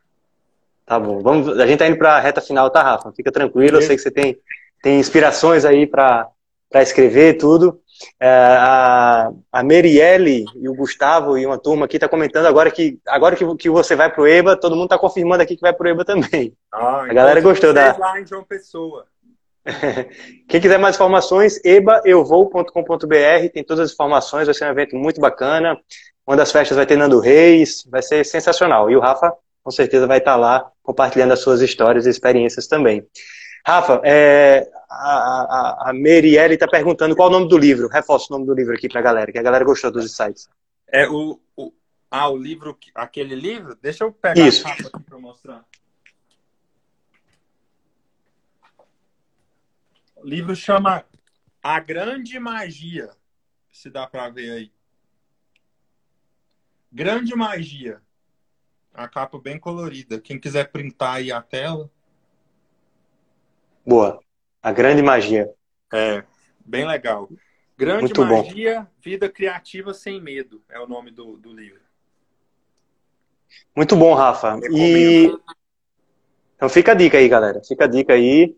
Tá 0.83 0.99
bom. 0.99 1.19
Vamos, 1.19 1.59
a 1.59 1.67
gente 1.67 1.77
tá 1.77 1.87
indo 1.87 1.97
para 1.97 2.17
a 2.17 2.19
reta 2.19 2.41
final, 2.41 2.69
tá, 2.71 2.81
Rafa? 2.81 3.11
Fica 3.11 3.31
tranquilo. 3.31 3.77
Eu 3.77 3.81
sei 3.83 3.95
que 3.95 4.01
você 4.01 4.09
tem, 4.09 4.35
tem 4.81 4.99
inspirações 4.99 5.63
aí 5.63 5.85
para 5.85 6.27
escrever 6.73 7.37
tudo. 7.37 7.79
É, 8.19 8.27
a, 8.27 9.31
a 9.51 9.63
Merielle 9.63 10.45
e 10.55 10.67
o 10.67 10.73
Gustavo 10.73 11.37
e 11.37 11.45
uma 11.45 11.59
turma 11.59 11.85
aqui 11.85 11.97
está 11.97 12.09
comentando 12.09 12.47
agora 12.47 12.71
que 12.71 12.99
agora 13.05 13.35
que, 13.35 13.55
que 13.57 13.69
você 13.69 13.95
vai 13.95 14.11
pro 14.11 14.27
EBA, 14.27 14.55
todo 14.55 14.75
mundo 14.75 14.85
está 14.85 14.97
confirmando 14.97 15.43
aqui 15.43 15.55
que 15.55 15.61
vai 15.61 15.71
pro 15.71 15.87
EBA 15.87 16.03
também. 16.03 16.57
Ah, 16.73 17.01
a 17.01 17.03
então 17.03 17.15
galera 17.15 17.39
gostou 17.41 17.71
da. 17.71 17.95
Lá 17.95 18.19
em 18.19 18.25
João 18.25 18.43
Pessoa. 18.43 19.05
Quem 20.47 20.59
quiser 20.59 20.79
mais 20.79 20.95
informações, 20.95 21.63
ebaeuvou.com.br, 21.63 23.49
tem 23.53 23.63
todas 23.63 23.87
as 23.87 23.93
informações, 23.93 24.45
vai 24.45 24.53
ser 24.53 24.65
um 24.65 24.71
evento 24.71 24.95
muito 24.95 25.21
bacana. 25.21 25.79
Uma 26.25 26.35
das 26.35 26.51
festas 26.51 26.77
vai 26.77 26.85
ter 26.85 26.97
Nando 26.97 27.19
Reis, 27.19 27.83
vai 27.89 28.01
ser 28.01 28.25
sensacional. 28.25 28.89
E 28.89 28.95
o 28.95 28.99
Rafa, 28.99 29.33
com 29.63 29.71
certeza, 29.71 30.07
vai 30.07 30.17
estar 30.17 30.35
lá 30.35 30.71
compartilhando 30.81 31.33
as 31.33 31.39
suas 31.39 31.61
histórias 31.61 32.05
e 32.05 32.09
experiências 32.09 32.67
também. 32.67 33.05
Rafa, 33.65 34.01
é, 34.03 34.67
a, 34.89 35.85
a, 35.85 35.89
a 35.89 35.93
Merielle 35.93 36.55
está 36.55 36.67
perguntando 36.67 37.15
qual 37.15 37.29
é 37.29 37.31
o 37.31 37.39
nome 37.39 37.49
do 37.49 37.57
livro. 37.57 37.87
Reforça 37.87 38.27
o 38.29 38.33
nome 38.33 38.45
do 38.45 38.53
livro 38.53 38.73
aqui 38.73 38.89
para 38.89 38.99
a 38.99 39.03
galera, 39.03 39.31
que 39.31 39.37
a 39.37 39.43
galera 39.43 39.63
gostou 39.63 39.91
dos 39.91 40.05
insights. 40.05 40.49
É 40.87 41.07
o, 41.07 41.39
o, 41.55 41.71
ah, 42.09 42.29
o 42.29 42.37
livro, 42.37 42.77
aquele 42.95 43.35
livro? 43.35 43.77
Deixa 43.81 44.03
eu 44.03 44.11
pegar 44.11 44.45
Isso. 44.45 44.67
a 44.67 44.75
capa 44.75 44.89
aqui 44.93 45.03
para 45.03 45.19
mostrar. 45.19 45.65
O 50.21 50.27
livro 50.27 50.55
chama 50.55 51.03
A 51.63 51.79
Grande 51.79 52.37
Magia. 52.39 53.09
Se 53.71 53.89
dá 53.89 54.05
para 54.05 54.29
ver 54.29 54.51
aí. 54.51 54.71
Grande 56.91 57.35
Magia. 57.35 58.01
A 58.93 59.07
capa 59.07 59.39
bem 59.39 59.57
colorida. 59.57 60.19
Quem 60.19 60.39
quiser 60.39 60.71
printar 60.71 61.15
aí 61.15 61.31
a 61.31 61.41
tela. 61.41 61.89
Boa. 63.85 64.19
A 64.61 64.71
grande 64.71 65.01
magia. 65.01 65.51
É, 65.91 66.23
bem 66.63 66.85
legal. 66.85 67.27
Grande 67.75 68.01
Muito 68.01 68.23
magia, 68.23 68.81
bom. 68.81 68.87
vida 69.01 69.27
criativa 69.27 69.91
sem 69.93 70.21
medo 70.21 70.63
é 70.69 70.79
o 70.79 70.87
nome 70.87 71.09
do, 71.09 71.35
do 71.37 71.51
livro. 71.51 71.81
Muito 73.75 73.95
bom, 73.95 74.13
Rafa. 74.13 74.59
E 74.69 75.35
então 76.55 76.69
fica 76.69 76.91
a 76.91 76.95
dica 76.95 77.17
aí, 77.17 77.27
galera. 77.27 77.59
Fica 77.63 77.85
a 77.85 77.87
dica 77.87 78.13
aí. 78.13 78.55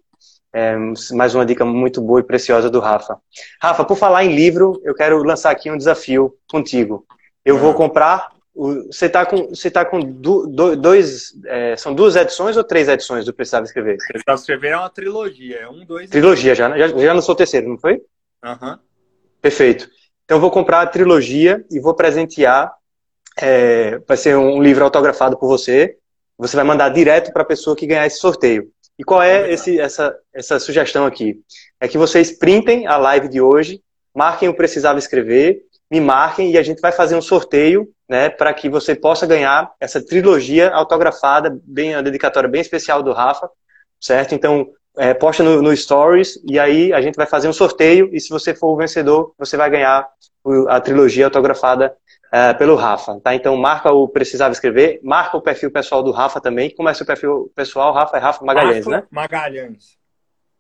É, 0.53 0.75
mais 1.13 1.33
uma 1.33 1.45
dica 1.45 1.65
muito 1.65 1.99
boa 1.99 2.19
e 2.19 2.23
preciosa 2.23 2.69
do 2.69 2.79
Rafa. 2.79 3.17
Rafa, 3.59 3.83
por 3.83 3.97
falar 3.97 4.23
em 4.23 4.35
livro, 4.35 4.79
eu 4.83 4.93
quero 4.93 5.23
lançar 5.23 5.49
aqui 5.49 5.71
um 5.71 5.77
desafio 5.77 6.37
contigo. 6.47 7.05
Eu 7.43 7.57
vou 7.57 7.73
comprar. 7.73 8.31
Você 8.55 9.07
está 9.07 9.25
com, 9.25 9.47
você 9.47 9.71
tá 9.71 9.83
com 9.83 9.99
do, 9.99 10.45
do, 10.45 10.75
dois. 10.75 11.33
É, 11.47 11.75
são 11.75 11.95
duas 11.95 12.15
edições 12.15 12.55
ou 12.55 12.63
três 12.63 12.87
edições 12.87 13.25
do 13.25 13.33
Precisava 13.33 13.65
Escrever? 13.65 13.97
Precisava 13.97 14.39
Escrever 14.39 14.71
é 14.73 14.77
uma 14.77 14.89
trilogia. 14.91 15.57
É 15.57 15.67
um, 15.67 15.83
dois. 15.83 16.09
Trilogia, 16.11 16.53
já, 16.53 16.77
já, 16.77 16.87
já 16.87 17.13
lançou 17.13 17.33
o 17.33 17.37
terceiro, 17.37 17.67
não 17.67 17.79
foi? 17.79 17.99
Aham. 18.43 18.73
Uhum. 18.73 18.79
Perfeito. 19.41 19.89
Então 20.23 20.37
eu 20.37 20.41
vou 20.41 20.51
comprar 20.51 20.81
a 20.81 20.87
trilogia 20.87 21.65
e 21.71 21.79
vou 21.79 21.95
presentear. 21.95 22.71
É, 23.41 23.97
vai 24.07 24.15
ser 24.15 24.37
um 24.37 24.61
livro 24.61 24.83
autografado 24.83 25.35
por 25.35 25.47
você. 25.47 25.97
Você 26.37 26.55
vai 26.55 26.63
mandar 26.63 26.89
direto 26.89 27.33
para 27.33 27.41
a 27.41 27.45
pessoa 27.45 27.75
que 27.75 27.87
ganhar 27.87 28.05
esse 28.05 28.19
sorteio. 28.19 28.71
E 28.97 29.03
qual 29.03 29.21
é 29.21 29.51
esse, 29.51 29.79
essa, 29.79 30.15
essa 30.33 30.59
sugestão 30.59 31.05
aqui? 31.05 31.41
É 31.79 31.87
que 31.87 31.97
vocês 31.97 32.31
printem 32.31 32.87
a 32.87 32.97
live 32.97 33.27
de 33.27 33.41
hoje, 33.41 33.81
marquem 34.13 34.49
o 34.49 34.55
Precisava 34.55 34.99
Escrever, 34.99 35.61
me 35.89 35.99
marquem 35.99 36.51
e 36.51 36.57
a 36.57 36.63
gente 36.63 36.79
vai 36.79 36.91
fazer 36.91 37.15
um 37.15 37.21
sorteio 37.21 37.89
né, 38.07 38.29
para 38.29 38.53
que 38.53 38.69
você 38.69 38.95
possa 38.95 39.25
ganhar 39.25 39.71
essa 39.79 40.03
trilogia 40.03 40.69
autografada, 40.71 41.59
bem 41.63 41.95
a 41.95 42.01
dedicatória 42.01 42.49
bem 42.49 42.61
especial 42.61 43.01
do 43.01 43.11
Rafa, 43.11 43.49
certo? 43.99 44.35
Então, 44.35 44.69
é, 44.97 45.13
posta 45.13 45.43
no, 45.43 45.61
no, 45.61 45.75
Stories 45.75 46.39
e 46.47 46.59
aí 46.59 46.93
a 46.93 47.01
gente 47.01 47.15
vai 47.15 47.25
fazer 47.25 47.47
um 47.47 47.53
sorteio 47.53 48.09
e 48.13 48.19
se 48.19 48.29
você 48.29 48.53
for 48.53 48.67
o 48.67 48.77
vencedor, 48.77 49.33
você 49.37 49.57
vai 49.57 49.69
ganhar 49.69 50.07
a 50.67 50.79
trilogia 50.79 51.25
autografada 51.25 51.95
é, 52.34 52.51
pelo 52.51 52.75
Rafa, 52.75 53.19
tá? 53.19 53.36
Então 53.36 53.55
marca 53.55 53.91
o 53.91 54.07
Precisava 54.07 54.51
Escrever, 54.51 54.99
marca 55.03 55.38
o 55.38 55.41
perfil 55.41 55.69
pessoal 55.69 56.01
do 56.01 56.09
Rafa 56.09 56.41
também. 56.41 56.71
Como 56.71 56.89
é 56.89 56.93
seu 56.95 57.05
perfil 57.05 57.51
pessoal, 57.55 57.93
Rafa? 57.93 58.17
É 58.17 58.19
Rafa 58.19 58.43
Magalhães, 58.43 58.86
Rafa 58.88 58.89
né? 58.89 59.03
Magalhães. 59.11 59.97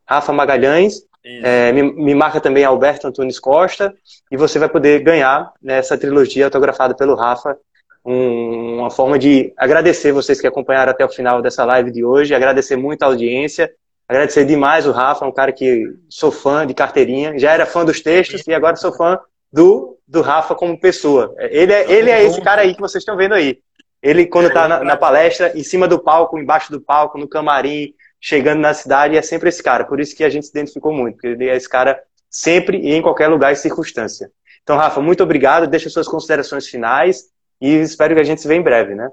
Rafa 0.07 0.31
Magalhães. 0.31 1.01
É, 1.25 1.71
me, 1.71 1.81
me, 1.81 2.13
marca 2.13 2.39
também 2.39 2.63
Alberto 2.63 3.07
Antunes 3.07 3.39
Costa 3.39 3.91
e 4.29 4.37
você 4.37 4.59
vai 4.59 4.69
poder 4.69 5.01
ganhar 5.01 5.51
nessa 5.59 5.97
trilogia 5.97 6.45
autografada 6.45 6.93
pelo 6.93 7.15
Rafa. 7.15 7.57
Um, 8.05 8.79
uma 8.79 8.91
forma 8.91 9.17
de 9.17 9.51
agradecer 9.57 10.11
vocês 10.11 10.39
que 10.39 10.45
acompanharam 10.45 10.91
até 10.91 11.03
o 11.03 11.09
final 11.09 11.41
dessa 11.41 11.65
live 11.65 11.89
de 11.89 12.05
hoje, 12.05 12.35
agradecer 12.35 12.75
muito 12.75 13.01
a 13.01 13.07
audiência, 13.07 13.71
agradecer 14.07 14.45
demais 14.45 14.85
o 14.85 14.91
Rafa, 14.91 15.25
um 15.25 15.31
cara 15.31 15.51
que 15.51 15.85
sou 16.07 16.31
fã 16.31 16.67
de 16.67 16.73
carteirinha, 16.75 17.39
já 17.39 17.51
era 17.51 17.65
fã 17.65 17.83
dos 17.83 17.99
textos 17.99 18.45
e 18.45 18.53
agora 18.53 18.75
sou 18.75 18.93
fã 18.93 19.17
do, 19.51 19.97
do 20.13 20.21
Rafa 20.21 20.53
como 20.53 20.79
pessoa. 20.79 21.35
Ele 21.39 21.73
é, 21.73 21.91
ele 21.91 22.11
é 22.11 22.23
esse 22.23 22.39
cara 22.39 22.61
aí 22.61 22.75
que 22.75 22.79
vocês 22.79 23.01
estão 23.01 23.17
vendo 23.17 23.33
aí. 23.33 23.59
Ele, 23.99 24.27
quando 24.27 24.47
está 24.47 24.67
na, 24.67 24.83
na, 24.83 24.95
palestra, 24.95 25.57
em 25.57 25.63
cima 25.63 25.87
do 25.87 25.97
palco, 25.97 26.37
embaixo 26.37 26.71
do 26.71 26.79
palco, 26.79 27.17
no 27.17 27.27
camarim, 27.27 27.95
chegando 28.21 28.59
na 28.59 28.75
cidade, 28.75 29.17
é 29.17 29.21
sempre 29.23 29.49
esse 29.49 29.63
cara. 29.63 29.85
Por 29.85 29.99
isso 29.99 30.15
que 30.15 30.23
a 30.23 30.29
gente 30.29 30.45
se 30.45 30.51
identificou 30.51 30.93
muito, 30.93 31.15
porque 31.15 31.29
ele 31.29 31.49
é 31.49 31.55
esse 31.55 31.67
cara 31.67 31.99
sempre 32.29 32.77
e 32.77 32.93
em 32.93 33.01
qualquer 33.01 33.27
lugar 33.27 33.51
e 33.53 33.55
circunstância. 33.55 34.31
Então, 34.61 34.77
Rafa, 34.77 35.01
muito 35.01 35.23
obrigado. 35.23 35.65
Deixa 35.65 35.89
suas 35.89 36.07
considerações 36.07 36.67
finais 36.67 37.23
e 37.59 37.73
espero 37.77 38.13
que 38.13 38.21
a 38.21 38.23
gente 38.23 38.39
se 38.39 38.47
veja 38.47 38.59
em 38.59 38.63
breve, 38.63 38.93
né? 38.93 39.09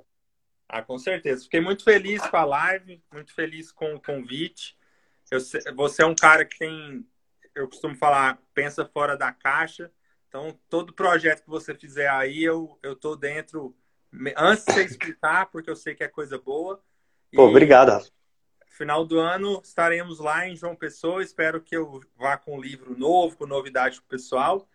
Ah, 0.68 0.82
com 0.82 0.98
certeza. 0.98 1.44
Fiquei 1.44 1.62
muito 1.62 1.82
feliz 1.82 2.20
com 2.26 2.36
a 2.36 2.44
live, 2.44 3.02
muito 3.10 3.34
feliz 3.34 3.72
com 3.72 3.94
o 3.94 4.02
convite. 4.02 4.76
Eu, 5.30 5.40
você 5.74 6.02
é 6.02 6.06
um 6.06 6.14
cara 6.14 6.44
que 6.44 6.58
tem, 6.58 7.06
eu 7.54 7.66
costumo 7.68 7.96
falar, 7.96 8.38
pensa 8.52 8.84
fora 8.84 9.16
da 9.16 9.32
caixa. 9.32 9.90
Então, 10.30 10.56
todo 10.68 10.92
projeto 10.92 11.42
que 11.42 11.50
você 11.50 11.74
fizer 11.74 12.08
aí, 12.08 12.44
eu, 12.44 12.78
eu 12.84 12.94
tô 12.94 13.16
dentro, 13.16 13.74
antes 14.36 14.64
de 14.64 14.72
você 14.72 14.84
explicar, 14.84 15.46
porque 15.46 15.68
eu 15.68 15.74
sei 15.74 15.92
que 15.92 16.04
é 16.04 16.08
coisa 16.08 16.38
boa. 16.38 16.76
Pô, 17.34 17.48
e, 17.48 17.50
obrigado. 17.50 18.08
Final 18.68 19.04
do 19.04 19.18
ano, 19.18 19.60
estaremos 19.64 20.20
lá 20.20 20.46
em 20.46 20.54
João 20.54 20.76
Pessoa. 20.76 21.20
Espero 21.20 21.60
que 21.60 21.76
eu 21.76 22.00
vá 22.16 22.36
com 22.36 22.56
um 22.56 22.60
livro 22.60 22.96
novo, 22.96 23.36
com 23.36 23.44
novidade 23.44 23.96
para 23.96 24.06
o 24.06 24.08
pessoal. 24.08 24.68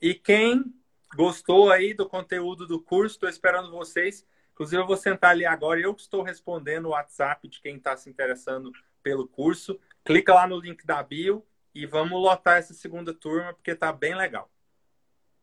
E 0.00 0.14
quem 0.14 0.72
gostou 1.16 1.72
aí 1.72 1.92
do 1.92 2.08
conteúdo 2.08 2.64
do 2.64 2.80
curso, 2.80 3.16
estou 3.16 3.28
esperando 3.28 3.68
vocês. 3.72 4.24
Inclusive, 4.52 4.80
eu 4.80 4.86
vou 4.86 4.96
sentar 4.96 5.32
ali 5.32 5.44
agora. 5.44 5.80
Eu 5.80 5.90
estou 5.90 6.22
respondendo 6.22 6.86
o 6.86 6.90
WhatsApp 6.90 7.48
de 7.48 7.60
quem 7.60 7.78
está 7.78 7.96
se 7.96 8.08
interessando 8.08 8.70
pelo 9.02 9.26
curso. 9.26 9.76
Clica 10.04 10.32
lá 10.32 10.46
no 10.46 10.60
link 10.60 10.86
da 10.86 11.02
bio 11.02 11.44
e 11.74 11.84
vamos 11.84 12.12
lotar 12.12 12.58
essa 12.58 12.74
segunda 12.74 13.12
turma, 13.12 13.52
porque 13.52 13.72
está 13.72 13.92
bem 13.92 14.14
legal. 14.14 14.48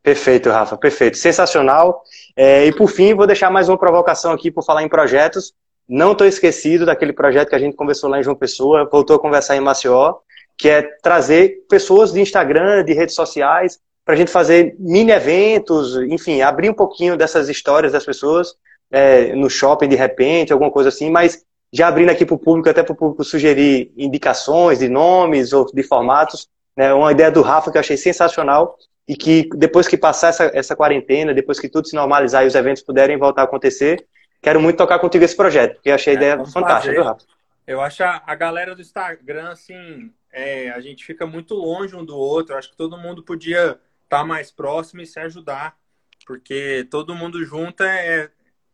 Perfeito, 0.08 0.50
Rafa, 0.50 0.78
perfeito. 0.78 1.18
Sensacional. 1.18 2.02
É, 2.34 2.66
e 2.66 2.72
por 2.72 2.88
fim, 2.88 3.14
vou 3.14 3.28
deixar 3.28 3.50
mais 3.50 3.68
uma 3.68 3.78
provocação 3.78 4.32
aqui 4.32 4.50
por 4.50 4.64
falar 4.64 4.82
em 4.82 4.88
projetos. 4.88 5.54
Não 5.86 6.14
estou 6.14 6.26
esquecido 6.26 6.86
daquele 6.86 7.12
projeto 7.12 7.50
que 7.50 7.56
a 7.56 7.60
gente 7.60 7.76
conversou 7.76 8.10
lá 8.10 8.18
em 8.18 8.24
João 8.24 8.34
Pessoa, 8.34 8.88
voltou 8.90 9.18
a 9.18 9.20
conversar 9.20 9.58
em 9.58 9.60
Maceió, 9.60 10.14
que 10.58 10.70
é 10.70 10.82
trazer 11.04 11.66
pessoas 11.68 12.14
de 12.14 12.22
Instagram, 12.22 12.86
de 12.86 12.94
redes 12.94 13.16
sociais, 13.16 13.80
para 14.06 14.14
a 14.14 14.18
gente 14.18 14.32
fazer 14.32 14.78
mini 14.80 15.12
eventos, 15.12 15.98
enfim, 15.98 16.40
abrir 16.40 16.70
um 16.70 16.74
pouquinho 16.74 17.18
dessas 17.18 17.50
histórias 17.50 17.92
das 17.92 18.06
pessoas 18.06 18.56
é, 18.90 19.36
no 19.36 19.50
shopping 19.50 19.90
de 19.90 19.98
repente, 19.98 20.54
alguma 20.54 20.72
coisa 20.72 20.88
assim, 20.88 21.10
mas 21.12 21.44
já 21.74 21.90
abrindo 21.90 22.12
aqui 22.12 22.26
para 22.26 22.36
o 22.36 22.40
público, 22.40 22.70
até 22.70 22.82
para 22.82 22.94
o 22.94 22.96
público 22.96 23.26
sugerir 23.26 23.92
indicações 23.98 24.80
de 24.80 24.88
nomes 24.88 25.52
ou 25.52 25.66
de 25.66 25.84
formatos. 25.84 26.48
Né, 26.78 26.94
uma 26.94 27.12
ideia 27.12 27.30
do 27.30 27.42
Rafa 27.42 27.70
que 27.70 27.78
eu 27.78 27.82
achei 27.82 27.98
sensacional, 27.98 28.78
e 29.08 29.16
que 29.16 29.48
depois 29.56 29.88
que 29.88 29.98
passar 29.98 30.30
essa, 30.30 30.52
essa 30.54 30.76
quarentena, 30.76 31.34
depois 31.34 31.60
que 31.60 31.70
tudo 31.70 31.88
se 31.88 31.96
normalizar 31.96 32.44
e 32.44 32.48
os 32.48 32.56
eventos 32.56 32.84
puderem 32.84 33.18
voltar 33.18 33.44
a 33.44 33.46
acontecer, 33.46 34.06
quero 34.42 34.60
muito 34.60 34.78
tocar 34.78 35.00
contigo 35.00 35.24
esse 35.24 35.36
projeto, 35.36 35.76
porque 35.76 35.92
achei 35.92 36.14
a 36.14 36.16
é, 36.16 36.18
ideia 36.18 36.46
fantástica, 36.46 36.94
viu, 36.94 37.04
Rafa? 37.04 37.26
Eu 37.66 37.82
acho 37.82 38.04
a, 38.04 38.24
a 38.26 38.36
galera 38.36 38.74
do 38.74 38.82
Instagram, 38.82 39.50
assim, 39.50 40.14
é, 40.32 40.70
a 40.70 40.80
gente 40.80 41.04
fica 41.04 41.26
muito 41.26 41.54
longe 41.54 41.96
um 41.96 42.06
do 42.06 42.16
outro. 42.16 42.56
Acho 42.56 42.70
que 42.70 42.78
todo 42.78 42.98
mundo 42.98 43.24
podia 43.24 43.72
estar 44.04 44.20
tá 44.20 44.24
mais 44.24 44.52
próximo 44.52 45.02
e 45.02 45.06
se 45.06 45.20
ajudar, 45.20 45.78
porque 46.26 46.88
todo 46.90 47.16
mundo 47.16 47.44
junto 47.44 47.84
é. 47.84 48.30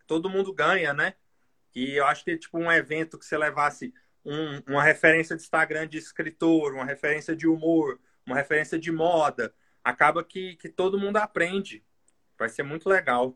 Todo 0.05 0.29
mundo 0.29 0.53
ganha, 0.53 0.93
né? 0.93 1.13
E 1.73 1.95
eu 1.95 2.05
acho 2.05 2.25
que, 2.25 2.38
tipo, 2.38 2.59
um 2.59 2.71
evento 2.71 3.17
que 3.17 3.25
você 3.25 3.38
levasse 3.38 3.93
um, 4.23 4.61
uma 4.67 4.84
referência 4.84 5.36
de 5.36 5.41
Instagram 5.41 5.88
de 5.88 5.97
escritor, 5.97 6.73
uma 6.73 6.86
referência 6.86 7.36
de 7.36 7.47
humor, 7.47 7.99
uma 8.25 8.36
referência 8.36 8.77
de 8.77 8.91
moda, 8.91 9.53
acaba 9.84 10.23
que, 10.23 10.55
que 10.55 10.69
todo 10.69 10.99
mundo 10.99 11.17
aprende. 11.17 11.84
Vai 12.38 12.49
ser 12.49 12.63
muito 12.63 12.88
legal. 12.88 13.36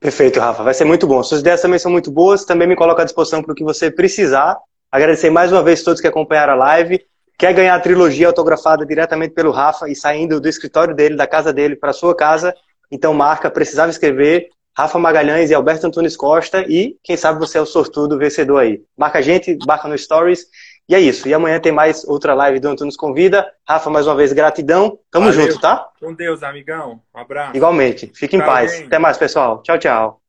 Perfeito, 0.00 0.40
Rafa. 0.40 0.62
Vai 0.62 0.74
ser 0.74 0.84
muito 0.84 1.06
bom. 1.06 1.22
Suas 1.22 1.40
ideias 1.40 1.60
também 1.60 1.78
são 1.78 1.90
muito 1.90 2.10
boas. 2.10 2.44
Também 2.44 2.68
me 2.68 2.76
coloco 2.76 3.00
à 3.00 3.04
disposição 3.04 3.42
para 3.42 3.52
o 3.52 3.54
que 3.54 3.64
você 3.64 3.90
precisar. 3.90 4.56
Agradecer 4.90 5.30
mais 5.30 5.52
uma 5.52 5.62
vez 5.62 5.80
a 5.80 5.84
todos 5.84 6.00
que 6.00 6.06
acompanharam 6.06 6.54
a 6.54 6.56
live. 6.56 7.04
Quer 7.38 7.52
ganhar 7.52 7.74
a 7.74 7.80
trilogia 7.80 8.28
autografada 8.28 8.86
diretamente 8.86 9.34
pelo 9.34 9.50
Rafa 9.50 9.88
e 9.88 9.94
saindo 9.94 10.40
do 10.40 10.48
escritório 10.48 10.94
dele, 10.94 11.16
da 11.16 11.26
casa 11.26 11.52
dele, 11.52 11.76
para 11.76 11.92
sua 11.92 12.14
casa? 12.14 12.54
Então 12.90 13.12
marca, 13.12 13.50
precisava 13.50 13.90
escrever. 13.90 14.48
Rafa 14.76 14.98
Magalhães 14.98 15.50
e 15.50 15.54
Alberto 15.54 15.86
Antunes 15.86 16.16
Costa. 16.16 16.64
E 16.68 16.96
quem 17.02 17.16
sabe 17.16 17.38
você 17.38 17.58
é 17.58 17.60
o 17.60 17.66
sortudo 17.66 18.18
vencedor 18.18 18.58
aí. 18.58 18.82
Marca 18.96 19.18
a 19.18 19.22
gente, 19.22 19.56
marca 19.66 19.88
no 19.88 19.96
Stories 19.96 20.46
e 20.88 20.94
é 20.94 21.00
isso. 21.00 21.28
E 21.28 21.34
amanhã 21.34 21.58
tem 21.58 21.72
mais 21.72 22.04
outra 22.04 22.34
live 22.34 22.60
do 22.60 22.68
Antunes 22.68 22.96
Convida. 22.96 23.46
Rafa, 23.68 23.90
mais 23.90 24.06
uma 24.06 24.14
vez, 24.14 24.32
gratidão. 24.32 24.98
Tamo 25.10 25.32
Valeu. 25.32 25.48
junto, 25.48 25.60
tá? 25.60 25.88
Com 26.00 26.14
Deus, 26.14 26.42
amigão. 26.42 27.00
Um 27.14 27.18
abraço. 27.18 27.56
Igualmente. 27.56 28.10
Fique 28.14 28.36
em 28.36 28.40
paz. 28.40 28.82
Até 28.82 28.98
mais, 28.98 29.18
pessoal. 29.18 29.62
Tchau, 29.62 29.78
tchau. 29.78 30.25